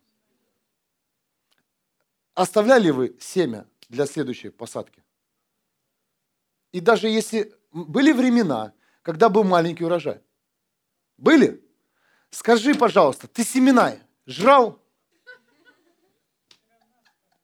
Оставляли 2.34 2.90
вы 2.90 3.16
семя 3.20 3.66
для 3.88 4.06
следующей 4.06 4.50
посадки? 4.50 5.02
И 6.72 6.80
даже 6.80 7.08
если 7.08 7.54
были 7.72 8.12
времена, 8.12 8.72
когда 9.02 9.28
был 9.28 9.44
маленький 9.44 9.84
урожай. 9.84 10.20
Были? 11.16 11.64
Скажи, 12.30 12.74
пожалуйста, 12.74 13.26
ты 13.26 13.44
семена 13.44 13.96
жрал? 14.26 14.80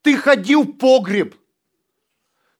Ты 0.03 0.17
ходил 0.17 0.65
в 0.65 0.73
погреб. 0.75 1.35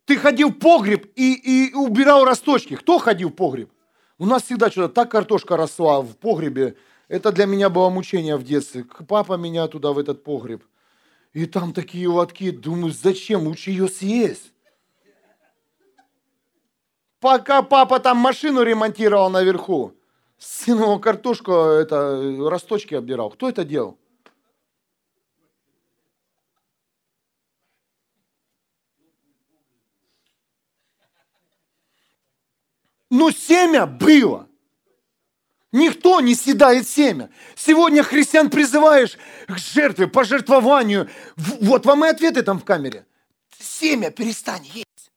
Ты 0.07 0.17
ходил 0.17 0.49
в 0.49 0.59
погреб 0.59 1.11
и, 1.15 1.35
и 1.35 1.75
убирал 1.75 2.25
росточки. 2.25 2.77
Кто 2.77 2.99
ходил 2.99 3.29
в 3.29 3.35
погреб? 3.35 3.71
У 4.17 4.27
нас 4.27 4.45
всегда 4.45 4.71
что-то 4.71 4.95
так 4.95 5.11
картошка 5.11 5.57
росла 5.57 6.01
в 6.01 6.17
погребе. 6.17 6.77
Это 7.15 7.31
для 7.31 7.47
меня 7.47 7.71
было 7.71 7.91
мучение 7.91 8.37
в 8.37 8.43
детстве. 8.43 8.85
Папа 9.07 9.35
меня 9.35 9.69
туда, 9.69 9.93
в 9.93 10.01
этот 10.01 10.25
погреб. 10.25 10.65
И 11.33 11.47
там 11.47 11.73
такие 11.73 12.09
лотки. 12.09 12.51
Думаю, 12.51 12.93
зачем? 12.93 13.47
Лучше 13.47 13.71
ее 13.71 13.87
съесть. 13.87 14.53
Пока 17.21 17.63
папа 17.63 18.01
там 18.01 18.17
машину 18.17 18.63
ремонтировал 18.63 19.31
наверху, 19.31 19.95
сын 20.39 20.77
его 20.77 20.99
картошку, 20.99 21.53
это, 21.53 22.21
росточки 22.51 22.97
обдирал. 22.97 23.31
Кто 23.31 23.49
это 23.49 23.65
делал? 23.65 23.97
Ну, 33.09 33.31
семя 33.31 33.87
было. 33.87 34.49
Никто 35.75 36.21
не 36.21 36.37
съедает 36.37 36.87
семя. 36.87 37.31
Сегодня 37.57 38.05
христиан 38.05 38.49
призываешь 38.49 39.19
к 39.49 39.59
жертве, 39.59 40.07
пожертвованию. 40.07 41.11
Вот 41.37 41.85
вам 41.85 42.05
и 42.05 42.09
ответы 42.09 42.45
там 42.45 42.61
в 42.61 42.65
камере. 42.65 43.05
Семя 43.59 44.13
перестань 44.13 44.65
есть. 44.73 45.11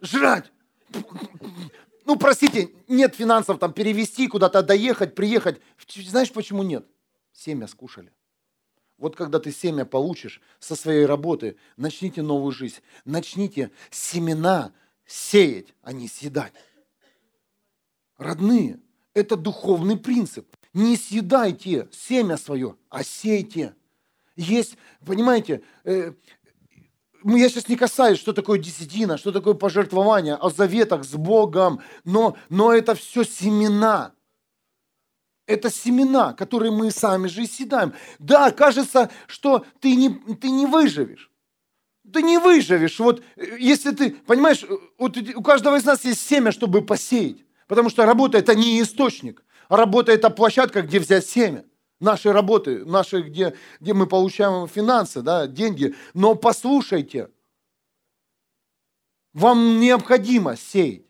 Жрать. 0.00 0.50
Ну, 2.04 2.16
простите, 2.16 2.70
нет 2.88 3.14
финансов 3.14 3.60
там 3.60 3.72
перевести, 3.72 4.26
куда-то 4.26 4.64
доехать, 4.64 5.14
приехать. 5.14 5.60
Знаешь, 5.88 6.32
почему 6.32 6.64
нет? 6.64 6.84
Семя 7.32 7.68
скушали. 7.68 8.12
Вот 8.98 9.14
когда 9.14 9.38
ты 9.38 9.52
семя 9.52 9.84
получишь 9.84 10.40
со 10.58 10.74
своей 10.74 11.06
работы, 11.06 11.56
начните 11.76 12.22
новую 12.22 12.50
жизнь. 12.50 12.80
Начните 13.04 13.70
семена 13.92 14.72
сеять, 15.06 15.68
а 15.82 15.92
не 15.92 16.08
съедать. 16.08 16.54
Родные, 18.18 18.80
это 19.14 19.36
духовный 19.36 19.96
принцип. 19.96 20.46
Не 20.72 20.96
съедайте 20.96 21.88
семя 21.92 22.36
свое, 22.36 22.76
а 22.88 23.02
сейте. 23.02 23.74
Есть, 24.36 24.76
понимаете, 25.04 25.62
э, 25.84 26.12
я 27.24 27.48
сейчас 27.48 27.68
не 27.68 27.76
касаюсь, 27.76 28.18
что 28.18 28.32
такое 28.32 28.58
десятина, 28.58 29.18
что 29.18 29.32
такое 29.32 29.54
пожертвование, 29.54 30.34
о 30.34 30.50
заветах 30.50 31.04
с 31.04 31.14
Богом, 31.14 31.80
но, 32.04 32.36
но 32.48 32.72
это 32.72 32.94
все 32.94 33.24
семена. 33.24 34.12
Это 35.46 35.70
семена, 35.70 36.32
которые 36.32 36.70
мы 36.70 36.92
сами 36.92 37.26
же 37.26 37.42
и 37.42 37.46
съедаем. 37.46 37.92
Да, 38.20 38.52
кажется, 38.52 39.10
что 39.26 39.66
ты 39.80 39.96
не, 39.96 40.10
ты 40.10 40.48
не 40.48 40.66
выживешь. 40.66 41.30
Ты 42.12 42.22
не 42.22 42.38
выживешь. 42.38 42.98
Вот 43.00 43.22
э, 43.36 43.56
если 43.58 43.90
ты, 43.90 44.12
понимаешь, 44.12 44.64
вот 44.96 45.16
у 45.16 45.42
каждого 45.42 45.76
из 45.76 45.84
нас 45.84 46.04
есть 46.04 46.20
семя, 46.20 46.52
чтобы 46.52 46.82
посеять. 46.82 47.44
Потому 47.70 47.88
что 47.88 48.04
работа 48.04 48.36
это 48.36 48.56
не 48.56 48.82
источник, 48.82 49.44
работа 49.68 50.10
это 50.10 50.28
площадка, 50.28 50.82
где 50.82 50.98
взять 50.98 51.24
семя. 51.24 51.64
Наши 52.00 52.32
работы, 52.32 52.84
наши, 52.84 53.22
где, 53.22 53.56
где 53.78 53.94
мы 53.94 54.08
получаем 54.08 54.66
финансы, 54.66 55.22
да, 55.22 55.46
деньги. 55.46 55.94
Но 56.12 56.34
послушайте, 56.34 57.30
вам 59.32 59.78
необходимо 59.78 60.56
сеять 60.56 61.06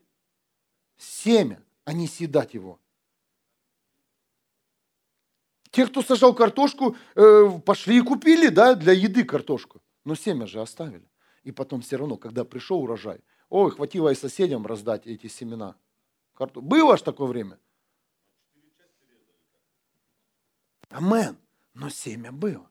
семя, 0.98 1.62
а 1.86 1.94
не 1.94 2.06
съедать 2.06 2.52
его. 2.52 2.78
Те, 5.70 5.86
кто 5.86 6.02
сажал 6.02 6.34
картошку, 6.34 6.94
э, 7.14 7.58
пошли 7.64 7.96
и 7.96 8.02
купили 8.02 8.48
да, 8.48 8.74
для 8.74 8.92
еды 8.92 9.24
картошку. 9.24 9.80
Но 10.04 10.14
семя 10.14 10.46
же 10.46 10.60
оставили. 10.60 11.08
И 11.42 11.52
потом 11.52 11.80
все 11.80 11.96
равно, 11.96 12.18
когда 12.18 12.44
пришел 12.44 12.82
урожай, 12.82 13.20
ой, 13.48 13.70
хватило 13.70 14.10
и 14.10 14.14
соседям 14.14 14.66
раздать 14.66 15.06
эти 15.06 15.26
семена– 15.26 15.76
картошку. 16.40 16.66
Было 16.66 16.94
аж 16.94 17.02
такое 17.02 17.28
время. 17.28 17.58
Амен. 20.88 21.38
Но 21.74 21.88
семя 21.88 22.32
было. 22.32 22.68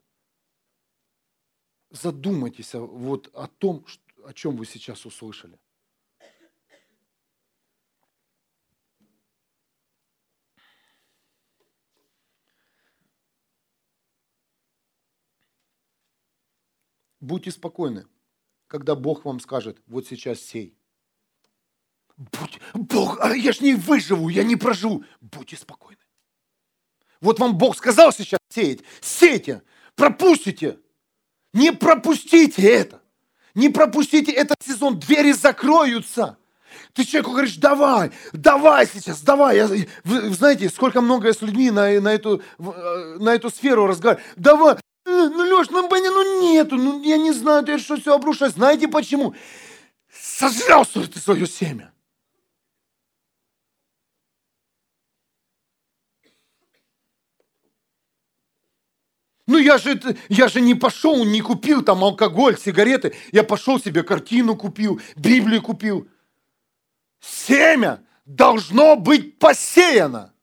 Задумайтесь 1.92 2.74
вот 2.74 3.30
о 3.34 3.48
том, 3.48 3.86
о 4.26 4.34
чем 4.34 4.58
вы 4.58 4.66
сейчас 4.66 5.06
услышали. 5.06 5.60
Будьте 17.22 17.52
спокойны, 17.52 18.08
когда 18.68 18.96
Бог 18.96 19.26
вам 19.26 19.40
скажет, 19.40 19.82
вот 19.88 20.08
сейчас 20.08 20.40
сей. 20.40 20.79
Будь, 22.20 22.60
Бог, 22.74 23.18
а 23.22 23.34
я 23.34 23.54
ж 23.54 23.62
не 23.62 23.76
выживу, 23.76 24.28
я 24.28 24.44
не 24.44 24.58
проживу. 24.58 25.06
Будьте 25.22 25.56
спокойны. 25.56 26.02
Вот 27.22 27.40
вам 27.40 27.58
Бог 27.58 27.78
сказал 27.78 28.12
сейчас 28.12 28.40
сеять. 28.50 28.82
Сейте, 29.00 29.64
пропустите. 29.96 30.80
Не 31.54 31.72
пропустите 31.72 32.62
это. 32.62 33.02
Не 33.56 33.70
пропустите 33.70 34.34
этот 34.34 34.58
сезон, 34.62 35.00
двери 35.00 35.32
закроются. 35.32 36.38
Ты 36.94 37.06
человеку 37.06 37.32
говоришь, 37.32 37.56
давай, 37.56 38.12
давай 38.34 38.86
сейчас, 38.86 39.22
давай. 39.22 39.56
Я, 39.56 39.68
вы 40.04 40.34
знаете, 40.34 40.70
сколько 40.70 41.00
много 41.00 41.34
с 41.34 41.42
людьми 41.42 41.72
на, 41.72 42.02
на, 42.02 42.10
эту, 42.10 42.42
э, 42.60 43.18
на 43.20 43.34
эту 43.34 43.50
сферу 43.50 43.88
разговаривают. 43.88 44.28
Давай, 44.36 44.76
э, 44.76 44.78
ну, 45.06 45.58
Леш, 45.58 45.70
ну, 45.70 45.88
ну 45.88 46.42
нету, 46.42 46.76
ну, 46.76 47.02
я 47.02 47.18
не 47.18 47.32
знаю, 47.32 47.64
ты 47.64 47.80
что 47.80 47.96
все 47.96 48.14
обрушилось. 48.14 48.54
Знаете 48.54 48.90
почему? 48.90 49.34
Сожрал 50.12 50.86
ты 50.86 51.20
свое 51.20 51.48
семя. 51.48 51.92
Ну 59.50 59.58
я 59.58 59.80
же, 59.80 60.00
я 60.30 60.48
же 60.48 60.62
не 60.62 60.76
пошел, 60.76 61.26
не 61.26 61.42
купил 61.42 61.82
там 61.84 62.04
алкоголь, 62.04 62.56
сигареты. 62.56 63.16
Я 63.32 63.44
пошел 63.44 63.80
себе 63.80 64.04
картину 64.04 64.56
купил, 64.56 65.02
Библию 65.16 65.64
купил. 65.64 66.08
Семя 67.20 68.06
должно 68.26 68.96
быть 68.96 69.40
посеяно. 69.40 70.36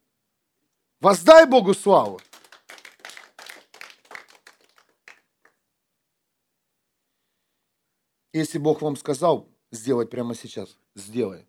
Воздай 0.99 1.45
Богу 1.45 1.73
славу. 1.73 2.19
Если 8.33 8.57
Бог 8.57 8.81
вам 8.81 8.97
сказал 8.97 9.47
сделать 9.71 10.09
прямо 10.09 10.35
сейчас, 10.35 10.77
сделай. 10.95 11.47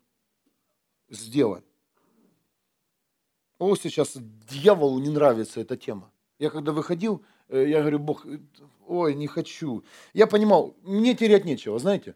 Сделай. 1.09 1.61
О, 3.57 3.75
сейчас 3.75 4.13
дьяволу 4.15 4.97
не 4.99 5.09
нравится 5.09 5.59
эта 5.59 5.75
тема. 5.75 6.09
Я 6.37 6.49
когда 6.49 6.71
выходил, 6.71 7.21
я 7.57 7.81
говорю, 7.81 7.99
Бог, 7.99 8.25
э, 8.25 8.39
ой, 8.87 9.15
не 9.15 9.27
хочу. 9.27 9.83
Я 10.13 10.27
понимал, 10.27 10.75
мне 10.83 11.15
терять 11.15 11.45
нечего, 11.45 11.79
знаете. 11.79 12.15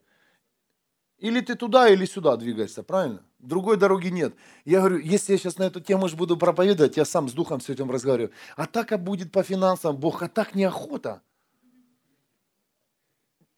Или 1.17 1.39
ты 1.39 1.55
туда, 1.55 1.89
или 1.89 2.05
сюда 2.05 2.35
двигаешься, 2.35 2.83
правильно? 2.83 3.23
Другой 3.39 3.77
дороги 3.77 4.07
нет. 4.07 4.35
Я 4.65 4.79
говорю, 4.79 4.97
если 4.99 5.33
я 5.33 5.37
сейчас 5.37 5.57
на 5.57 5.63
эту 5.63 5.79
тему 5.79 6.07
же 6.09 6.15
буду 6.15 6.37
проповедовать, 6.37 6.97
я 6.97 7.05
сам 7.05 7.29
с 7.29 7.33
Духом 7.33 7.61
с 7.61 7.69
этим 7.69 7.89
разговариваю. 7.89 8.31
А 8.55 8.65
так 8.67 8.91
а 8.91 8.97
будет 8.97 9.31
по 9.31 9.41
финансам, 9.43 9.95
Бог, 9.97 10.21
а 10.21 10.27
так 10.27 10.53
неохота. 10.53 11.21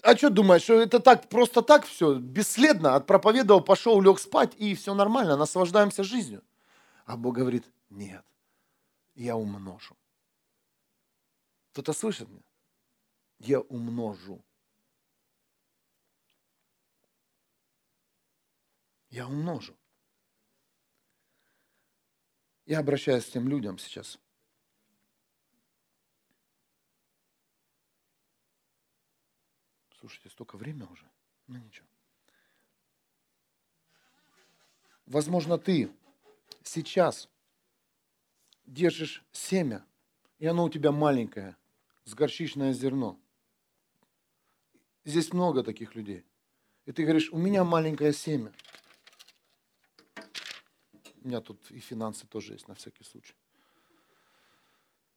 А 0.01 0.15
что 0.15 0.29
думаешь, 0.29 0.61
что 0.61 0.79
это 0.79 0.99
так, 0.99 1.27
просто 1.29 1.63
так 1.63 1.85
все, 1.85 2.13
бесследно, 2.19 2.93
отпроповедовал, 2.95 3.61
пошел, 3.61 3.99
лег 3.99 4.19
спать, 4.19 4.53
и 4.57 4.75
все 4.75 4.93
нормально, 4.93 5.35
наслаждаемся 5.35 6.03
жизнью. 6.03 6.43
А 7.07 7.17
Бог 7.17 7.35
говорит, 7.35 7.65
нет, 7.89 8.23
я 9.15 9.35
умножу. 9.35 9.95
Кто-то 11.75 11.91
слышит 11.91 12.29
меня? 12.29 12.41
Я 13.37 13.59
умножу. 13.59 14.41
Я 19.09 19.27
умножу. 19.27 19.77
Я 22.65 22.79
обращаюсь 22.79 23.25
к 23.25 23.31
тем 23.31 23.49
людям 23.49 23.77
сейчас. 23.77 24.17
Слушайте, 29.99 30.29
столько 30.29 30.55
времени 30.55 30.83
уже. 30.83 31.11
Ну 31.47 31.57
ничего. 31.57 31.89
Возможно, 35.07 35.57
ты 35.57 35.93
сейчас 36.63 37.27
держишь 38.65 39.25
семя, 39.33 39.85
и 40.39 40.45
оно 40.45 40.63
у 40.63 40.69
тебя 40.69 40.93
маленькое– 40.93 41.57
с 42.05 42.13
горчичное 42.13 42.71
зерно. 42.71 43.19
Здесь 45.03 45.33
много 45.33 45.63
таких 45.63 45.95
людей. 45.95 46.25
И 46.85 46.91
ты 46.91 47.03
говоришь, 47.03 47.31
у 47.31 47.37
меня 47.37 47.63
маленькое 47.63 48.13
семя. 48.13 48.53
У 51.21 51.27
меня 51.27 51.41
тут 51.41 51.71
и 51.71 51.79
финансы 51.79 52.27
тоже 52.27 52.53
есть 52.53 52.67
на 52.67 52.75
всякий 52.75 53.03
случай. 53.03 53.35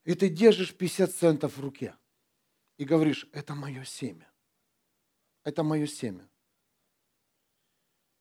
И 0.05 0.15
ты 0.15 0.31
держишь 0.31 0.75
50 0.75 1.13
центов 1.13 1.57
в 1.57 1.61
руке 1.61 1.95
и 2.79 2.85
говоришь, 2.85 3.29
это 3.33 3.55
мое 3.55 3.85
семя. 3.85 4.31
Это 5.45 5.63
мое 5.63 5.87
семя. 5.87 6.29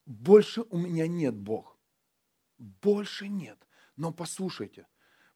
Больше 0.06 0.62
у 0.70 0.78
меня 0.78 1.08
нет, 1.08 1.36
Бог. 1.36 1.78
Больше 2.58 3.30
нет. 3.30 3.58
Но 3.96 4.12
послушайте, 4.12 4.88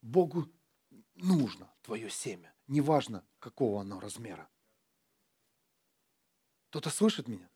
Богу 0.01 0.49
нужно 1.15 1.73
твое 1.81 2.09
семя. 2.09 2.50
Неважно, 2.67 3.25
какого 3.39 3.81
оно 3.81 3.99
размера. 3.99 4.49
Кто-то 6.69 6.89
слышит 6.89 7.27
меня? 7.27 7.49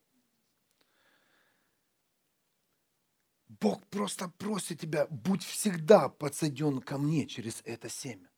Бог 3.48 3.86
просто 3.88 4.28
просит 4.28 4.82
тебя, 4.82 5.08
будь 5.08 5.44
всегда 5.44 6.10
подсоединен 6.10 6.82
ко 6.82 6.98
мне 6.98 7.26
через 7.26 7.62
это 7.64 7.90
семя. 7.90 8.30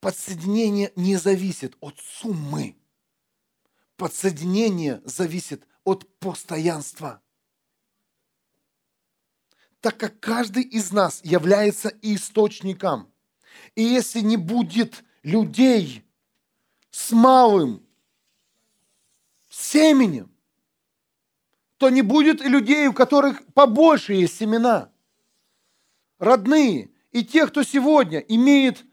Подсоединение 0.00 0.92
не 0.94 1.16
зависит 1.16 1.76
от 1.80 1.98
суммы. 1.98 2.76
Подсоединение 3.96 5.00
зависит 5.04 5.66
от 5.84 6.06
постоянства. 6.18 7.22
Так 9.80 9.98
как 9.98 10.20
каждый 10.20 10.64
из 10.64 10.92
нас 10.92 11.24
является 11.24 11.88
источником. 12.02 13.12
И 13.74 13.82
если 13.82 14.20
не 14.20 14.36
будет 14.36 15.04
людей 15.22 16.04
с 16.90 17.12
малым 17.12 17.82
семенем, 19.50 20.30
то 21.78 21.90
не 21.90 22.02
будет 22.02 22.40
и 22.40 22.48
людей, 22.48 22.86
у 22.86 22.92
которых 22.92 23.44
побольше 23.52 24.14
есть 24.14 24.38
семена. 24.38 24.90
Родные 26.18 26.90
и 27.12 27.24
те, 27.24 27.46
кто 27.46 27.62
сегодня 27.62 28.18
имеет 28.20 28.84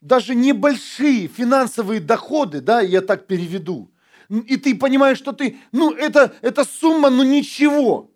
даже 0.00 0.34
небольшие 0.34 1.28
финансовые 1.28 2.00
доходы, 2.00 2.60
да, 2.60 2.80
я 2.80 3.02
так 3.02 3.26
переведу, 3.26 3.90
и 4.30 4.56
ты 4.56 4.76
понимаешь, 4.76 5.18
что 5.18 5.32
ты, 5.32 5.58
ну, 5.72 5.92
это, 5.92 6.34
это 6.40 6.64
сумма, 6.64 7.10
ну, 7.10 7.24
ничего. 7.24 8.10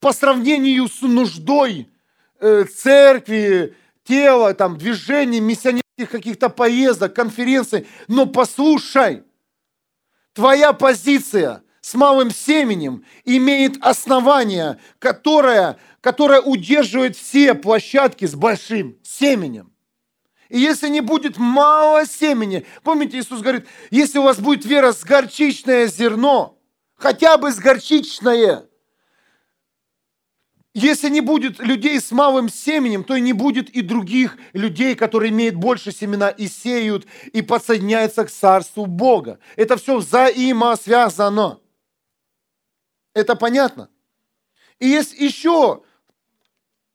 По 0.00 0.12
сравнению 0.12 0.88
с 0.88 1.00
нуждой 1.02 1.88
э, 2.40 2.64
церкви, 2.64 3.76
тела, 4.10 4.54
там, 4.54 4.76
движений, 4.76 5.40
миссионерских 5.40 6.10
каких-то 6.10 6.48
поездок, 6.48 7.14
конференций. 7.14 7.86
Но 8.08 8.26
послушай, 8.26 9.22
твоя 10.32 10.72
позиция 10.72 11.62
с 11.80 11.94
малым 11.94 12.32
семенем 12.32 13.04
имеет 13.24 13.76
основание, 13.80 14.78
которое, 14.98 15.78
которое 16.00 16.40
удерживает 16.40 17.16
все 17.16 17.54
площадки 17.54 18.26
с 18.26 18.34
большим 18.34 18.98
семенем. 19.04 19.72
И 20.48 20.58
если 20.58 20.88
не 20.88 21.00
будет 21.00 21.38
мало 21.38 22.04
семени, 22.04 22.66
помните, 22.82 23.20
Иисус 23.20 23.40
говорит, 23.40 23.68
если 23.92 24.18
у 24.18 24.24
вас 24.24 24.40
будет 24.40 24.64
вера 24.64 24.92
с 24.92 25.04
горчичное 25.04 25.86
зерно, 25.86 26.58
хотя 26.96 27.38
бы 27.38 27.52
с 27.52 27.58
горчичное, 27.58 28.64
если 30.72 31.08
не 31.08 31.20
будет 31.20 31.58
людей 31.58 32.00
с 32.00 32.12
малым 32.12 32.48
семенем, 32.48 33.02
то 33.02 33.16
и 33.16 33.20
не 33.20 33.32
будет 33.32 33.70
и 33.70 33.82
других 33.82 34.36
людей, 34.52 34.94
которые 34.94 35.30
имеют 35.30 35.56
больше 35.56 35.90
семена 35.90 36.30
и 36.30 36.46
сеют, 36.46 37.06
и 37.32 37.42
подсоединяются 37.42 38.24
к 38.24 38.30
Царству 38.30 38.86
Бога. 38.86 39.40
Это 39.56 39.76
все 39.76 39.96
взаимосвязано. 39.98 41.58
Это 43.14 43.34
понятно? 43.34 43.88
И 44.78 44.86
есть 44.86 45.18
еще 45.18 45.82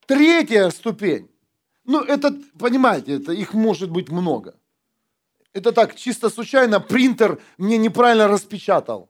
третья 0.06 0.69
ступень. 0.69 1.30
Ну, 1.84 2.02
это, 2.02 2.35
понимаете, 2.57 3.18
это, 3.18 3.34
их 3.34 3.53
может 3.53 3.91
быть 3.91 4.10
много. 4.10 4.56
Это 5.52 5.72
так, 5.73 5.95
чисто 5.95 6.30
случайно 6.30 6.80
принтер 6.80 7.41
мне 7.57 7.77
неправильно 7.77 8.27
распечатал. 8.27 9.10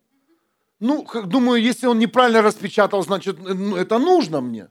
Ну, 0.86 1.04
думаю, 1.26 1.64
если 1.64 1.88
он 1.88 1.98
неправильно 1.98 2.44
распечатал, 2.44 3.02
значит, 3.02 3.40
ну, 3.40 3.76
это 3.76 3.98
нужно 3.98 4.40
мне. 4.40 4.68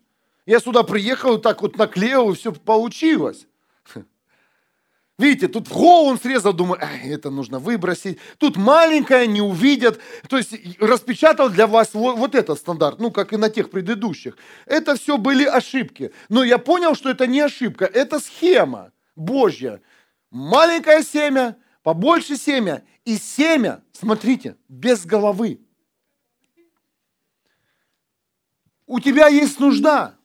Я 0.46 0.60
сюда 0.60 0.84
приехал, 0.84 1.38
так 1.38 1.60
вот 1.60 1.76
наклеил, 1.76 2.30
и 2.30 2.36
все 2.36 2.52
получилось. 2.52 3.48
Видите, 5.18 5.48
тут 5.48 5.68
голову 5.68 6.10
он 6.10 6.20
срезал, 6.20 6.52
думаю, 6.52 6.80
это 7.02 7.30
нужно 7.30 7.58
выбросить. 7.58 8.20
Тут 8.38 8.56
маленькое 8.56 9.26
не 9.26 9.40
увидят. 9.40 9.98
То 10.28 10.36
есть 10.36 10.54
распечатал 10.78 11.50
для 11.50 11.66
вас 11.66 11.94
вот, 11.94 12.16
вот 12.16 12.36
этот 12.36 12.60
стандарт, 12.60 13.00
ну, 13.00 13.10
как 13.10 13.32
и 13.32 13.36
на 13.36 13.50
тех 13.50 13.68
предыдущих. 13.68 14.36
Это 14.66 14.94
все 14.94 15.18
были 15.18 15.44
ошибки. 15.44 16.12
Но 16.28 16.44
я 16.44 16.58
понял, 16.58 16.94
что 16.94 17.10
это 17.10 17.26
не 17.26 17.40
ошибка, 17.40 17.86
это 17.86 18.20
схема 18.20 18.92
Божья. 19.16 19.80
Маленькое 20.30 21.02
семя, 21.02 21.56
побольше 21.82 22.36
семя. 22.36 22.84
И 23.04 23.16
семя, 23.16 23.82
смотрите, 23.92 24.54
без 24.68 25.04
головы. 25.04 25.58
У 28.86 29.00
тебя 29.00 29.28
есть 29.28 29.58
нужда. 29.60 30.16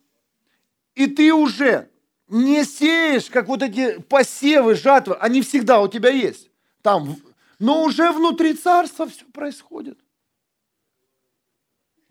И 0.95 1.07
ты 1.07 1.33
уже 1.33 1.89
не 2.27 2.63
сеешь, 2.63 3.29
как 3.29 3.47
вот 3.47 3.63
эти 3.63 3.99
посевы, 3.99 4.75
жатвы, 4.75 5.15
они 5.15 5.41
всегда 5.41 5.81
у 5.81 5.87
тебя 5.87 6.09
есть. 6.09 6.49
Там, 6.81 7.17
но 7.57 7.83
уже 7.83 8.11
внутри 8.11 8.53
царства 8.53 9.07
все 9.07 9.25
происходит. 9.25 9.99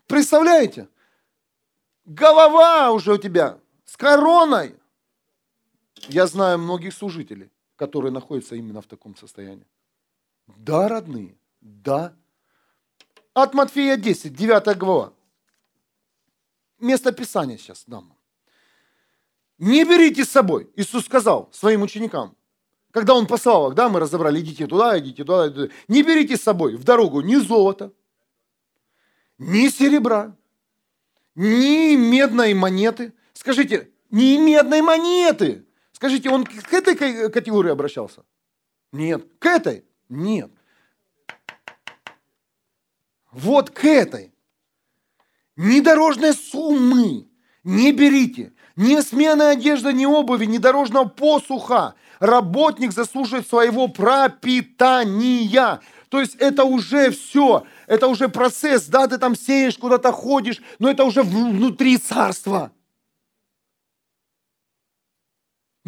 Представляете? 0.07 0.87
Голова 2.05 2.91
уже 2.91 3.13
у 3.13 3.17
тебя 3.17 3.59
с 3.85 3.95
короной. 3.95 4.75
Я 6.07 6.25
знаю 6.27 6.57
многих 6.57 6.93
служителей, 6.93 7.51
которые 7.75 8.11
находятся 8.11 8.55
именно 8.55 8.81
в 8.81 8.87
таком 8.87 9.15
состоянии. 9.15 9.67
Да, 10.47 10.87
родные, 10.87 11.37
да. 11.61 12.13
От 13.33 13.53
Матфея 13.53 13.97
10, 13.97 14.33
9 14.33 14.77
глава. 14.77 15.13
Место 16.79 17.11
Писания 17.11 17.57
сейчас 17.57 17.83
дам. 17.87 18.15
Не 19.57 19.83
берите 19.83 20.23
с 20.23 20.29
собой. 20.29 20.69
Иисус 20.75 21.05
сказал 21.05 21.49
своим 21.51 21.81
ученикам, 21.81 22.35
когда 22.91 23.13
Он 23.13 23.27
послал 23.27 23.69
их, 23.69 23.75
да, 23.75 23.89
мы 23.89 23.99
разобрали, 23.99 24.39
идите 24.39 24.65
туда, 24.65 24.97
идите 24.97 25.23
туда, 25.23 25.49
идите. 25.49 25.73
не 25.87 26.01
берите 26.01 26.37
с 26.37 26.41
собой 26.41 26.75
в 26.75 26.83
дорогу 26.83 27.21
ни 27.21 27.35
золота, 27.35 27.91
ни 29.37 29.67
серебра, 29.69 30.35
ни 31.35 31.95
медной 31.95 32.53
монеты. 32.53 33.13
Скажите, 33.33 33.91
ни 34.09 34.37
медной 34.37 34.81
монеты. 34.81 35.65
Скажите, 35.91 36.29
он 36.29 36.45
к 36.45 36.73
этой 36.73 37.29
категории 37.29 37.71
обращался? 37.71 38.23
Нет. 38.91 39.25
К 39.39 39.45
этой? 39.45 39.85
Нет. 40.07 40.51
Вот 43.31 43.69
к 43.69 43.85
этой. 43.85 44.33
Ни 45.59 45.81
дорожной 45.81 46.33
суммы 46.33 47.27
не 47.65 47.91
берите. 47.91 48.53
Ни 48.77 49.01
смены 49.01 49.43
одежды, 49.43 49.91
ни 49.91 50.05
обуви, 50.05 50.45
ни 50.45 50.57
дорожного 50.57 51.03
посуха. 51.03 51.95
Работник 52.21 52.93
заслуживает 52.93 53.45
своего 53.45 53.89
пропитания. 53.89 55.81
То 56.07 56.21
есть 56.21 56.35
это 56.35 56.63
уже 56.63 57.11
все, 57.11 57.65
это 57.87 58.07
уже 58.07 58.29
процесс, 58.29 58.85
да, 58.85 59.05
ты 59.07 59.17
там 59.17 59.35
сеешь, 59.35 59.77
куда-то 59.77 60.13
ходишь, 60.13 60.61
но 60.79 60.89
это 60.89 61.03
уже 61.03 61.23
внутри 61.23 61.97
царства. 61.97 62.71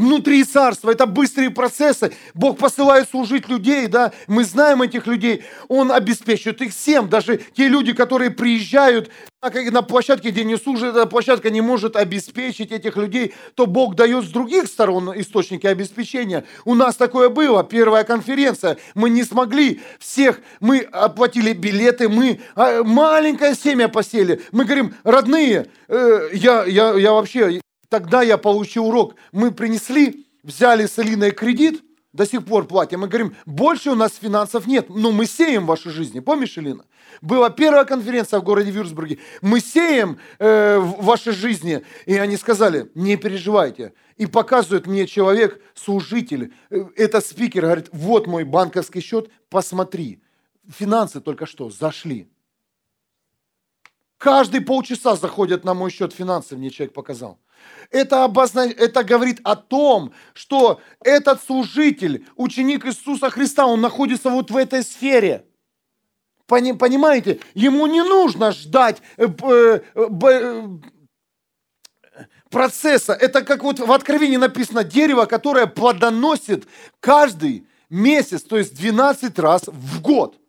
Внутри 0.02 0.44
царства 0.44 0.90
это 0.90 1.06
быстрые 1.06 1.52
процессы. 1.52 2.12
Бог 2.34 2.58
посылает 2.58 3.08
служить 3.08 3.48
людей, 3.48 3.86
да, 3.86 4.12
мы 4.26 4.44
знаем 4.44 4.82
этих 4.82 5.06
людей. 5.06 5.44
Он 5.68 5.92
обеспечивает 5.92 6.60
их 6.64 6.74
всем. 6.74 7.08
Даже 7.08 7.40
те 7.56 7.68
люди, 7.68 7.94
которые 7.94 8.32
приезжают 8.32 9.12
на 9.44 9.84
площадке, 9.84 10.32
где 10.32 10.44
не 10.44 10.58
служит, 10.58 10.96
эта 10.96 11.06
площадка 11.06 11.52
не 11.52 11.62
может 11.62 11.96
обеспечить 11.96 12.72
этих 12.72 12.98
людей, 12.98 13.36
то 13.54 13.68
Бог 13.68 13.94
дает 13.94 14.26
с 14.26 14.30
других 14.30 14.66
сторон 14.66 15.12
источники 15.22 15.68
обеспечения. 15.68 16.46
У 16.66 16.74
нас 16.74 16.96
такое 16.96 17.30
было, 17.30 17.64
первая 17.64 18.04
конференция. 18.04 18.78
Мы 18.96 19.12
не 19.12 19.24
смогли 19.24 19.82
всех, 20.00 20.40
мы 20.60 20.80
оплатили 20.80 21.54
билеты, 21.54 22.10
мы 22.10 22.40
а, 22.56 22.84
маленькое 22.84 23.54
семя 23.54 23.88
посели. 23.88 24.42
Мы 24.52 24.66
говорим, 24.66 24.96
родные, 25.04 25.68
э, 25.88 26.30
я, 26.34 26.66
я, 26.66 26.96
я 26.96 27.12
вообще 27.12 27.62
тогда 27.92 28.22
я 28.24 28.38
получил 28.38 28.88
урок. 28.88 29.16
Мы 29.34 29.52
принесли, 29.52 30.26
взяли 30.44 30.86
с 30.86 30.98
Алиной 30.98 31.32
кредит, 31.32 31.84
до 32.14 32.26
сих 32.26 32.46
пор 32.46 32.66
платим. 32.66 33.02
Мы 33.02 33.08
говорим, 33.08 33.36
больше 33.46 33.92
у 33.92 33.96
нас 33.96 34.14
финансов 34.16 34.66
нет, 34.66 34.90
но 34.90 35.12
мы 35.12 35.26
сеем 35.26 35.64
в 35.64 35.68
вашей 35.68 35.92
жизни. 35.92 36.22
Помнишь, 36.22 36.58
Элина? 36.58 36.86
Была 37.22 37.50
первая 37.50 37.84
конференция 37.84 38.40
в 38.40 38.44
городе 38.44 38.72
Вюрсбурге. 38.72 39.20
Мы 39.42 39.60
сеем 39.60 40.20
э, 40.40 40.78
в 40.78 41.04
вашей 41.04 41.34
жизни. 41.34 41.84
И 42.06 42.16
они 42.16 42.38
сказали, 42.38 42.90
не 42.96 43.18
переживайте. 43.18 43.94
И 44.16 44.26
показывает 44.26 44.88
мне 44.88 45.06
человек, 45.06 45.62
служитель, 45.74 46.54
э, 46.70 46.86
это 46.96 47.20
спикер, 47.20 47.64
говорит, 47.64 47.90
вот 47.92 48.26
мой 48.26 48.46
банковский 48.46 49.02
счет, 49.02 49.30
посмотри. 49.50 50.22
Финансы 50.70 51.20
только 51.20 51.46
что 51.46 51.70
зашли. 51.70 52.30
Каждые 54.18 54.62
полчаса 54.62 55.16
заходят 55.16 55.66
на 55.66 55.74
мой 55.74 55.90
счет 55.92 56.14
финансы, 56.14 56.56
мне 56.56 56.70
человек 56.70 56.94
показал. 56.94 57.40
Это, 57.92 58.24
обозна... 58.24 58.62
это 58.62 59.04
говорит 59.04 59.42
о 59.44 59.56
том, 59.56 60.14
что 60.34 60.80
этот 61.04 61.44
служитель, 61.44 62.26
ученик 62.38 62.86
Иисуса 62.86 63.30
Христа, 63.30 63.68
он 63.68 63.82
находится 63.82 64.30
вот 64.30 64.50
в 64.50 64.58
этой 64.58 64.82
сфере. 64.82 65.46
Понимаете? 66.48 67.40
Ему 67.54 67.88
не 67.88 68.02
нужно 68.02 68.52
ждать 68.52 69.02
э, 69.18 69.28
э, 69.28 70.68
процесса. 72.50 73.14
Это 73.14 73.44
как 73.44 73.64
вот 73.64 73.80
в 73.80 73.92
Откровении 73.92 74.38
написано, 74.38 74.84
дерево, 74.84 75.26
которое 75.26 75.68
плодоносит 75.68 76.68
каждый 77.00 77.68
месяц, 77.90 78.44
то 78.44 78.58
есть 78.58 78.76
12 78.76 79.38
раз 79.40 79.64
в 79.68 80.02
год. 80.02 80.41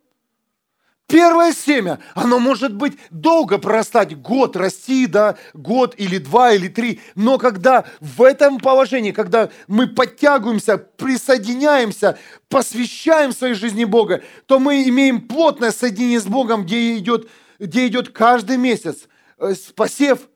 Первое 1.13 1.53
семя, 1.53 1.99
оно 2.15 2.39
может 2.39 2.75
быть 2.75 2.99
долго 3.11 3.59
прорастать, 3.59 4.19
год 4.19 4.57
расти, 4.57 5.07
да, 5.07 5.37
год 5.53 5.95
или 5.99 6.17
два 6.17 6.55
или 6.55 6.69
три, 6.69 7.03
но 7.15 7.37
когда 7.37 7.85
в 8.01 8.23
этом 8.23 8.59
положении, 8.59 9.13
когда 9.13 9.51
мы 9.67 9.89
подтягиваемся, 9.89 10.79
присоединяемся, 10.79 12.19
посвящаем 12.49 13.33
своей 13.33 13.53
жизни 13.53 13.85
Бога, 13.85 14.23
то 14.47 14.59
мы 14.59 14.89
имеем 14.89 15.29
плотное 15.29 15.71
соединение 15.71 16.19
с 16.19 16.25
Богом, 16.25 16.65
где 16.65 16.97
идет, 16.97 17.29
где 17.59 17.87
идет 17.89 18.09
каждый 18.09 18.57
месяц 18.57 19.07
э, 19.37 19.53
посев 19.77 20.31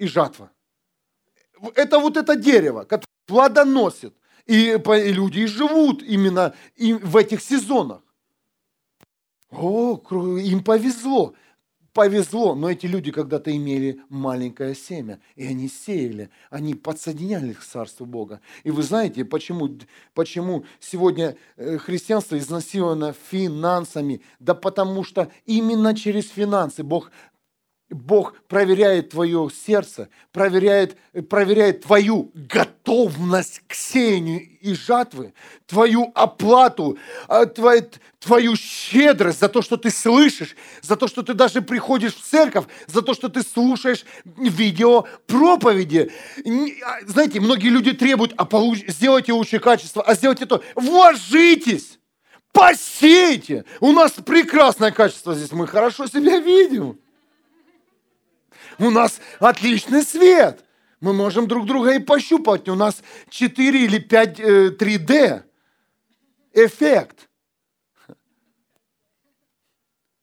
и 0.00 0.08
жатва. 0.08 0.50
Это 1.76 2.00
вот 2.00 2.16
это 2.16 2.34
дерево, 2.34 2.82
которое 2.82 3.06
плодоносит. 3.26 4.12
И, 4.46 4.70
и 4.72 5.12
люди 5.12 5.46
живут 5.46 6.02
именно 6.02 6.52
в 6.76 7.16
этих 7.16 7.40
сезонах. 7.40 8.00
О, 9.50 10.00
им 10.38 10.62
повезло. 10.62 11.34
Повезло, 11.92 12.54
но 12.54 12.70
эти 12.70 12.84
люди 12.84 13.10
когда-то 13.10 13.56
имели 13.56 14.02
маленькое 14.10 14.74
семя, 14.74 15.18
и 15.34 15.46
они 15.46 15.66
сеяли, 15.66 16.28
они 16.50 16.74
подсоединялись 16.74 17.56
к 17.56 17.64
Царству 17.64 18.04
Бога. 18.04 18.42
И 18.64 18.70
вы 18.70 18.82
знаете, 18.82 19.24
почему, 19.24 19.78
почему 20.12 20.66
сегодня 20.78 21.38
э, 21.56 21.78
христианство 21.78 22.36
изнасиловано 22.36 23.14
финансами? 23.30 24.20
Да 24.40 24.54
потому 24.54 25.04
что 25.04 25.32
именно 25.46 25.96
через 25.96 26.28
финансы 26.28 26.82
Бог 26.82 27.10
Бог 27.88 28.34
проверяет 28.48 29.10
твое 29.10 29.48
сердце, 29.64 30.08
проверяет, 30.32 30.96
проверяет 31.28 31.82
твою 31.82 32.32
готовность 32.34 33.62
к 33.68 33.74
сеянию 33.74 34.40
и 34.60 34.74
жатвы, 34.74 35.34
твою 35.66 36.10
оплату, 36.16 36.98
а, 37.28 37.46
твою, 37.46 37.88
твою 38.18 38.56
щедрость 38.56 39.38
за 39.38 39.48
то, 39.48 39.62
что 39.62 39.76
ты 39.76 39.90
слышишь, 39.90 40.56
за 40.82 40.96
то, 40.96 41.06
что 41.06 41.22
ты 41.22 41.32
даже 41.32 41.62
приходишь 41.62 42.16
в 42.16 42.28
церковь, 42.28 42.64
за 42.88 43.02
то, 43.02 43.14
что 43.14 43.28
ты 43.28 43.42
слушаешь 43.42 44.04
видео 44.24 45.06
проповеди. 45.28 46.10
А, 46.84 47.06
знаете, 47.06 47.38
многие 47.38 47.68
люди 47.68 47.92
требуют, 47.92 48.34
а 48.36 48.46
получ... 48.46 48.80
сделайте 48.88 49.32
лучшее 49.32 49.60
качество, 49.60 50.02
а 50.02 50.14
сделайте 50.16 50.46
то. 50.46 50.60
Вложитесь! 50.74 52.00
Посейте! 52.50 53.64
У 53.78 53.92
нас 53.92 54.12
прекрасное 54.12 54.90
качество 54.90 55.36
здесь, 55.36 55.52
мы 55.52 55.68
хорошо 55.68 56.08
себя 56.08 56.40
видим. 56.40 56.98
У 58.78 58.90
нас 58.90 59.20
отличный 59.40 60.02
свет. 60.02 60.64
Мы 61.00 61.12
можем 61.12 61.46
друг 61.46 61.66
друга 61.66 61.94
и 61.94 61.98
пощупать. 61.98 62.68
У 62.68 62.74
нас 62.74 63.02
4 63.30 63.84
или 63.84 63.98
5 63.98 64.40
3D 64.40 65.12
э, 65.12 65.42
эффект. 66.52 67.28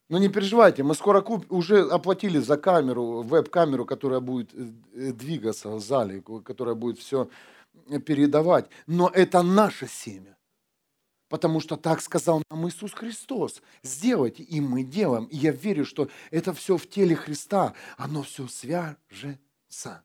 Но 0.08 0.18
не 0.18 0.28
переживайте, 0.28 0.82
мы 0.82 0.94
скоро 0.94 1.22
куп... 1.22 1.50
уже 1.50 1.80
оплатили 1.80 2.38
за 2.38 2.56
камеру, 2.56 3.22
веб-камеру, 3.22 3.84
которая 3.86 4.20
будет 4.20 4.54
э, 4.54 5.12
двигаться 5.12 5.70
в 5.70 5.80
зале, 5.80 6.22
которая 6.44 6.74
будет 6.74 6.98
все 6.98 7.28
передавать. 8.04 8.66
Но 8.86 9.08
это 9.08 9.42
наше 9.42 9.88
семя. 9.88 10.33
Потому 11.34 11.58
что 11.58 11.76
так 11.76 12.00
сказал 12.00 12.44
нам 12.48 12.68
Иисус 12.68 12.92
Христос. 12.92 13.60
Сделайте, 13.82 14.44
и 14.44 14.60
мы 14.60 14.84
делаем. 14.84 15.24
И 15.24 15.36
я 15.36 15.50
верю, 15.50 15.84
что 15.84 16.08
это 16.30 16.54
все 16.54 16.76
в 16.76 16.88
теле 16.88 17.16
Христа, 17.16 17.74
оно 17.96 18.22
все 18.22 18.46
свяжется. 18.46 20.04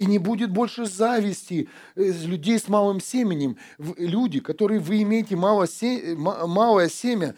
И 0.00 0.06
не 0.06 0.18
будет 0.18 0.50
больше 0.50 0.86
зависти 0.86 1.68
э, 1.94 2.02
людей 2.24 2.58
с 2.58 2.66
малым 2.66 3.00
семенем. 3.00 3.56
Люди, 3.78 4.40
которые 4.40 4.80
вы 4.80 5.02
имеете 5.02 5.36
малое 5.36 5.68
семя, 6.88 7.36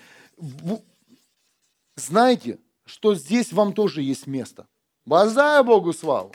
знайте, 1.96 2.58
что 2.86 3.14
здесь 3.14 3.52
вам 3.52 3.74
тоже 3.74 4.00
есть 4.00 4.26
место. 4.26 4.66
Воздаю 5.04 5.62
Богу 5.62 5.92
славу. 5.92 6.32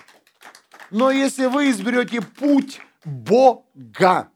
Но 0.92 1.10
если 1.10 1.48
вы 1.48 1.72
изберете 1.72 2.22
путь 2.22 2.80
Бога, 3.04 4.30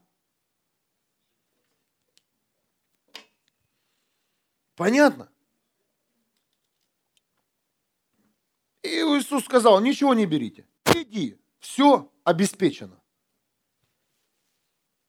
Понятно? 4.76 5.28
И 8.82 8.88
Иисус 8.88 9.44
сказал, 9.44 9.80
ничего 9.80 10.14
не 10.14 10.26
берите. 10.26 10.66
Иди, 10.94 11.38
все 11.58 12.12
обеспечено. 12.24 13.00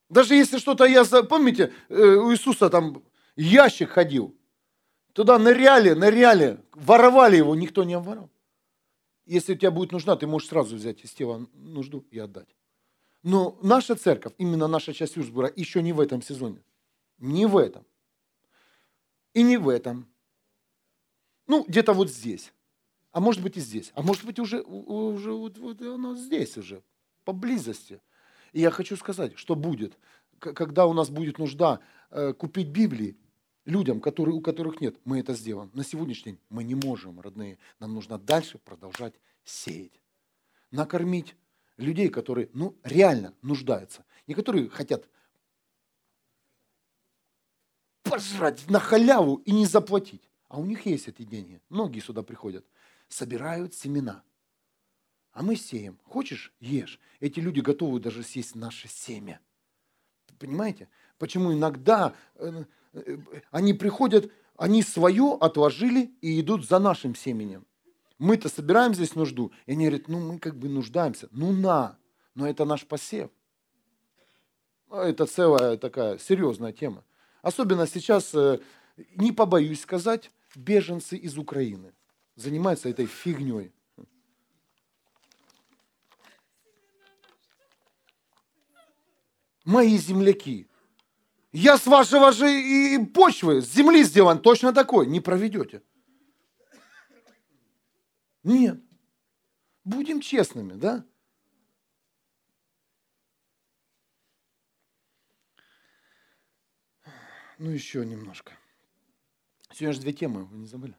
Даже 0.09 0.35
если 0.35 0.59
что-то 0.59 0.85
я... 0.85 1.03
Помните, 1.23 1.73
э, 1.89 1.95
у 1.95 2.31
Иисуса 2.31 2.69
там 2.69 3.03
ящик 3.35 3.89
ходил. 3.89 4.35
Туда 5.13 5.39
ныряли, 5.39 5.91
ныряли, 5.91 6.61
воровали 6.73 7.37
его, 7.37 7.55
никто 7.55 7.83
не 7.83 7.95
обворал. 7.95 8.29
Если 9.25 9.53
у 9.53 9.57
тебя 9.57 9.71
будет 9.71 9.91
нужна, 9.91 10.15
ты 10.15 10.27
можешь 10.27 10.49
сразу 10.49 10.75
взять 10.75 11.03
из 11.03 11.11
тела 11.11 11.47
нужду 11.53 12.05
и 12.11 12.19
отдать. 12.19 12.55
Но 13.23 13.57
наша 13.61 13.95
церковь, 13.95 14.33
именно 14.37 14.67
наша 14.67 14.93
часть 14.93 15.15
Южбура, 15.15 15.51
еще 15.55 15.81
не 15.81 15.93
в 15.93 15.99
этом 15.99 16.21
сезоне. 16.21 16.63
Не 17.17 17.47
в 17.47 17.57
этом. 17.57 17.85
И 19.35 19.43
не 19.43 19.57
в 19.57 19.69
этом. 19.69 20.07
Ну, 21.45 21.65
где-то 21.67 21.93
вот 21.93 22.09
здесь. 22.09 22.51
А 23.11 23.19
может 23.19 23.43
быть 23.43 23.57
и 23.57 23.59
здесь. 23.59 23.91
А 23.93 24.01
может 24.01 24.25
быть 24.25 24.39
уже, 24.39 24.61
уже 24.61 25.31
вот, 25.31 25.57
вот 25.57 25.81
оно 25.81 26.15
здесь 26.15 26.57
уже, 26.57 26.81
поблизости. 27.25 28.01
И 28.53 28.61
я 28.61 28.71
хочу 28.71 28.95
сказать, 28.95 29.37
что 29.37 29.55
будет, 29.55 29.97
когда 30.39 30.87
у 30.87 30.93
нас 30.93 31.09
будет 31.09 31.37
нужда 31.37 31.81
э, 32.11 32.33
купить 32.33 32.69
Библии 32.69 33.17
людям, 33.65 33.99
которые, 33.99 34.35
у 34.35 34.41
которых 34.41 34.79
нет, 34.79 34.95
мы 35.03 35.19
это 35.19 35.33
сделаем. 35.33 35.69
На 35.73 35.83
сегодняшний 35.83 36.31
день 36.31 36.41
мы 36.49 36.63
не 36.63 36.75
можем, 36.75 37.19
родные. 37.19 37.57
Нам 37.79 37.93
нужно 37.93 38.17
дальше 38.17 38.57
продолжать 38.57 39.15
сеять. 39.43 39.99
Накормить 40.71 41.35
людей, 41.77 42.07
которые 42.07 42.49
ну, 42.53 42.75
реально 42.83 43.33
нуждаются. 43.41 44.05
Не 44.27 44.33
которые 44.33 44.69
хотят 44.69 45.09
пожрать 48.09 48.69
на 48.69 48.79
халяву 48.79 49.37
и 49.37 49.51
не 49.51 49.65
заплатить. 49.65 50.29
А 50.47 50.59
у 50.59 50.65
них 50.65 50.85
есть 50.85 51.07
эти 51.07 51.23
деньги. 51.23 51.59
Многие 51.69 51.99
сюда 51.99 52.23
приходят. 52.23 52.65
Собирают 53.09 53.73
семена. 53.73 54.23
А 55.33 55.43
мы 55.43 55.55
сеем. 55.55 55.99
Хочешь– 56.03 56.53
ешь. 56.59 56.99
Эти 57.19 57.39
люди 57.41 57.59
готовы 57.59 57.99
даже 57.99 58.23
съесть 58.23 58.55
наше 58.55 58.87
семя. 58.87 59.41
Понимаете? 60.39 60.87
Почему 61.17 61.53
иногда 61.53 62.13
э, 62.35 62.63
э, 62.93 63.17
они 63.51 63.73
приходят, 63.73 64.31
они 64.55 64.81
свое 64.81 65.37
отложили 65.39 66.15
и 66.21 66.39
идут 66.39 66.67
за 66.67 66.79
нашим 66.79 67.15
семенем. 67.15 67.65
Мы-то 68.17 68.47
собираем 68.47 68.93
здесь 68.93 69.15
нужду. 69.15 69.51
И 69.65 69.73
они 69.73 69.87
говорят, 69.87 70.07
ну 70.07 70.19
мы 70.19 70.39
как 70.39 70.57
бы 70.57 70.69
нуждаемся. 70.69 71.27
Ну 71.31 71.51
на, 71.51 71.97
но 72.33 72.47
это 72.47 72.63
наш 72.65 72.85
посев. 72.85 73.29
Это 74.89 75.25
целая 75.25 75.77
такая 75.77 76.17
серьезная 76.17 76.71
тема. 76.71 77.03
Особенно 77.45 77.85
сейчас, 77.85 78.33
э, 78.33 78.59
не 79.17 79.31
побоюсь 79.31 79.81
сказать, 79.81 80.31
беженцы 80.55 81.15
из 81.15 81.37
Украины 81.37 81.93
занимаются 82.35 82.89
этой 82.89 83.05
фигней. 83.05 83.71
Мои 89.63 89.95
земляки. 89.99 90.67
Я 91.51 91.77
с 91.77 91.85
вашего 91.85 92.31
же 92.31 92.51
и 92.51 92.97
почвы, 93.05 93.61
с 93.61 93.71
земли 93.71 94.03
сделан 94.03 94.41
точно 94.41 94.73
такой. 94.73 95.05
Не 95.05 95.19
проведете. 95.19 95.83
Нет. 98.41 98.81
Будем 99.83 100.19
честными, 100.19 100.73
да? 100.73 101.05
Ну 107.57 107.69
еще 107.69 108.05
немножко. 108.05 108.53
Сегодня 109.71 109.93
же 109.93 110.01
две 110.01 110.13
темы, 110.13 110.45
вы 110.45 110.57
не 110.57 110.67
забыли? 110.67 110.95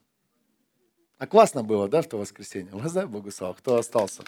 А 1.18 1.26
классно 1.26 1.62
было, 1.62 1.88
да, 1.88 2.02
в 2.02 2.08
то 2.08 2.18
воскресенье? 2.18 2.72
Воздай 2.72 3.06
Богу 3.06 3.30
славу, 3.30 3.54
кто 3.54 3.76
остался. 3.76 4.22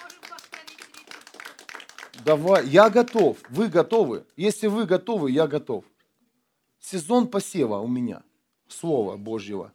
Давай, 2.25 2.67
я 2.67 2.91
готов, 2.91 3.39
вы 3.51 3.69
готовы. 3.69 4.25
Если 4.37 4.67
вы 4.67 4.87
готовы, 4.87 5.31
я 5.31 5.47
готов. 5.47 5.85
Сезон 6.79 7.29
посева 7.29 7.79
у 7.79 7.89
меня, 7.89 8.23
Слова 8.69 9.17
Божьего. 9.17 9.73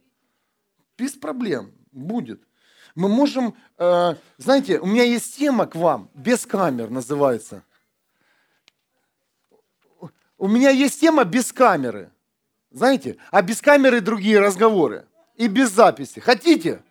Без 0.97 1.13
проблем, 1.13 1.73
будет. 1.91 2.41
Мы 2.95 3.09
можем, 3.09 3.55
э, 3.77 4.15
знаете, 4.37 4.79
у 4.79 4.85
меня 4.85 5.03
есть 5.03 5.35
тема 5.35 5.65
к 5.65 5.75
вам, 5.75 6.09
без 6.13 6.45
камер 6.45 6.89
называется. 6.89 7.63
У 10.37 10.47
меня 10.47 10.69
есть 10.69 10.99
тема 10.99 11.23
без 11.23 11.51
камеры. 11.53 12.11
Знаете, 12.73 13.17
а 13.31 13.41
без 13.41 13.61
камеры 13.61 14.01
другие 14.01 14.39
разговоры. 14.39 15.07
И 15.35 15.47
без 15.47 15.71
записи. 15.71 16.19
Хотите? 16.19 16.83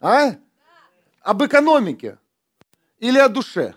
А? 0.00 0.34
Об 1.20 1.44
экономике. 1.44 2.18
Или 2.98 3.18
о 3.18 3.28
душе. 3.28 3.74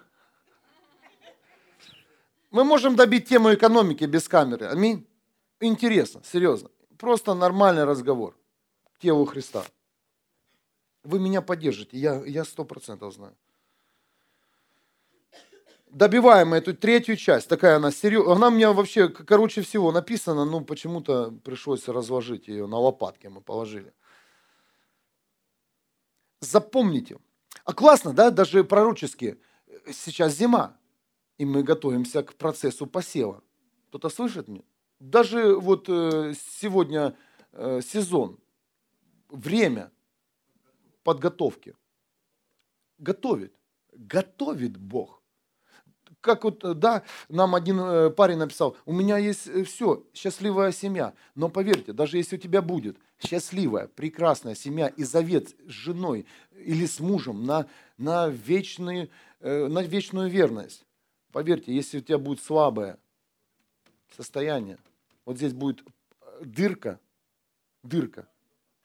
Мы 2.50 2.64
можем 2.64 2.96
добить 2.96 3.28
тему 3.28 3.54
экономики 3.54 4.06
без 4.06 4.28
камеры. 4.28 4.68
Аминь. 4.68 5.06
Интересно, 5.60 6.22
серьезно. 6.24 6.70
Просто 6.98 7.34
нормальный 7.34 7.84
разговор 7.84 8.36
телу 9.00 9.26
Христа. 9.26 9.64
Вы 11.04 11.20
меня 11.20 11.42
поддержите, 11.42 11.98
я 11.98 12.46
сто 12.46 12.64
процентов 12.64 13.14
знаю. 13.14 13.36
Добиваем 15.92 16.54
эту 16.54 16.74
третью 16.74 17.18
часть, 17.18 17.50
такая 17.50 17.76
она 17.76 17.92
серьезная. 17.92 18.36
Она 18.36 18.48
у 18.48 18.52
меня 18.52 18.72
вообще, 18.72 19.10
короче 19.10 19.62
всего, 19.62 19.92
написана, 19.92 20.46
ну 20.46 20.62
почему-то 20.62 21.32
пришлось 21.44 21.90
разложить 21.90 22.48
ее 22.48 22.66
на 22.66 22.78
лопатке, 22.78 23.28
мы 23.28 23.42
положили. 23.42 23.94
Запомните. 26.40 27.18
А 27.66 27.74
классно, 27.74 28.14
да, 28.14 28.32
даже 28.32 28.64
пророчески. 28.64 29.38
Сейчас 29.92 30.38
зима, 30.38 30.78
и 31.38 31.44
мы 31.44 31.62
готовимся 31.62 32.24
к 32.24 32.36
процессу 32.36 32.88
посева. 32.88 33.44
Кто-то 33.90 34.08
слышит 34.08 34.48
меня? 34.48 34.64
Даже 35.02 35.56
вот 35.58 35.90
э, 35.90 36.34
сегодня 36.60 37.18
э, 37.52 37.82
сезон, 37.82 38.40
время 39.28 39.92
подготовки. 41.04 41.76
Готовит. 42.98 43.54
Готовит 43.92 44.78
Бог. 44.78 45.21
Как 46.22 46.44
вот, 46.44 46.64
э, 46.64 46.74
да, 46.74 47.04
нам 47.30 47.56
один 47.56 48.14
парень 48.14 48.38
написал, 48.38 48.78
у 48.86 48.94
меня 48.94 49.18
есть 49.18 49.50
все, 49.66 50.04
счастливая 50.14 50.72
семья. 50.72 51.14
Но 51.36 51.50
поверьте, 51.50 51.94
даже 51.94 52.18
если 52.18 52.38
у 52.38 52.40
тебя 52.40 52.62
будет 52.62 52.98
счастливая, 53.20 53.88
прекрасная 53.88 54.56
семья 54.56 54.88
и 54.88 55.04
завет 55.04 55.50
с 55.68 55.72
женой 55.72 56.26
или 56.56 56.86
с 56.86 57.00
мужем 57.00 57.46
на, 57.46 57.68
на, 57.98 58.30
вечный, 58.30 59.12
на 59.40 59.84
вечную 59.84 60.30
верность, 60.30 60.86
поверьте, 61.32 61.74
если 61.74 62.00
у 62.00 62.02
тебя 62.02 62.18
будет 62.18 62.42
слабое 62.42 62.98
состояние, 64.16 64.78
вот 65.26 65.38
здесь 65.38 65.54
будет 65.54 65.82
э, 66.22 66.44
дырка, 66.44 67.00
дырка, 67.84 68.28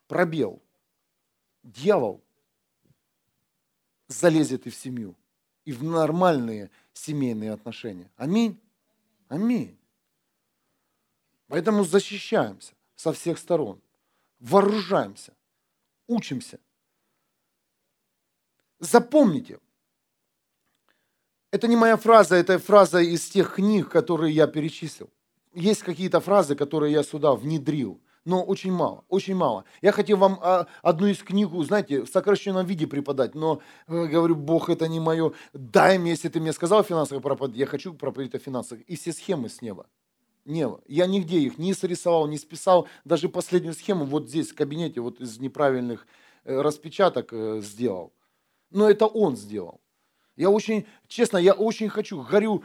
пробел. 0.07 0.63
Дьявол 1.63 2.23
залезет 4.09 4.67
и 4.67 4.71
в 4.71 4.77
семью, 4.77 5.17
и 5.65 5.73
в 5.73 5.83
нормальные 5.83 6.71
семейные 6.97 7.53
отношения. 7.53 8.11
Аминь. 8.17 8.61
Аминь. 9.29 9.77
Поэтому 11.49 11.85
защищаемся 11.85 12.75
со 12.95 13.13
всех 13.13 13.39
сторон, 13.39 13.81
вооружаемся, 14.41 15.33
учимся. 16.07 16.59
Запомните, 18.79 19.59
это 21.51 21.69
не 21.69 21.77
моя 21.77 21.97
фраза, 21.97 22.37
это 22.37 22.59
фраза 22.59 23.01
из 23.01 23.29
тех 23.29 23.55
книг, 23.55 23.89
которые 23.89 24.35
я 24.35 24.47
перечислил 24.47 25.11
есть 25.57 25.83
какие-то 25.83 26.21
фразы, 26.21 26.55
которые 26.55 26.93
я 26.93 27.03
сюда 27.03 27.35
внедрил, 27.35 28.01
но 28.27 28.43
очень 28.43 28.73
мало, 28.73 29.05
очень 29.09 29.37
мало. 29.37 29.65
Я 29.81 29.93
хотел 29.93 30.17
вам 30.19 30.39
а, 30.43 30.67
одну 30.83 31.07
из 31.07 31.23
книг, 31.23 31.49
знаете, 31.65 32.03
в 32.03 32.09
сокращенном 32.09 32.67
виде 32.67 32.87
преподать, 32.89 33.37
но 33.37 33.61
э, 33.87 34.07
говорю, 34.07 34.35
Бог, 34.35 34.69
это 34.69 34.89
не 34.89 34.99
мое. 34.99 35.33
Дай 35.53 35.97
мне, 35.97 36.11
если 36.11 36.29
ты 36.29 36.41
мне 36.41 36.53
сказал 36.53 36.83
финансовый 36.83 37.21
проповедь, 37.21 37.57
я 37.57 37.67
хочу 37.67 37.95
проповедить 37.95 38.35
о 38.35 38.39
финансах. 38.41 38.81
И 38.89 38.97
все 38.97 39.13
схемы 39.13 39.49
с 39.49 39.63
неба. 39.63 39.87
Не, 40.45 40.69
я 40.89 41.07
нигде 41.07 41.39
их 41.39 41.57
не 41.57 41.73
срисовал, 41.73 42.27
не 42.27 42.37
списал. 42.37 42.89
Даже 43.05 43.29
последнюю 43.29 43.75
схему 43.75 44.05
вот 44.05 44.29
здесь, 44.29 44.51
в 44.51 44.57
кабинете, 44.57 45.01
вот 45.01 45.21
из 45.21 45.39
неправильных 45.39 46.05
э, 46.45 46.61
распечаток 46.61 47.33
э, 47.33 47.61
сделал. 47.63 48.13
Но 48.73 48.91
это 48.91 49.07
он 49.07 49.37
сделал. 49.37 49.81
Я 50.35 50.51
очень, 50.51 50.85
честно, 51.07 51.39
я 51.39 51.53
очень 51.55 51.89
хочу, 51.89 52.23
горю, 52.23 52.63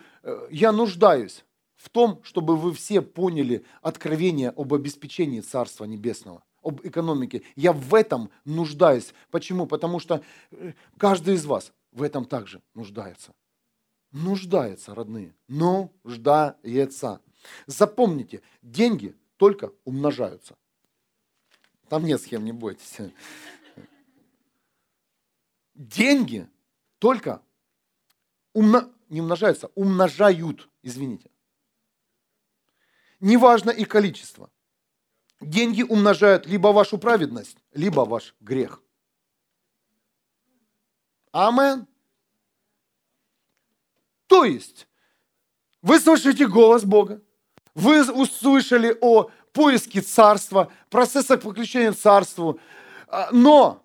я 0.50 0.72
нуждаюсь 0.72 1.46
в 1.82 1.90
том, 1.90 2.22
чтобы 2.24 2.56
вы 2.58 2.74
все 2.74 3.02
поняли 3.02 3.66
откровение 3.82 4.50
об 4.50 4.74
обеспечении 4.74 5.42
Царства 5.42 5.86
Небесного, 5.86 6.44
об 6.62 6.86
экономике. 6.86 7.42
Я 7.56 7.74
в 7.74 7.96
этом 7.96 8.30
нуждаюсь. 8.46 9.14
Почему? 9.32 9.66
Потому 9.66 10.00
что 10.00 10.24
э, 10.52 10.74
каждый 10.98 11.36
из 11.36 11.46
вас 11.46 11.74
в 11.92 12.04
этом 12.04 12.26
также 12.26 12.62
нуждается. 12.76 13.34
Нуждается, 14.12 14.94
родные. 14.94 15.34
Нуждается. 15.48 17.20
Запомните, 17.66 18.44
деньги 18.62 19.16
только 19.38 19.72
умножаются. 19.84 20.58
Там 21.90 22.06
нет 22.06 22.22
схем, 22.22 22.46
не 22.46 22.52
бойтесь. 22.52 22.98
Деньги 25.74 26.48
только 27.00 27.42
умно... 28.54 28.92
не 29.10 29.20
умножаются, 29.20 29.72
умножают, 29.74 30.70
извините 30.84 31.32
неважно 33.22 33.70
их 33.70 33.88
количество. 33.88 34.52
Деньги 35.40 35.84
умножают 35.84 36.46
либо 36.46 36.68
вашу 36.68 36.98
праведность, 36.98 37.58
либо 37.74 38.02
ваш 38.02 38.36
грех. 38.40 38.84
Амен. 41.32 41.88
То 44.28 44.44
есть, 44.46 44.88
вы 45.82 46.00
слышите 46.00 46.48
голос 46.48 46.84
Бога, 46.84 47.22
вы 47.74 48.10
услышали 48.12 48.98
о 49.02 49.30
поиске 49.52 50.02
царства, 50.02 50.72
процессах 50.90 51.42
подключения 51.42 51.92
к 51.92 51.98
царству, 51.98 52.60
а, 53.08 53.30
но 53.32 53.84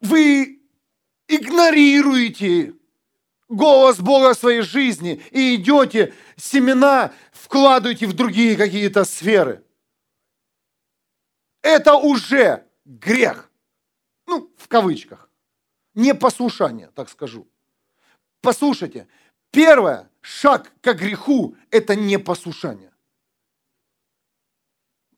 вы 0.00 0.62
игнорируете 1.26 2.74
голос 3.48 3.98
Бога 4.00 4.34
в 4.34 4.38
своей 4.38 4.62
жизни 4.62 5.22
и 5.30 5.54
идете, 5.56 6.14
семена 6.36 7.12
вкладываете 7.32 8.06
в 8.06 8.12
другие 8.12 8.56
какие-то 8.56 9.04
сферы. 9.04 9.64
Это 11.62 11.94
уже 11.94 12.66
грех. 12.84 13.50
Ну, 14.26 14.52
в 14.58 14.68
кавычках. 14.68 15.30
Непослушание, 15.94 16.90
так 16.94 17.08
скажу. 17.08 17.46
Послушайте, 18.40 19.06
первое, 19.50 20.10
шаг 20.20 20.72
к 20.80 20.92
греху– 20.92 21.56
это 21.70 21.94
непослушание. 21.94 22.92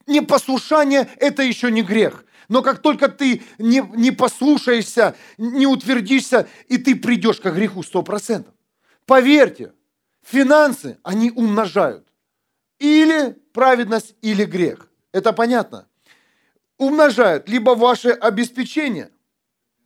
Непослушание– 0.06 1.10
это 1.16 1.42
еще 1.42 1.70
не 1.70 1.82
грех. 1.82 2.24
Но 2.48 2.62
как 2.62 2.80
только 2.80 3.08
ты 3.08 3.42
не, 3.58 3.80
не 3.94 4.10
послушаешься, 4.10 5.16
не 5.38 5.66
утвердишься, 5.66 6.48
и 6.68 6.78
ты 6.78 6.94
придешь 6.96 7.40
к 7.40 7.50
греху 7.50 7.82
сто 7.82 8.02
процентов. 8.02 8.54
Поверьте, 9.04 9.72
финансы, 10.22 10.98
они 11.02 11.30
умножают. 11.30 12.06
Или 12.78 13.32
праведность, 13.52 14.14
или 14.20 14.44
грех. 14.44 14.88
Это 15.12 15.32
понятно? 15.32 15.88
Умножают 16.78 17.48
либо 17.48 17.70
ваше 17.70 18.10
обеспечение, 18.10 19.10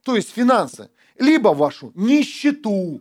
то 0.03 0.17
есть 0.17 0.31
финансы, 0.31 0.91
либо 1.19 1.51
вашу 1.51 1.93
нищету. 1.95 3.01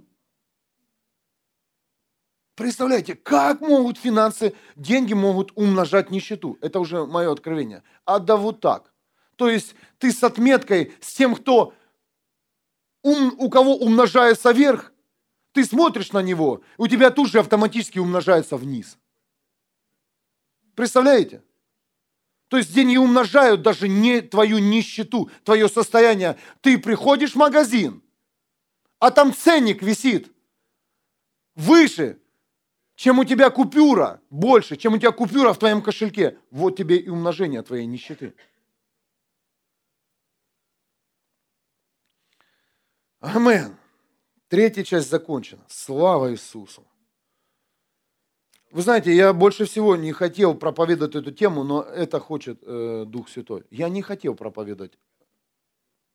Представляете, 2.54 3.16
как 3.16 3.62
могут 3.62 3.98
финансы, 3.98 4.54
деньги 4.76 5.14
могут 5.14 5.52
умножать 5.56 6.12
нищету? 6.12 6.58
Это 6.62 6.82
уже 6.82 7.06
мое 7.06 7.32
откровение. 7.32 7.84
А 8.06 8.20
да 8.20 8.36
вот 8.36 8.60
так. 8.60 8.89
То 9.40 9.50
есть 9.50 9.74
ты 10.00 10.12
с 10.12 10.22
отметкой, 10.22 10.92
с 11.00 11.14
тем, 11.14 11.34
кто, 11.34 11.74
ум, 13.04 13.34
у 13.38 13.50
кого 13.50 13.78
умножается 13.78 14.52
вверх, 14.52 14.92
ты 15.54 15.64
смотришь 15.64 16.12
на 16.12 16.22
него, 16.22 16.62
у 16.78 16.88
тебя 16.88 17.10
тут 17.10 17.30
же 17.30 17.40
автоматически 17.40 18.00
умножается 18.00 18.58
вниз. 18.58 18.98
Представляете? 20.76 21.42
То 22.50 22.58
есть 22.58 22.74
деньги 22.74 22.98
умножают 22.98 23.62
даже 23.62 23.88
не 23.88 24.20
твою 24.20 24.60
нищету, 24.60 25.32
твое 25.46 25.70
состояние. 25.70 26.38
Ты 26.60 26.78
приходишь 26.78 27.32
в 27.32 27.38
магазин, 27.38 28.04
а 29.00 29.10
там 29.10 29.34
ценник 29.34 29.82
висит 29.82 30.30
выше, 31.56 32.20
чем 32.96 33.20
у 33.20 33.24
тебя 33.24 33.50
купюра, 33.52 34.22
больше, 34.30 34.76
чем 34.76 34.96
у 34.96 34.98
тебя 34.98 35.12
купюра 35.12 35.54
в 35.54 35.60
твоем 35.60 35.82
кошельке. 35.82 36.38
Вот 36.52 36.76
тебе 36.76 36.98
и 36.98 37.08
умножение 37.08 37.62
твоей 37.62 37.86
нищеты. 37.86 38.34
Амен. 43.20 43.76
Третья 44.48 44.84
часть 44.84 45.10
закончена. 45.10 45.62
Слава 45.68 46.32
Иисусу. 46.32 46.86
Вы 48.72 48.82
знаете, 48.82 49.14
я 49.14 49.34
больше 49.34 49.66
всего 49.66 49.96
не 49.96 50.14
хотел 50.14 50.56
проповедовать 50.56 51.16
эту 51.16 51.32
тему, 51.32 51.64
но 51.64 51.82
это 51.82 52.20
хочет 52.20 52.60
э, 52.62 53.04
Дух 53.06 53.28
Святой. 53.28 53.66
Я 53.72 53.90
не 53.90 54.02
хотел 54.02 54.36
проповедовать 54.36 54.98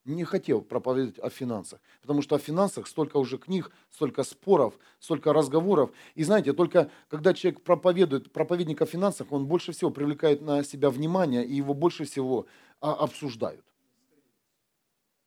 не 0.05 0.25
хотел 0.25 0.61
проповедовать 0.61 1.19
о 1.19 1.31
финансах, 1.31 1.81
потому 2.03 2.21
что 2.21 2.37
о 2.37 2.39
финансах 2.39 2.87
столько 2.87 3.17
уже 3.17 3.39
книг, 3.39 3.71
столько 3.91 4.23
споров, 4.23 4.79
столько 4.99 5.33
разговоров. 5.33 5.93
И 6.15 6.25
знаете, 6.25 6.53
только 6.53 6.91
когда 7.09 7.33
человек 7.33 7.63
проповедует, 7.63 8.31
проповедник 8.31 8.83
о 8.83 8.87
финансах, 8.87 9.33
он 9.33 9.47
больше 9.47 9.73
всего 9.73 9.91
привлекает 9.91 10.43
на 10.43 10.63
себя 10.63 10.91
внимание, 10.91 11.45
и 11.47 11.55
его 11.55 11.73
больше 11.73 12.05
всего 12.05 12.47
а, 12.81 12.93
обсуждают. 12.93 13.65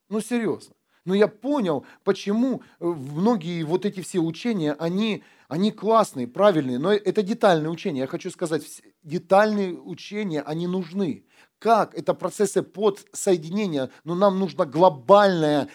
Ну, 0.10 0.22
серьезно. 0.22 0.77
Но 1.08 1.16
я 1.16 1.30
понял, 1.30 1.86
почему 2.04 2.62
э, 2.82 2.86
многие 2.86 3.64
вот 3.64 3.86
эти 3.86 4.02
все 4.02 4.20
учения, 4.20 4.74
они, 4.74 5.24
они 5.48 5.72
классные, 5.72 6.28
правильные, 6.28 6.80
но 6.80 6.92
это 6.92 7.24
детальные 7.24 7.70
учения. 7.70 8.02
Я 8.02 8.08
хочу 8.08 8.30
сказать, 8.30 8.84
детальные 9.04 9.80
учения, 9.80 10.42
они 10.42 10.68
нужны. 10.68 11.26
Как? 11.60 11.96
Это 11.96 12.14
процессы 12.14 12.62
подсоединения, 12.62 13.90
но 14.04 14.16
нам 14.16 14.38
нужна 14.38 14.66
глобальная, 14.66 15.70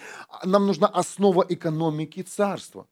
нам 0.45 0.67
нужна 0.67 0.87
основа 0.87 1.47
экономики 1.49 2.21
царства, 2.21 2.87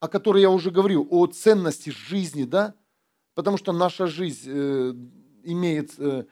о 0.00 0.08
которой 0.08 0.42
я 0.42 0.50
уже 0.50 0.72
говорил, 0.72 1.06
о 1.08 1.28
ценности 1.28 1.90
жизни, 1.90 2.42
да? 2.42 2.74
Потому 3.36 3.58
что 3.58 3.72
наша 3.72 4.08
жизнь 4.08 4.50
э, 4.50 4.92
имеет 5.44 5.92
э, 5.98 6.24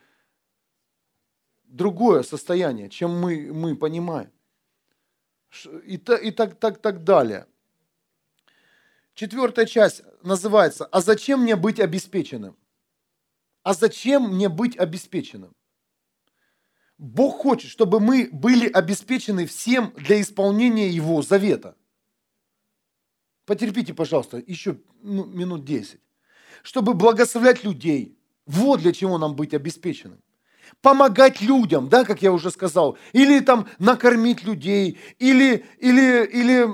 другое 1.73 2.23
состояние, 2.23 2.89
чем 2.89 3.19
мы, 3.19 3.53
мы 3.53 3.75
понимаем. 3.77 4.31
И, 5.87 5.97
и 5.97 6.31
так, 6.31 6.59
так, 6.59 6.81
так 6.81 7.05
далее. 7.05 7.47
Четвертая 9.15 9.67
часть 9.67 10.03
называется 10.23 10.87
«А 10.87 11.01
зачем 11.01 11.43
мне 11.43 11.57
быть 11.57 11.81
обеспеченным?» 11.81 12.57
А 13.63 13.75
зачем 13.75 14.35
мне 14.35 14.49
быть 14.49 14.77
обеспеченным? 14.77 15.55
Бог 16.99 17.43
хочет, 17.43 17.71
чтобы 17.71 18.01
мы 18.01 18.29
были 18.33 18.69
обеспечены 18.69 19.47
всем 19.47 19.93
для 19.97 20.21
исполнения 20.21 20.89
Его 20.89 21.23
завета. 21.23 21.77
Потерпите, 23.45 23.95
пожалуйста, 23.95 24.43
еще 24.45 24.81
ну, 25.03 25.25
минут 25.27 25.65
10. 25.65 26.01
Чтобы 26.63 26.95
благословлять 26.95 27.65
людей. 27.65 28.19
Вот 28.47 28.81
для 28.81 28.93
чего 28.93 29.19
нам 29.19 29.37
быть 29.37 29.55
обеспеченным. 29.55 30.21
Помогать 30.81 31.41
людям, 31.41 31.89
да, 31.89 32.05
как 32.05 32.23
я 32.23 32.33
уже 32.33 32.51
сказал. 32.51 32.99
Или 33.13 33.41
там 33.41 33.69
накормить 33.79 34.45
людей. 34.45 34.99
Или, 35.19 35.65
или, 35.79 36.25
или 36.25 36.69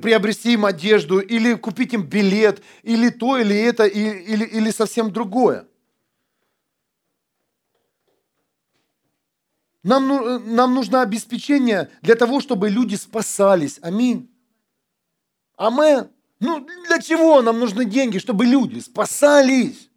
приобрести 0.00 0.54
им 0.54 0.64
одежду, 0.64 1.20
или 1.20 1.54
купить 1.54 1.94
им 1.94 2.02
билет, 2.02 2.62
или 2.82 3.08
то, 3.10 3.38
или 3.38 3.56
это, 3.56 3.84
или, 3.84 4.18
или, 4.18 4.44
или 4.44 4.70
совсем 4.70 5.12
другое. 5.12 5.66
Нам, 9.82 10.08
ну, 10.08 10.38
нам 10.40 10.74
нужно 10.74 11.02
обеспечение 11.02 11.90
для 12.02 12.16
того, 12.16 12.40
чтобы 12.40 12.68
люди 12.68 12.96
спасались. 12.96 13.78
Аминь. 13.82 14.28
Амен. 15.56 16.10
Ну, 16.40 16.66
для 16.88 16.98
чего 16.98 17.40
нам 17.40 17.60
нужны 17.60 17.84
деньги? 17.84 18.18
Чтобы 18.18 18.46
люди 18.46 18.80
спасались. 18.80 19.88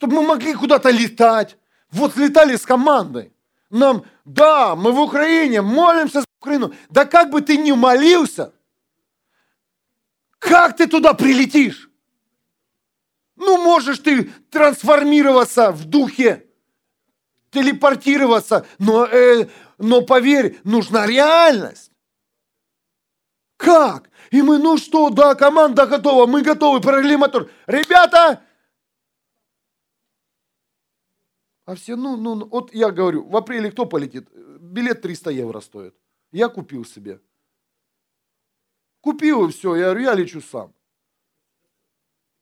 Чтобы 0.00 0.16
мы 0.16 0.28
могли 0.28 0.54
куда-то 0.54 0.88
летать. 0.88 1.58
Вот 1.90 2.16
летали 2.16 2.56
с 2.56 2.64
командой. 2.64 3.34
Нам, 3.68 4.06
да, 4.24 4.74
мы 4.74 4.92
в 4.92 5.00
Украине, 5.00 5.60
молимся 5.60 6.20
за 6.20 6.26
Украину. 6.40 6.72
Да 6.88 7.04
как 7.04 7.28
бы 7.28 7.42
ты 7.42 7.58
ни 7.58 7.72
молился, 7.72 8.54
как 10.38 10.78
ты 10.78 10.86
туда 10.86 11.12
прилетишь? 11.12 11.90
Ну, 13.36 13.62
можешь 13.62 13.98
ты 13.98 14.24
трансформироваться 14.50 15.70
в 15.70 15.84
духе, 15.84 16.46
телепортироваться, 17.50 18.66
но, 18.78 19.04
э, 19.04 19.48
но 19.76 20.00
поверь, 20.00 20.58
нужна 20.64 21.06
реальность. 21.06 21.92
Как? 23.58 24.08
И 24.30 24.40
мы, 24.40 24.56
ну 24.56 24.78
что, 24.78 25.10
да, 25.10 25.34
команда 25.34 25.84
готова, 25.84 26.26
мы 26.26 26.40
готовы, 26.40 26.80
прорыли 26.80 27.16
мотор. 27.16 27.50
Ребята, 27.66 28.42
а 31.70 31.76
все, 31.76 31.94
ну, 31.94 32.16
ну, 32.16 32.34
ну, 32.34 32.46
вот 32.46 32.74
я 32.74 32.90
говорю, 32.90 33.24
в 33.28 33.36
апреле 33.36 33.70
кто 33.70 33.86
полетит? 33.86 34.28
Билет 34.60 35.02
300 35.02 35.30
евро 35.30 35.60
стоит. 35.60 35.94
Я 36.32 36.48
купил 36.48 36.84
себе. 36.84 37.20
Купил 39.00 39.46
и 39.46 39.52
все, 39.52 39.76
я 39.76 39.84
говорю, 39.84 40.00
я 40.00 40.14
лечу 40.14 40.40
сам. 40.40 40.74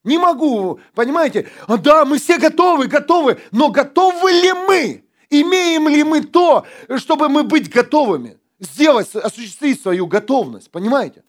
Не 0.02 0.16
могу, 0.16 0.80
понимаете? 0.94 1.46
А, 1.66 1.76
да, 1.76 2.06
мы 2.06 2.16
все 2.16 2.38
готовы, 2.38 2.86
готовы, 2.86 3.38
но 3.52 3.70
готовы 3.70 4.32
ли 4.32 4.50
мы? 4.66 5.05
Имеем 5.28 5.88
ли 5.88 6.05
мы 6.05 6.22
то, 6.22 6.64
чтобы 6.96 7.28
мы 7.28 7.42
быть 7.42 7.68
готовыми? 7.68 8.38
Сделать, 8.59 9.14
осуществить 9.14 9.82
свою 9.82 10.06
готовность, 10.06 10.70
понимаете? 10.70 11.22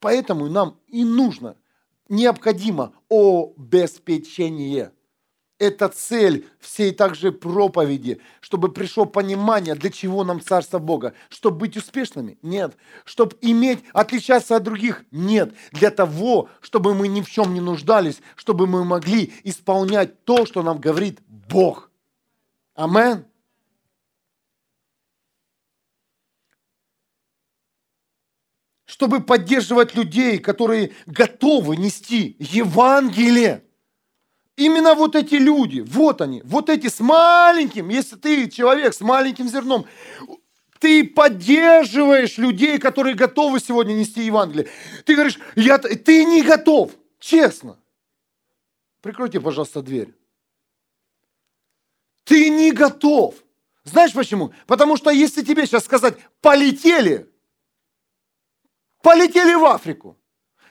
Поэтому 0.00 0.48
нам 0.48 0.80
и 0.88 1.04
нужно, 1.04 1.54
необходимо 2.08 2.92
обеспечение– 3.08 4.90
это 5.64 5.88
цель 5.88 6.46
всей 6.60 6.92
также 6.92 7.32
проповеди, 7.32 8.20
чтобы 8.40 8.70
пришло 8.70 9.06
понимание, 9.06 9.74
для 9.74 9.90
чего 9.90 10.22
нам 10.22 10.40
Царство 10.40 10.78
Бога. 10.78 11.14
Чтобы 11.30 11.58
быть 11.58 11.76
успешными? 11.76 12.38
Нет. 12.42 12.76
Чтобы 13.04 13.36
иметь, 13.40 13.82
отличаться 13.92 14.56
от 14.56 14.62
других? 14.62 15.04
Нет. 15.10 15.54
Для 15.72 15.90
того, 15.90 16.48
чтобы 16.60 16.94
мы 16.94 17.08
ни 17.08 17.22
в 17.22 17.30
чем 17.30 17.54
не 17.54 17.60
нуждались, 17.60 18.20
чтобы 18.36 18.66
мы 18.66 18.84
могли 18.84 19.32
исполнять 19.42 20.24
то, 20.24 20.44
что 20.44 20.62
нам 20.62 20.78
говорит 20.78 21.20
Бог. 21.26 21.90
Амен. 22.74 23.24
Чтобы 28.84 29.20
поддерживать 29.20 29.94
людей, 29.94 30.38
которые 30.38 30.92
готовы 31.06 31.76
нести 31.76 32.36
Евангелие. 32.38 33.64
Именно 34.56 34.94
вот 34.94 35.16
эти 35.16 35.34
люди, 35.34 35.80
вот 35.80 36.20
они, 36.20 36.40
вот 36.44 36.70
эти 36.70 36.86
с 36.88 37.00
маленьким, 37.00 37.88
если 37.88 38.14
ты 38.16 38.48
человек 38.48 38.94
с 38.94 39.00
маленьким 39.00 39.48
зерном, 39.48 39.86
ты 40.78 41.02
поддерживаешь 41.02 42.38
людей, 42.38 42.78
которые 42.78 43.16
готовы 43.16 43.58
сегодня 43.58 43.94
нести 43.94 44.22
Евангелие. 44.22 44.68
Ты 45.04 45.14
говоришь, 45.14 45.40
я, 45.56 45.78
ты 45.78 46.24
не 46.24 46.42
готов, 46.42 46.92
честно. 47.18 47.78
Прикройте, 49.00 49.40
пожалуйста, 49.40 49.82
дверь. 49.82 50.14
Ты 52.24 52.48
не 52.48 52.70
готов. 52.70 53.34
Знаешь 53.82 54.12
почему? 54.12 54.54
Потому 54.66 54.96
что 54.96 55.10
если 55.10 55.42
тебе 55.42 55.66
сейчас 55.66 55.84
сказать, 55.84 56.16
полетели, 56.40 57.30
полетели 59.02 59.54
в 59.54 59.64
Африку, 59.64 60.16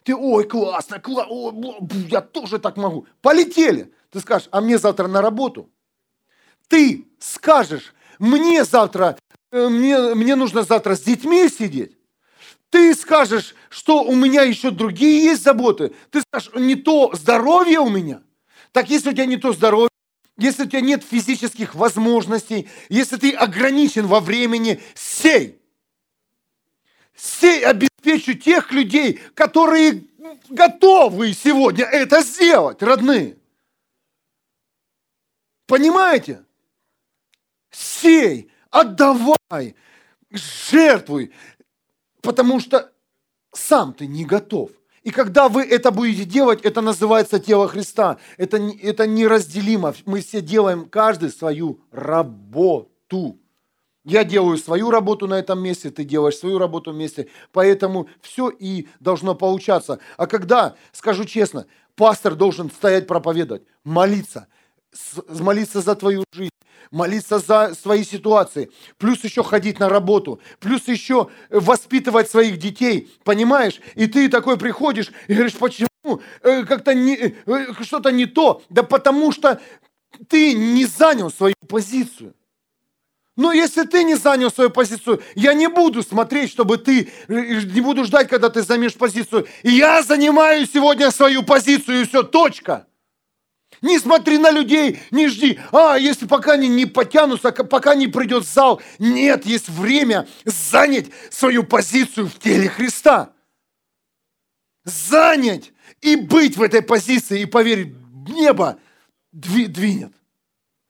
ты, 0.04 0.16
ой, 0.16 0.44
классно, 0.44 1.00
классно, 1.00 1.76
я 2.10 2.22
тоже 2.22 2.60
так 2.60 2.78
могу. 2.78 3.08
Полетели. 3.22 3.94
Ты 4.12 4.20
скажешь, 4.20 4.50
а 4.52 4.62
мне 4.62 4.78
завтра 4.78 5.08
на 5.08 5.22
работу. 5.22 5.70
Ты 6.68 7.08
скажешь, 7.20 7.94
мне 8.20 8.64
завтра, 8.64 9.18
э, 9.52 9.68
мне, 9.70 10.14
мне 10.14 10.36
нужно 10.36 10.64
завтра 10.64 10.96
с 10.96 11.02
детьми 11.02 11.48
сидеть. 11.50 11.98
Ты 12.70 12.94
скажешь, 12.96 13.56
что 13.70 14.04
у 14.04 14.16
меня 14.16 14.42
еще 14.44 14.72
другие 14.72 15.24
есть 15.24 15.44
заботы. 15.44 15.94
Ты 16.10 16.22
скажешь, 16.22 16.52
не 16.56 16.76
то 16.76 17.12
здоровье 17.14 17.80
у 17.80 17.90
меня. 17.90 18.22
Так 18.72 18.90
если 18.90 19.10
у 19.10 19.14
тебя 19.14 19.26
не 19.26 19.38
то 19.38 19.54
здоровье, 19.54 19.90
если 20.38 20.64
у 20.64 20.66
тебя 20.66 20.82
нет 20.82 21.04
физических 21.04 21.76
возможностей, 21.76 22.68
если 22.90 23.18
ты 23.18 23.32
ограничен 23.32 24.08
во 24.08 24.20
времени, 24.20 24.82
сей. 24.96 25.62
Сей 27.16 27.64
обеспечу 28.04 28.38
тех 28.38 28.72
людей, 28.72 29.20
которые 29.34 30.04
готовы 30.50 31.34
сегодня 31.34 31.86
это 31.86 32.22
сделать, 32.22 32.82
родные. 32.84 33.38
Понимаете? 35.66 36.44
Сей, 37.72 38.52
отдавай, 38.70 39.76
жертвуй, 40.30 41.34
потому 42.22 42.60
что 42.60 42.92
сам 43.54 43.94
ты 43.94 44.06
не 44.06 44.26
готов. 44.26 44.72
И 45.04 45.12
когда 45.12 45.50
вы 45.50 45.64
это 45.64 45.92
будете 45.92 46.24
делать, 46.24 46.62
это 46.62 46.82
называется 46.82 47.40
тело 47.40 47.68
Христа. 47.68 48.18
Это, 48.38 48.58
это 48.58 49.06
неразделимо. 49.06 49.94
Мы 50.06 50.22
все 50.22 50.40
делаем 50.42 50.88
каждый 50.88 51.30
свою 51.30 51.82
работу. 51.92 53.40
Я 54.06 54.26
делаю 54.26 54.58
свою 54.58 54.92
работу 54.92 55.28
на 55.28 55.36
этом 55.36 55.62
месте, 55.62 55.90
ты 55.90 56.04
делаешь 56.04 56.38
свою 56.38 56.58
работу 56.58 56.92
вместе. 56.92 57.30
Поэтому 57.54 58.10
все 58.22 58.50
и 58.50 58.88
должно 59.00 59.34
получаться. 59.34 60.00
А 60.18 60.28
когда, 60.28 60.76
скажу 60.92 61.24
честно, 61.24 61.66
пастор 61.96 62.36
должен 62.36 62.70
стоять 62.70 63.08
проповедовать, 63.08 63.64
молиться, 63.86 64.48
молиться 65.28 65.82
за 65.82 65.96
твою 65.96 66.26
жизнь, 66.34 66.50
молиться 66.92 67.40
за 67.40 67.74
свои 67.76 68.04
ситуации, 68.04 68.72
плюс 68.98 69.24
еще 69.24 69.42
ходить 69.42 69.80
на 69.80 69.88
работу, 69.88 70.42
плюс 70.60 70.88
еще 70.90 71.30
воспитывать 71.50 72.30
своих 72.30 72.58
детей, 72.58 73.10
понимаешь? 73.24 73.80
И 73.96 74.08
ты 74.08 74.28
такой 74.28 74.58
приходишь 74.58 75.12
и 75.28 75.34
говоришь, 75.34 75.56
почему 75.58 76.22
э, 76.42 76.66
как-то 76.66 76.94
не, 76.94 77.16
э, 77.16 77.74
что-то 77.82 78.12
не 78.12 78.26
то? 78.26 78.62
Да 78.70 78.84
потому 78.84 79.32
что 79.32 79.62
ты 80.28 80.54
не 80.54 80.86
занял 80.86 81.32
свою 81.32 81.56
позицию. 81.68 82.36
Но 83.36 83.52
если 83.52 83.84
ты 83.84 84.04
не 84.04 84.16
занял 84.16 84.52
свою 84.52 84.70
позицию, 84.70 85.24
я 85.34 85.54
не 85.54 85.68
буду 85.68 86.04
смотреть, 86.04 86.52
чтобы 86.52 86.78
ты, 86.78 87.12
не 87.28 87.82
буду 87.82 88.06
ждать, 88.06 88.30
когда 88.30 88.50
ты 88.50 88.62
займешь 88.62 88.94
позицию. 88.94 89.48
Я 89.64 90.04
занимаю 90.04 90.68
сегодня 90.68 91.10
свою 91.10 91.42
позицию, 91.44 92.02
и 92.02 92.06
все, 92.06 92.22
точка. 92.22 92.86
Не 93.82 93.98
смотри 94.00 94.38
на 94.38 94.52
людей, 94.52 95.00
не 95.10 95.28
жди. 95.28 95.60
А, 95.72 95.98
если 95.98 96.28
пока 96.28 96.54
они 96.54 96.68
не 96.68 96.86
потянутся, 96.86 97.52
пока 97.52 97.96
не 97.96 98.08
придет 98.08 98.46
в 98.46 98.54
зал. 98.54 98.82
Нет, 99.00 99.46
есть 99.46 99.68
время 99.68 100.28
занять 100.46 101.08
свою 101.32 101.64
позицию 101.64 102.28
в 102.28 102.38
теле 102.38 102.70
Христа. 102.70 103.34
Занять 104.86 105.74
и 106.02 106.16
быть 106.16 106.56
в 106.56 106.62
этой 106.62 106.82
позиции, 106.82 107.42
и 107.42 107.46
поверить, 107.46 107.96
небо 108.28 108.78
двинет. 109.32 110.14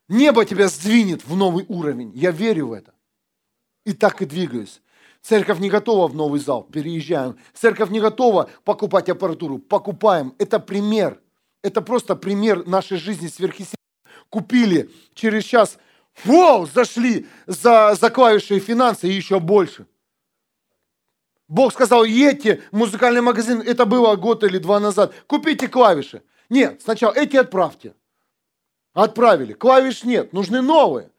Небо 0.09 0.45
тебя 0.45 0.67
сдвинет 0.67 1.25
в 1.25 1.35
новый 1.35 1.65
уровень. 1.67 2.11
Я 2.13 2.31
верю 2.31 2.67
в 2.67 2.73
это. 2.73 2.93
И 3.85 3.93
так 3.93 4.21
и 4.21 4.25
двигаюсь. 4.25 4.81
Церковь 5.21 5.59
не 5.59 5.69
готова 5.69 6.07
в 6.07 6.15
новый 6.15 6.41
зал, 6.41 6.63
переезжаем. 6.63 7.37
Церковь 7.53 7.89
не 7.89 8.01
готова 8.01 8.49
покупать 8.65 9.09
аппаратуру, 9.09 9.57
покупаем. 9.57 10.35
Это 10.37 10.59
пример. 10.59 11.21
Это 11.61 11.81
просто 11.81 12.15
пример 12.17 12.67
нашей 12.67 12.97
жизни 12.97 13.27
сверхъестественной. 13.27 13.77
Купили, 14.29 14.89
через 15.13 15.45
час, 15.45 15.77
вау, 16.25 16.65
зашли 16.65 17.27
за, 17.45 17.95
за 17.95 18.09
клавиши 18.09 18.59
финансы 18.59 19.07
и 19.07 19.13
еще 19.13 19.39
больше. 19.39 19.85
Бог 21.47 21.71
сказал, 21.71 22.03
едьте 22.03 22.61
в 22.71 22.77
музыкальный 22.77 23.21
магазин, 23.21 23.61
это 23.61 23.85
было 23.85 24.15
год 24.15 24.43
или 24.43 24.57
два 24.57 24.79
назад, 24.79 25.13
купите 25.27 25.67
клавиши. 25.67 26.23
Нет, 26.49 26.81
сначала 26.83 27.13
эти 27.13 27.37
отправьте. 27.37 27.93
Отправили. 28.93 29.53
Клавиш 29.53 30.03
нет, 30.03 30.33
нужны 30.33 30.61
новые. 30.61 31.11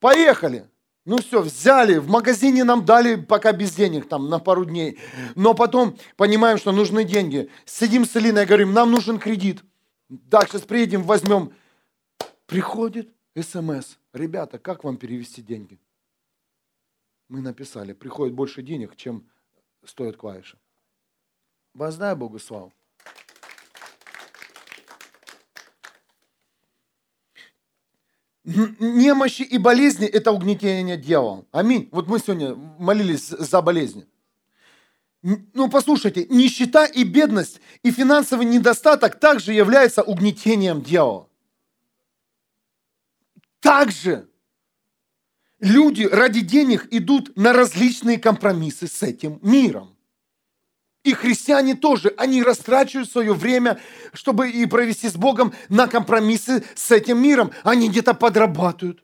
Поехали. 0.00 0.68
Ну 1.04 1.16
все, 1.18 1.40
взяли, 1.40 1.96
в 1.96 2.08
магазине 2.08 2.64
нам 2.64 2.84
дали 2.84 3.16
пока 3.16 3.52
без 3.52 3.74
денег, 3.74 4.08
там, 4.08 4.28
на 4.28 4.38
пару 4.38 4.64
дней. 4.64 4.98
Но 5.34 5.54
потом 5.54 5.96
понимаем, 6.16 6.58
что 6.58 6.70
нужны 6.70 7.02
деньги. 7.04 7.50
Сидим 7.64 8.04
с 8.04 8.14
Элиной, 8.16 8.44
говорим, 8.44 8.74
нам 8.74 8.90
нужен 8.90 9.18
кредит. 9.18 9.62
Да, 10.08 10.42
сейчас 10.42 10.62
приедем, 10.62 11.02
возьмем. 11.02 11.54
Приходит 12.46 13.10
смс. 13.40 13.96
Ребята, 14.12 14.58
как 14.58 14.84
вам 14.84 14.96
перевести 14.96 15.42
деньги? 15.42 15.80
Мы 17.28 17.40
написали, 17.40 17.94
приходит 17.94 18.34
больше 18.34 18.62
денег, 18.62 18.94
чем 18.96 19.28
стоит 19.84 20.16
клавиша. 20.16 20.58
Воздай 21.74 22.14
Богу 22.14 22.38
славу. 22.38 22.72
Немощи 28.48 29.42
и 29.42 29.58
болезни– 29.58 30.06
это 30.08 30.32
угнетение 30.32 30.96
дьявола. 30.96 31.44
Аминь. 31.52 31.90
Вот 31.92 32.08
мы 32.08 32.18
сегодня 32.18 32.54
молились 32.54 33.28
за 33.28 33.60
болезни. 33.60 34.06
Ну, 35.20 35.68
послушайте, 35.68 36.26
нищета 36.30 36.86
и 36.86 37.04
бедность 37.04 37.60
и 37.82 37.90
финансовый 37.90 38.46
недостаток 38.46 39.20
также 39.20 39.52
являются 39.52 40.02
угнетением 40.02 40.80
дьявола. 40.80 41.28
Также 43.60 44.30
люди 45.60 46.04
ради 46.04 46.40
денег 46.40 46.88
идут 46.90 47.36
на 47.36 47.52
различные 47.52 48.18
компромиссы 48.18 48.86
с 48.86 49.02
этим 49.02 49.40
миром. 49.42 49.97
И 51.08 51.14
христиане 51.14 51.74
тоже, 51.74 52.12
они 52.18 52.42
растрачивают 52.42 53.10
свое 53.10 53.32
время, 53.32 53.80
чтобы 54.12 54.50
и 54.50 54.66
провести 54.66 55.08
с 55.08 55.14
Богом 55.14 55.54
на 55.70 55.86
компромиссы 55.86 56.62
с 56.74 56.90
этим 56.90 57.22
миром. 57.22 57.50
Они 57.62 57.88
где-то 57.88 58.12
подрабатывают. 58.12 59.02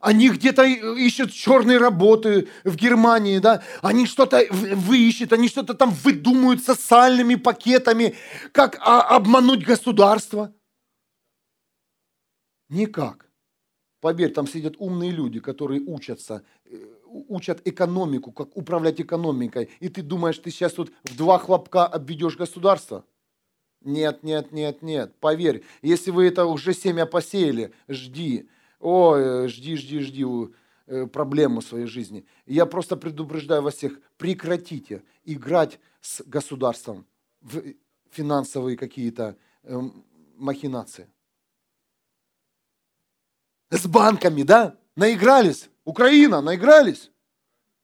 Они 0.00 0.28
где-то 0.28 0.64
ищут 0.64 1.32
черные 1.32 1.78
работы 1.78 2.48
в 2.64 2.74
Германии, 2.74 3.38
да, 3.38 3.62
они 3.80 4.06
что-то 4.06 4.44
выищут, 4.50 5.32
они 5.32 5.48
что-то 5.48 5.74
там 5.74 5.90
выдумывают 5.90 6.64
социальными 6.64 7.36
пакетами, 7.36 8.16
как 8.50 8.78
а, 8.80 9.02
обмануть 9.02 9.64
государство. 9.64 10.52
Никак. 12.68 13.30
Поверь, 14.00 14.32
там 14.32 14.48
сидят 14.48 14.74
умные 14.78 15.12
люди, 15.12 15.38
которые 15.38 15.80
учатся, 15.80 16.34
э, 16.34 16.40
учат 17.28 17.60
экономику, 17.66 18.32
как 18.32 18.56
управлять 18.56 19.00
экономикой. 19.00 19.70
И 19.80 19.88
ты 19.88 20.02
думаешь, 20.02 20.38
ты 20.38 20.50
сейчас 20.50 20.72
тут 20.72 20.92
в 21.04 21.16
два 21.16 21.38
хлопка 21.38 21.86
обведешь 21.86 22.36
государство? 22.36 23.04
Нет, 23.82 24.22
нет, 24.22 24.52
нет, 24.52 24.82
нет. 24.82 25.14
Поверь, 25.20 25.62
если 25.82 26.10
вы 26.10 26.26
это 26.26 26.46
уже 26.46 26.74
семя 26.74 27.06
посеяли, 27.06 27.72
жди. 27.88 28.48
Ой, 28.80 29.48
жди, 29.48 29.76
жди, 29.76 30.00
жди 30.00 30.24
э, 30.86 31.06
проблему 31.06 31.62
своей 31.62 31.86
жизни. 31.86 32.26
Я 32.46 32.66
просто 32.66 32.96
предупреждаю 32.96 33.62
вас 33.62 33.74
всех, 33.74 34.00
прекратите 34.16 35.02
играть 35.24 35.78
с 36.00 36.22
государством 36.24 37.06
в 37.40 37.62
финансовые 38.10 38.76
какие-то 38.76 39.36
эм, 39.62 40.04
махинации. 40.36 41.08
С 43.70 43.86
банками, 43.86 44.42
да? 44.42 44.78
Наигрались. 44.96 45.68
Украина, 45.86 46.42
наигрались. 46.42 47.12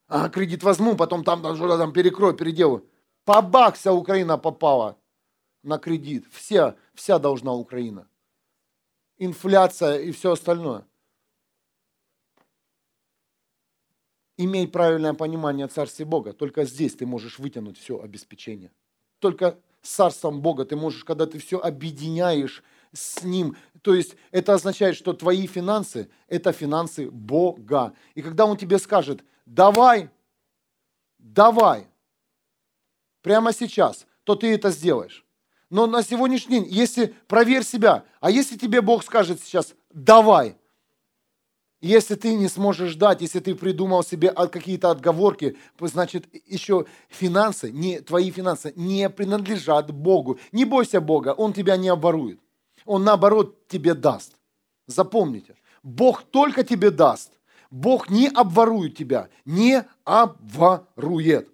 А, 0.09 0.29
кредит 0.29 0.63
возьму, 0.63 0.97
потом 0.97 1.25
там 1.25 1.39
что-то 1.57 1.79
там 1.79 1.93
перекрою, 1.93 2.35
переделаю. 2.35 2.87
Побах, 3.25 3.77
вся 3.77 3.93
Украина 3.95 4.37
попала 4.37 4.99
на 5.63 5.79
кредит. 5.79 6.27
Вся, 6.33 6.77
вся 6.95 7.19
должна 7.19 7.55
Украина. 7.55 8.09
Инфляция 9.19 10.01
и 10.01 10.11
все 10.11 10.33
остальное. 10.33 10.85
Имей 14.37 14.67
правильное 14.67 15.15
понимание 15.15 15.69
Царствия 15.69 16.05
Бога. 16.05 16.33
Только 16.33 16.65
здесь 16.65 16.97
ты 16.97 17.07
можешь 17.07 17.39
вытянуть 17.39 17.79
все 17.79 18.03
обеспечение. 18.03 18.73
Только 19.21 19.57
с 19.81 19.91
Царством 19.91 20.41
Бога 20.41 20.65
ты 20.65 20.75
можешь, 20.75 21.05
когда 21.05 21.27
ты 21.27 21.39
все 21.39 21.61
объединяешь 21.61 22.65
с 22.93 23.23
Ним. 23.23 23.57
То 23.83 23.95
есть 23.95 24.17
это 24.31 24.55
означает, 24.55 24.97
что 24.97 25.13
твои 25.13 25.47
финансы– 25.47 26.09
это 26.29 26.53
финансы 26.53 27.11
Бога. 27.11 27.95
И 28.15 28.23
когда 28.23 28.47
Он 28.47 28.57
тебе 28.57 28.79
скажет, 28.79 29.25
давай, 29.47 30.11
давай, 31.19 31.87
прямо 33.23 33.53
сейчас, 33.53 34.07
то 34.25 34.35
ты 34.35 34.55
это 34.55 34.71
сделаешь. 34.71 35.25
Но 35.71 35.87
на 35.87 36.03
сегодняшний 36.03 36.61
день, 36.61 36.69
если 36.71 37.15
проверь 37.27 37.65
себя, 37.65 38.05
а 38.21 38.31
если 38.31 38.59
тебе 38.59 38.83
Бог 38.83 39.03
скажет 39.03 39.41
сейчас, 39.41 39.75
давай, 39.91 40.57
если 41.81 42.15
ты 42.15 42.35
не 42.35 42.49
сможешь 42.49 42.95
дать, 42.95 43.23
если 43.23 43.41
ты 43.41 43.57
придумал 43.57 44.05
себе 44.05 44.31
какие-то 44.31 44.91
отговорки, 44.91 45.57
значит, 45.81 46.27
еще 46.47 46.87
финансы, 47.09 47.73
не, 47.73 48.01
твои 48.01 48.31
финансы 48.31 48.73
не 48.77 49.11
принадлежат 49.11 49.91
Богу. 49.91 50.39
Не 50.53 50.65
бойся 50.65 51.01
Бога, 51.01 51.31
Он 51.31 51.53
тебя 51.53 51.77
не 51.77 51.89
оборует. 51.89 52.39
Он 52.85 53.05
наоборот 53.05 53.69
тебе 53.69 53.95
даст. 53.95 54.33
Запомните, 54.87 55.57
Бог 55.83 56.23
только 56.23 56.65
тебе 56.65 56.91
даст. 56.91 57.33
Бог 57.71 58.11
не 58.11 58.29
обворует 58.29 58.97
тебя, 58.97 59.29
не 59.45 59.85
обворует. 60.05 61.49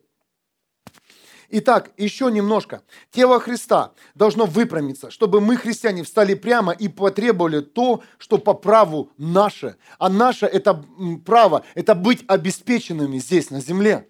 Итак, 1.50 1.92
еще 1.96 2.30
немножко. 2.30 2.82
Тело 3.10 3.40
Христа 3.40 3.92
должно 4.14 4.44
выпрямиться, 4.44 5.10
чтобы 5.10 5.40
мы, 5.40 5.56
христиане, 5.56 6.02
встали 6.02 6.34
прямо 6.34 6.72
и 6.72 6.88
потребовали 6.88 7.60
то, 7.60 8.02
что 8.18 8.36
по 8.36 8.52
праву 8.52 9.10
наше. 9.16 9.76
А 9.98 10.10
наше 10.10 10.44
это 10.44 10.84
право, 11.24 11.64
это 11.74 11.94
быть 11.94 12.22
обеспеченными 12.28 13.18
здесь, 13.18 13.50
на 13.50 13.60
земле 13.60 14.08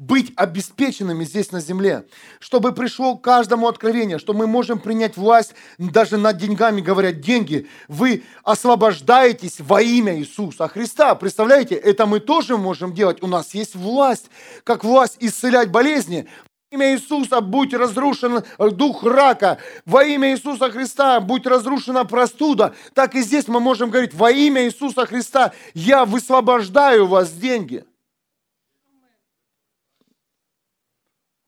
быть 0.00 0.32
обеспеченными 0.34 1.24
здесь 1.24 1.52
на 1.52 1.60
земле, 1.60 2.06
чтобы 2.40 2.72
пришло 2.72 3.16
каждому 3.16 3.68
откровение, 3.68 4.18
что 4.18 4.32
мы 4.32 4.46
можем 4.46 4.78
принять 4.78 5.18
власть 5.18 5.54
даже 5.76 6.16
над 6.16 6.38
деньгами, 6.38 6.80
говорят, 6.80 7.20
деньги, 7.20 7.68
вы 7.86 8.24
освобождаетесь 8.42 9.60
во 9.60 9.82
имя 9.82 10.18
Иисуса 10.18 10.68
Христа. 10.68 11.14
Представляете, 11.14 11.74
это 11.74 12.06
мы 12.06 12.20
тоже 12.20 12.56
можем 12.56 12.94
делать. 12.94 13.22
У 13.22 13.26
нас 13.26 13.52
есть 13.52 13.76
власть, 13.76 14.30
как 14.64 14.84
власть 14.84 15.18
исцелять 15.20 15.70
болезни, 15.70 16.26
во 16.70 16.76
имя 16.76 16.94
Иисуса 16.94 17.42
будь 17.42 17.74
разрушен 17.74 18.42
дух 18.58 19.04
рака. 19.04 19.58
Во 19.84 20.02
имя 20.02 20.32
Иисуса 20.32 20.70
Христа 20.70 21.20
будь 21.20 21.46
разрушена 21.46 22.06
простуда. 22.06 22.74
Так 22.94 23.14
и 23.16 23.20
здесь 23.20 23.48
мы 23.48 23.60
можем 23.60 23.90
говорить, 23.90 24.14
во 24.14 24.30
имя 24.30 24.64
Иисуса 24.64 25.04
Христа 25.04 25.52
я 25.74 26.06
высвобождаю 26.06 27.06
вас 27.06 27.32
деньги. 27.32 27.84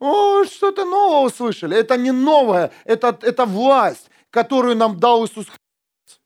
О, 0.05 0.45
что-то 0.45 0.85
новое 0.85 1.27
услышали. 1.27 1.77
Это 1.77 1.97
не 1.97 2.11
новое, 2.11 2.73
это, 2.85 3.17
это 3.23 3.47
власть, 3.47 4.11
которую 4.31 4.77
нам 4.77 4.99
дал 4.99 5.25
Иисус 5.25 5.47
Христос. 5.47 6.21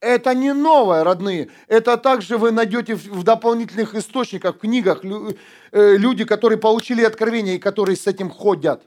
Это 0.00 0.34
не 0.34 0.52
новое, 0.52 1.02
родные. 1.02 1.48
Это 1.66 1.96
также 1.96 2.36
вы 2.36 2.50
найдете 2.50 2.94
в 2.94 3.22
дополнительных 3.22 3.94
источниках, 3.94 4.56
в 4.56 4.58
книгах, 4.58 5.02
э, 5.02 5.96
люди, 5.96 6.24
которые 6.24 6.58
получили 6.58 7.02
откровение 7.04 7.56
и 7.56 7.58
которые 7.58 7.96
с 7.96 8.06
этим 8.06 8.28
ходят 8.28 8.86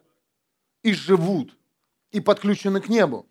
и 0.84 0.94
живут, 0.94 1.58
и 2.12 2.20
подключены 2.20 2.82
к 2.82 2.88
небу. 2.88 3.26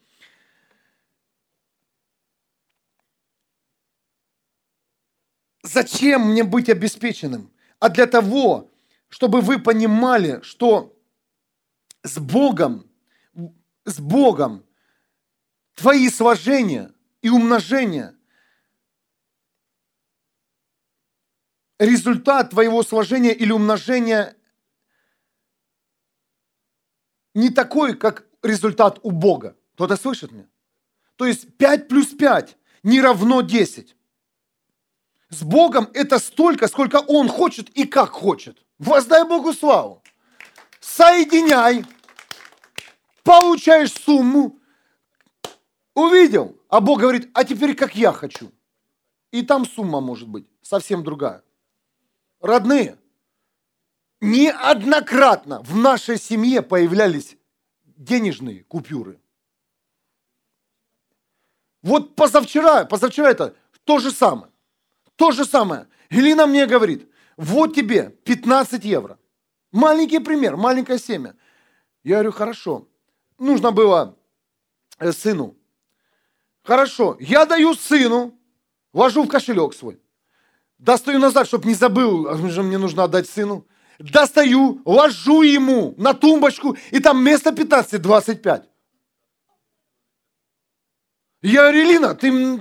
зачем 5.62 6.30
мне 6.30 6.42
быть 6.42 6.68
обеспеченным? 6.68 7.50
А 7.78 7.88
для 7.88 8.06
того, 8.06 8.68
чтобы 9.08 9.40
вы 9.40 9.58
понимали, 9.58 10.40
что 10.42 10.96
с 12.02 12.18
Богом, 12.18 12.90
с 13.84 14.00
Богом 14.00 14.64
твои 15.74 16.08
сложения 16.10 16.92
и 17.22 17.30
умножения, 17.30 18.14
результат 21.78 22.50
твоего 22.50 22.82
сложения 22.82 23.32
или 23.32 23.52
умножения 23.52 24.36
не 27.34 27.50
такой, 27.50 27.96
как 27.96 28.26
результат 28.42 28.98
у 29.02 29.10
Бога. 29.10 29.56
Кто-то 29.74 29.96
слышит 29.96 30.32
меня? 30.32 30.48
То 31.16 31.24
есть 31.26 31.56
5 31.56 31.88
плюс 31.88 32.08
5 32.08 32.56
не 32.82 33.00
равно 33.00 33.42
10. 33.42 33.96
С 35.30 35.42
Богом 35.42 35.88
это 35.94 36.18
столько, 36.18 36.68
сколько 36.68 36.96
Он 36.96 37.28
хочет 37.28 37.68
и 37.70 37.86
как 37.86 38.10
хочет. 38.10 38.64
Воздай 38.78 39.24
Богу 39.24 39.52
славу. 39.52 40.02
Соединяй, 40.80 41.84
получаешь 43.24 43.92
сумму, 43.92 44.58
увидел, 45.94 46.56
а 46.68 46.80
Бог 46.80 47.00
говорит, 47.00 47.28
а 47.34 47.44
теперь 47.44 47.74
как 47.74 47.94
я 47.96 48.12
хочу. 48.12 48.52
И 49.30 49.42
там 49.42 49.66
сумма 49.66 50.00
может 50.00 50.28
быть 50.28 50.46
совсем 50.62 51.02
другая. 51.02 51.42
Родные, 52.40 52.98
неоднократно 54.20 55.60
в 55.62 55.76
нашей 55.76 56.18
семье 56.18 56.62
появлялись 56.62 57.36
денежные 57.84 58.64
купюры. 58.64 59.20
Вот 61.82 62.14
позавчера, 62.14 62.84
позавчера 62.84 63.30
это 63.30 63.56
то 63.84 63.98
же 63.98 64.10
самое. 64.10 64.52
То 65.16 65.32
же 65.32 65.44
самое. 65.44 65.88
Елена 66.10 66.46
мне 66.46 66.66
говорит, 66.66 67.10
вот 67.38 67.74
тебе 67.74 68.10
15 68.24 68.84
евро. 68.84 69.16
Маленький 69.70 70.18
пример, 70.18 70.56
маленькое 70.56 70.98
семя. 70.98 71.36
Я 72.02 72.16
говорю, 72.16 72.32
хорошо. 72.32 72.88
Нужно 73.38 73.70
было 73.70 74.16
э, 74.98 75.12
сыну. 75.12 75.56
Хорошо, 76.64 77.16
я 77.20 77.46
даю 77.46 77.74
сыну, 77.74 78.36
ложу 78.92 79.22
в 79.22 79.28
кошелек 79.28 79.72
свой. 79.72 80.00
Достаю 80.78 81.20
назад, 81.20 81.46
чтобы 81.46 81.68
не 81.68 81.74
забыл, 81.74 82.28
а 82.28 82.34
мне 82.34 82.76
нужно 82.76 83.04
отдать 83.04 83.28
сыну. 83.28 83.66
Достаю, 84.00 84.82
ложу 84.84 85.42
ему 85.42 85.94
на 85.96 86.14
тумбочку, 86.14 86.76
и 86.90 86.98
там 86.98 87.18
вместо 87.18 87.50
15-25. 87.50 88.64
Я 91.40 91.62
говорю, 91.62 91.84
Лина, 91.84 92.14
ты, 92.16 92.58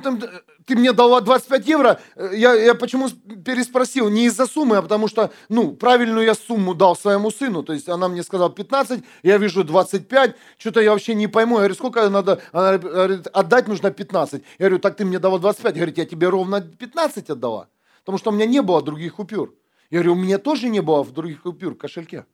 ты 0.67 0.75
мне 0.75 0.93
дала 0.93 1.21
25 1.21 1.67
евро. 1.67 1.99
Я, 2.15 2.53
я 2.53 2.75
почему 2.75 3.09
переспросил? 3.09 4.09
Не 4.09 4.25
из-за 4.25 4.45
суммы, 4.45 4.77
а 4.77 4.81
потому 4.83 5.07
что, 5.07 5.31
ну, 5.49 5.71
правильную 5.71 6.25
я 6.25 6.35
сумму 6.35 6.75
дал 6.75 6.95
своему 6.95 7.31
сыну. 7.31 7.63
То 7.63 7.73
есть 7.73 7.89
она 7.89 8.07
мне 8.07 8.21
сказала 8.21 8.51
15, 8.51 9.03
я 9.23 9.37
вижу 9.37 9.63
25. 9.63 10.35
Что-то 10.59 10.81
я 10.81 10.91
вообще 10.91 11.15
не 11.15 11.27
пойму. 11.27 11.55
Я 11.55 11.61
говорю, 11.61 11.73
сколько 11.73 12.07
надо? 12.09 12.39
Она 12.51 12.77
говорит, 12.77 13.27
отдать 13.33 13.67
нужно 13.67 13.89
15. 13.89 14.43
Я 14.43 14.65
говорю, 14.65 14.79
так 14.79 14.95
ты 14.95 15.05
мне 15.05 15.17
дала 15.17 15.39
25. 15.39 15.73
Говорит, 15.73 15.97
я 15.97 16.05
тебе 16.05 16.29
ровно 16.29 16.61
15 16.61 17.31
отдала. 17.31 17.69
Потому 18.01 18.19
что 18.19 18.29
у 18.29 18.33
меня 18.33 18.45
не 18.45 18.61
было 18.61 18.83
других 18.83 19.15
купюр. 19.15 19.55
Я 19.89 19.99
говорю, 19.99 20.13
у 20.13 20.23
меня 20.23 20.37
тоже 20.37 20.69
не 20.69 20.81
было 20.81 21.03
других 21.03 21.41
купюр 21.41 21.73
в 21.73 21.77
кошельке. 21.77 22.25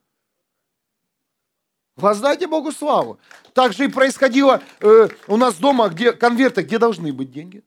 Воздайте 1.95 2.47
Богу 2.47 2.71
славу. 2.71 3.19
Так 3.53 3.73
же 3.73 3.85
и 3.85 3.87
происходило 3.87 4.63
э, 4.79 5.09
у 5.27 5.37
нас 5.37 5.57
дома, 5.57 5.89
где 5.89 6.11
конверты, 6.11 6.63
где 6.63 6.79
должны 6.79 7.13
быть 7.13 7.31
деньги. 7.31 7.63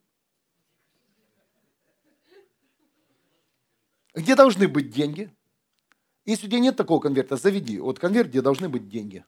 Где 4.14 4.34
должны 4.34 4.66
быть 4.66 4.90
деньги? 4.90 5.30
Если 6.24 6.46
у 6.46 6.50
тебя 6.50 6.58
нет 6.58 6.76
такого 6.76 7.00
конверта, 7.00 7.36
заведи. 7.36 7.78
Вот 7.78 8.00
конверт, 8.00 8.28
где 8.28 8.42
должны 8.42 8.68
быть 8.68 8.88
деньги. 8.88 9.24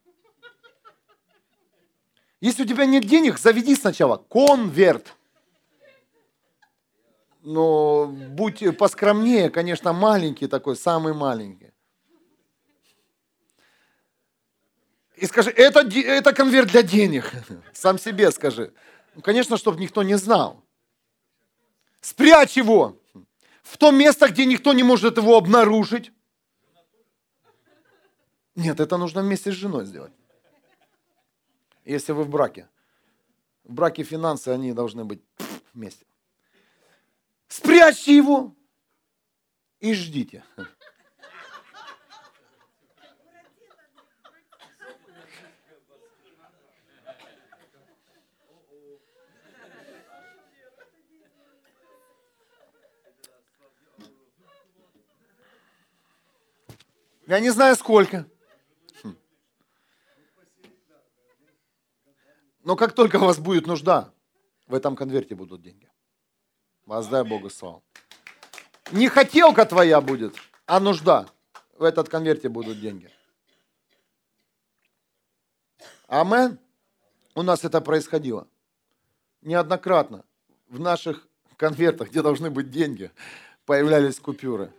Если 2.41 2.63
у 2.63 2.67
тебя 2.67 2.87
нет 2.87 3.05
денег, 3.05 3.39
заведи 3.39 3.77
сначала 3.77 4.17
конверт. 4.17 5.15
Но 7.43 8.07
будь 8.07 8.77
поскромнее, 8.77 9.49
конечно, 9.49 9.93
маленький 9.93 10.49
такой, 10.49 10.75
самый 10.75 11.15
маленький. 11.15 11.73
И 15.21 15.27
скажи, 15.27 15.51
это, 15.51 15.81
это 15.81 16.33
конверт 16.33 16.71
для 16.71 16.83
денег. 16.83 17.33
Сам 17.73 17.99
себе 17.99 18.31
скажи. 18.31 18.73
Ну, 19.15 19.23
конечно, 19.23 19.57
чтобы 19.57 19.81
никто 19.81 20.03
не 20.05 20.17
знал. 20.17 20.65
Спрячь 22.01 22.57
его 22.57 23.01
в 23.63 23.77
то 23.79 23.91
место, 23.91 24.29
где 24.29 24.47
никто 24.47 24.73
не 24.73 24.85
может 24.85 25.17
его 25.17 25.37
обнаружить. 25.37 26.13
Нет, 28.55 28.79
это 28.79 28.97
нужно 28.97 29.23
вместе 29.23 29.51
с 29.51 29.55
женой 29.55 29.87
сделать. 29.87 30.13
Если 31.85 32.13
вы 32.13 32.23
в 32.23 32.29
браке. 32.29 32.69
В 33.65 33.73
браке 33.73 34.05
финансы, 34.05 34.49
они 34.49 34.73
должны 34.73 35.05
быть 35.05 35.21
вместе. 35.75 36.07
Спрячьте 37.49 38.17
его 38.17 38.55
и 39.81 39.95
ждите. 39.95 40.45
Я 57.29 57.41
не 57.41 57.51
знаю 57.51 57.77
сколько. 57.77 58.27
Хм. 59.03 59.15
Но 62.65 62.75
как 62.75 62.95
только 62.95 63.17
у 63.17 63.27
вас 63.27 63.39
будет 63.39 63.67
нужда, 63.67 64.15
в 64.67 64.75
этом 64.75 64.97
конверте 64.97 65.35
будут 65.35 65.61
деньги. 65.61 65.91
Воздай 66.87 67.25
Богу 67.25 67.51
славу. 67.51 67.85
Не 68.93 69.09
хотелка 69.09 69.67
твоя 69.67 70.01
будет, 70.01 70.37
а 70.65 70.81
нужда. 70.81 71.29
В 71.77 71.83
этот 71.83 72.09
конверте 72.09 72.49
будут 72.49 72.81
деньги. 72.81 73.11
Амен. 76.07 76.59
У 77.35 77.43
нас 77.43 77.63
это 77.63 77.83
происходило. 77.83 78.49
Неоднократно. 79.43 80.25
В 80.71 80.81
наших 80.81 81.29
конвертах, 81.59 82.09
где 82.09 82.23
должны 82.23 82.49
быть 82.49 82.71
деньги, 82.71 83.13
появлялись 83.67 84.19
купюры. 84.19 84.73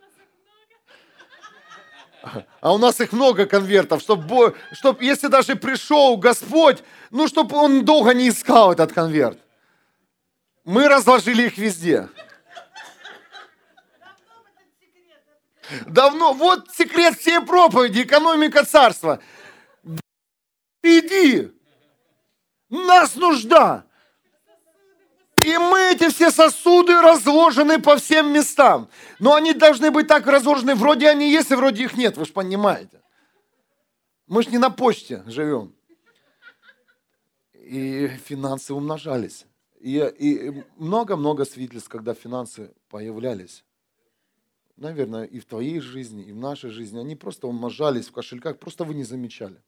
А 2.61 2.73
у 2.73 2.77
нас 2.77 2.99
их 2.99 3.13
много 3.13 3.45
конвертов, 3.45 4.01
чтобы, 4.01 4.55
чтоб, 4.73 5.01
если 5.01 5.27
даже 5.27 5.55
пришел 5.55 6.17
Господь, 6.17 6.83
ну, 7.11 7.27
чтобы 7.27 7.55
он 7.55 7.85
долго 7.85 8.13
не 8.13 8.29
искал 8.29 8.73
этот 8.73 8.91
конверт. 8.91 9.39
Мы 10.65 10.87
разложили 10.87 11.43
их 11.43 11.57
везде. 11.57 12.09
Давно. 15.85 16.33
Вот 16.33 16.69
секрет 16.71 17.17
всей 17.17 17.39
проповеди, 17.41 18.01
экономика 18.01 18.65
царства. 18.65 19.19
Иди. 20.83 21.51
Нас 22.69 23.15
нужда. 23.15 23.85
И 25.45 25.57
мы 25.57 25.91
эти 25.93 26.09
все 26.09 26.31
сосуды 26.31 27.01
разложены 27.01 27.79
по 27.79 27.95
всем 27.97 28.33
местам. 28.33 28.89
Но 29.19 29.33
они 29.35 29.53
должны 29.53 29.89
быть 29.91 30.07
так 30.07 30.27
разложены, 30.27 30.75
вроде 30.75 31.09
они 31.09 31.31
есть, 31.31 31.51
и 31.51 31.55
вроде 31.55 31.83
их 31.83 31.97
нет, 31.97 32.17
вы 32.17 32.25
же 32.25 32.33
понимаете. 32.33 33.01
Мы 34.27 34.43
же 34.43 34.49
не 34.49 34.57
на 34.57 34.69
почте 34.69 35.23
живем. 35.25 35.73
И 37.53 38.07
финансы 38.25 38.73
умножались. 38.73 39.45
И 39.79 40.63
много-много 40.75 41.45
свидетельств, 41.45 41.89
когда 41.89 42.13
финансы 42.13 42.73
появлялись. 42.89 43.63
Наверное, 44.75 45.23
и 45.23 45.39
в 45.39 45.45
твоей 45.45 45.79
жизни, 45.79 46.23
и 46.23 46.31
в 46.31 46.37
нашей 46.37 46.69
жизни. 46.69 46.99
Они 46.99 47.15
просто 47.15 47.47
умножались 47.47 48.07
в 48.07 48.11
кошельках, 48.11 48.59
просто 48.59 48.83
вы 48.83 48.93
не 48.93 49.03
замечали. 49.03 49.61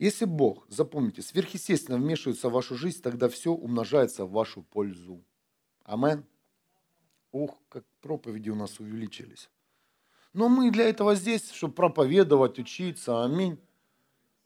Если 0.00 0.24
Бог, 0.24 0.64
запомните, 0.70 1.20
сверхъестественно 1.20 1.98
вмешивается 1.98 2.48
в 2.48 2.52
вашу 2.52 2.74
жизнь, 2.74 3.02
тогда 3.02 3.28
все 3.28 3.52
умножается 3.52 4.24
в 4.24 4.30
вашу 4.30 4.62
пользу. 4.62 5.22
Амен. 5.84 6.24
Ух, 7.32 7.58
как 7.68 7.84
проповеди 8.00 8.48
у 8.48 8.54
нас 8.54 8.80
увеличились. 8.80 9.50
Но 10.32 10.48
мы 10.48 10.70
для 10.70 10.88
этого 10.88 11.14
здесь, 11.14 11.50
чтобы 11.50 11.74
проповедовать, 11.74 12.58
учиться. 12.58 13.22
Аминь. 13.22 13.60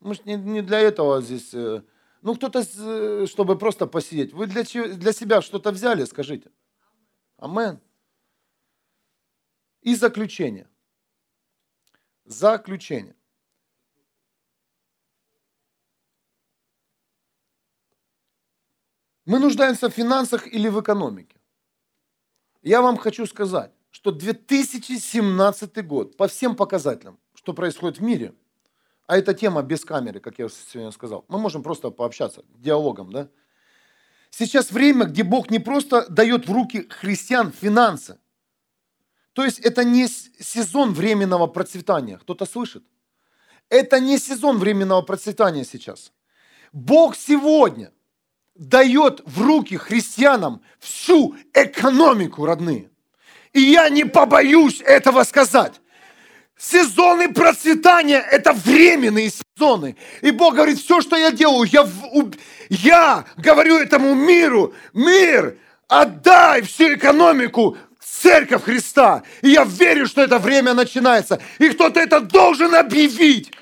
Мы 0.00 0.16
же 0.16 0.22
не, 0.24 0.34
не 0.34 0.60
для 0.60 0.80
этого 0.80 1.22
здесь. 1.22 1.54
Э, 1.54 1.84
ну, 2.20 2.34
кто-то, 2.34 2.64
э, 2.76 3.26
чтобы 3.28 3.56
просто 3.56 3.86
посидеть. 3.86 4.32
Вы 4.32 4.48
для, 4.48 4.64
для 4.64 5.12
себя 5.12 5.40
что-то 5.40 5.70
взяли, 5.70 6.04
скажите. 6.04 6.50
Амен. 7.36 7.78
И 9.82 9.94
заключение. 9.94 10.68
Заключение. 12.24 13.14
Мы 19.26 19.38
нуждаемся 19.38 19.88
в 19.88 19.94
финансах 19.94 20.46
или 20.46 20.68
в 20.68 20.80
экономике. 20.80 21.36
Я 22.62 22.82
вам 22.82 22.96
хочу 22.96 23.26
сказать, 23.26 23.72
что 23.90 24.10
2017 24.10 25.86
год 25.86 26.16
по 26.16 26.28
всем 26.28 26.56
показателям, 26.56 27.18
что 27.34 27.54
происходит 27.54 27.98
в 27.98 28.02
мире, 28.02 28.34
а 29.06 29.16
эта 29.16 29.34
тема 29.34 29.62
без 29.62 29.84
камеры, 29.84 30.20
как 30.20 30.38
я 30.38 30.48
сегодня 30.48 30.90
сказал, 30.92 31.24
мы 31.28 31.38
можем 31.38 31.62
просто 31.62 31.90
пообщаться 31.90 32.44
диалогом, 32.56 33.12
да? 33.12 33.28
Сейчас 34.30 34.72
время, 34.72 35.06
где 35.06 35.22
Бог 35.22 35.50
не 35.50 35.58
просто 35.58 36.06
дает 36.08 36.48
в 36.48 36.52
руки 36.52 36.88
христиан 36.90 37.52
финансы. 37.52 38.18
То 39.32 39.44
есть 39.44 39.60
это 39.60 39.84
не 39.84 40.08
сезон 40.08 40.92
временного 40.92 41.46
процветания. 41.46 42.18
Кто-то 42.18 42.44
слышит? 42.44 42.84
Это 43.68 44.00
не 44.00 44.18
сезон 44.18 44.58
временного 44.58 45.02
процветания 45.02 45.64
сейчас. 45.64 46.12
Бог 46.72 47.14
сегодня 47.14 47.92
дает 48.54 49.20
в 49.24 49.42
руки 49.42 49.76
христианам 49.76 50.62
всю 50.78 51.36
экономику, 51.52 52.46
родные. 52.46 52.90
И 53.52 53.60
я 53.60 53.88
не 53.88 54.04
побоюсь 54.04 54.80
этого 54.80 55.24
сказать. 55.24 55.80
Сезоны 56.56 57.32
процветания– 57.32 58.24
это 58.30 58.52
временные 58.52 59.30
сезоны. 59.30 59.96
И 60.22 60.30
Бог 60.30 60.54
говорит, 60.54 60.78
все, 60.78 61.00
что 61.00 61.16
я 61.16 61.30
делаю, 61.30 61.68
я, 61.70 61.86
я 62.70 63.24
говорю 63.36 63.76
этому 63.76 64.14
миру, 64.14 64.72
мир, 64.92 65.58
отдай 65.88 66.62
всю 66.62 66.94
экономику 66.94 67.76
церковь 68.00 68.64
Христа. 68.64 69.22
И 69.42 69.50
я 69.50 69.64
верю, 69.64 70.06
что 70.06 70.22
это 70.22 70.38
время 70.38 70.74
начинается. 70.74 71.40
И 71.58 71.68
кто-то 71.70 72.00
это 72.00 72.20
должен 72.20 72.74
объявить. 72.74 73.52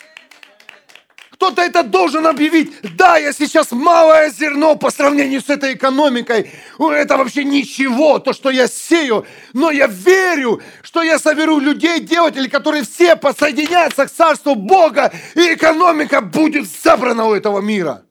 Кто-то 1.42 1.62
это 1.62 1.82
должен 1.82 2.24
объявить. 2.28 2.72
Да, 2.96 3.16
я 3.16 3.32
сейчас 3.32 3.72
малое 3.72 4.30
зерно 4.30 4.76
по 4.76 4.92
сравнению 4.92 5.40
с 5.40 5.48
этой 5.48 5.74
экономикой. 5.74 6.52
Это 6.78 7.16
вообще 7.16 7.42
ничего, 7.42 8.20
то, 8.20 8.32
что 8.32 8.48
я 8.48 8.68
сею. 8.68 9.26
Но 9.52 9.72
я 9.72 9.88
верю, 9.88 10.62
что 10.82 11.02
я 11.02 11.18
соберу 11.18 11.58
людей, 11.58 11.98
делателей, 11.98 12.48
которые 12.48 12.84
все 12.84 13.16
подсоединятся 13.16 14.06
к 14.06 14.12
Царству 14.12 14.54
Бога, 14.54 15.12
и 15.34 15.54
экономика 15.54 16.20
будет 16.20 16.68
забрана 16.68 17.26
у 17.26 17.34
этого 17.34 17.60
мира. 17.60 18.04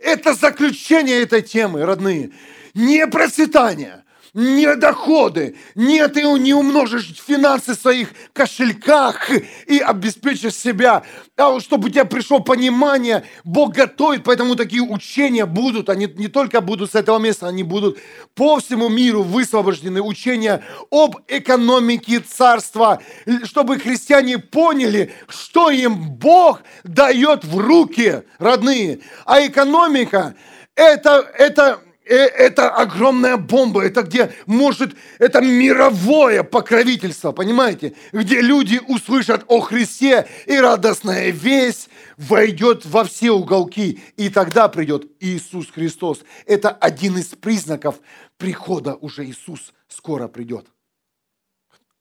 Это 0.00 0.32
заключение 0.32 1.20
этой 1.20 1.42
темы, 1.42 1.84
родные. 1.84 2.30
Не 2.72 3.06
процветание, 3.06 4.02
не 4.36 4.76
доходы, 4.76 5.56
нет, 5.74 6.12
ты 6.12 6.20
не 6.20 6.52
умножишь 6.52 7.14
финансы 7.26 7.74
в 7.74 7.80
своих 7.80 8.10
кошельках 8.34 9.30
и 9.66 9.78
обеспечишь 9.78 10.54
себя. 10.54 11.04
А 11.38 11.58
чтобы 11.58 11.88
у 11.88 11.90
тебя 11.90 12.04
пришло 12.04 12.40
понимание, 12.40 13.24
Бог 13.44 13.72
готовит, 13.74 14.24
поэтому 14.24 14.54
такие 14.54 14.82
учения 14.82 15.46
будут, 15.46 15.88
они 15.88 16.06
не 16.06 16.28
только 16.28 16.60
будут 16.60 16.92
с 16.92 16.94
этого 16.94 17.18
места, 17.18 17.48
они 17.48 17.62
будут 17.62 17.98
по 18.34 18.58
всему 18.58 18.90
миру 18.90 19.22
высвобождены, 19.22 20.02
учения 20.02 20.62
об 20.90 21.16
экономике 21.28 22.20
царства, 22.20 23.00
чтобы 23.44 23.78
христиане 23.78 24.36
поняли, 24.36 25.14
что 25.28 25.70
им 25.70 26.10
Бог 26.10 26.60
дает 26.84 27.42
в 27.42 27.56
руки, 27.56 28.22
родные. 28.38 29.00
А 29.24 29.40
экономика 29.46 30.34
это, 30.74 31.26
это 31.38 31.80
это 32.14 32.70
огромная 32.70 33.36
бомба, 33.36 33.84
это 33.84 34.02
где 34.02 34.32
может, 34.46 34.94
это 35.18 35.40
мировое 35.40 36.42
покровительство, 36.42 37.32
понимаете? 37.32 37.94
Где 38.12 38.40
люди 38.40 38.80
услышат 38.86 39.44
о 39.48 39.60
Христе, 39.60 40.28
и 40.46 40.56
радостная 40.56 41.30
весть 41.30 41.88
войдет 42.16 42.86
во 42.86 43.04
все 43.04 43.32
уголки, 43.32 44.00
и 44.16 44.30
тогда 44.30 44.68
придет 44.68 45.10
Иисус 45.20 45.70
Христос. 45.70 46.20
Это 46.46 46.70
один 46.70 47.18
из 47.18 47.26
признаков 47.26 47.96
прихода 48.38 48.94
уже 48.94 49.24
Иисус 49.26 49.72
скоро 49.88 50.28
придет. 50.28 50.66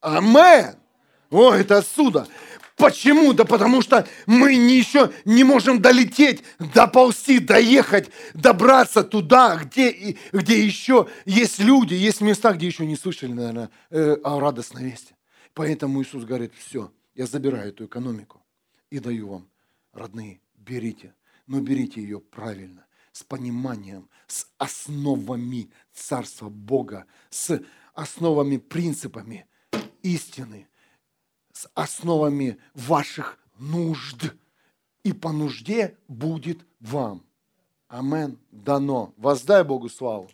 Амен! 0.02 0.76
О, 1.32 1.54
это 1.54 1.80
отсюда. 1.80 2.28
Почему? 2.76 3.34
Да 3.34 3.46
потому 3.46 3.82
что 3.82 4.08
мы 4.26 4.52
еще 4.54 5.12
не 5.24 5.44
можем 5.44 5.82
долететь, 5.82 6.44
доползти, 6.60 7.40
доехать, 7.40 8.10
добраться 8.34 9.04
туда, 9.04 9.58
где, 9.58 10.18
где 10.34 10.66
еще 10.66 11.08
есть 11.26 11.60
люди, 11.60 11.94
есть 11.94 12.20
места, 12.20 12.52
где 12.54 12.68
еще 12.68 12.86
не 12.86 12.98
слышали, 12.98 13.32
наверное, 13.32 13.70
э, 13.92 14.18
о 14.24 14.40
радостной 14.40 14.84
вести. 14.84 15.16
Поэтому 15.54 16.02
Иисус 16.02 16.26
говорит, 16.26 16.52
все, 16.58 16.92
я 17.16 17.26
забираю 17.26 17.70
эту 17.70 17.86
экономику 17.86 18.44
и 18.90 19.00
даю 19.00 19.30
вам, 19.30 19.50
родные, 19.94 20.42
берите, 20.56 21.14
но 21.48 21.62
берите 21.62 22.02
ее 22.02 22.20
правильно, 22.20 22.86
с 23.14 23.24
пониманием, 23.24 24.10
с 24.28 24.48
основами 24.58 25.72
Царства 25.94 26.50
Бога, 26.50 27.06
с 27.30 27.62
основами, 27.94 28.58
принципами 28.58 29.48
истины, 30.02 30.68
с 31.56 31.70
основами 31.74 32.58
ваших 32.74 33.40
нужд. 33.58 34.34
И 35.04 35.14
по 35.14 35.32
нужде 35.32 35.98
будет 36.08 36.66
вам. 36.80 37.24
Амен. 37.88 38.38
Дано. 38.52 39.14
Воздай 39.18 39.64
Богу 39.64 39.90
славу. 39.90 40.30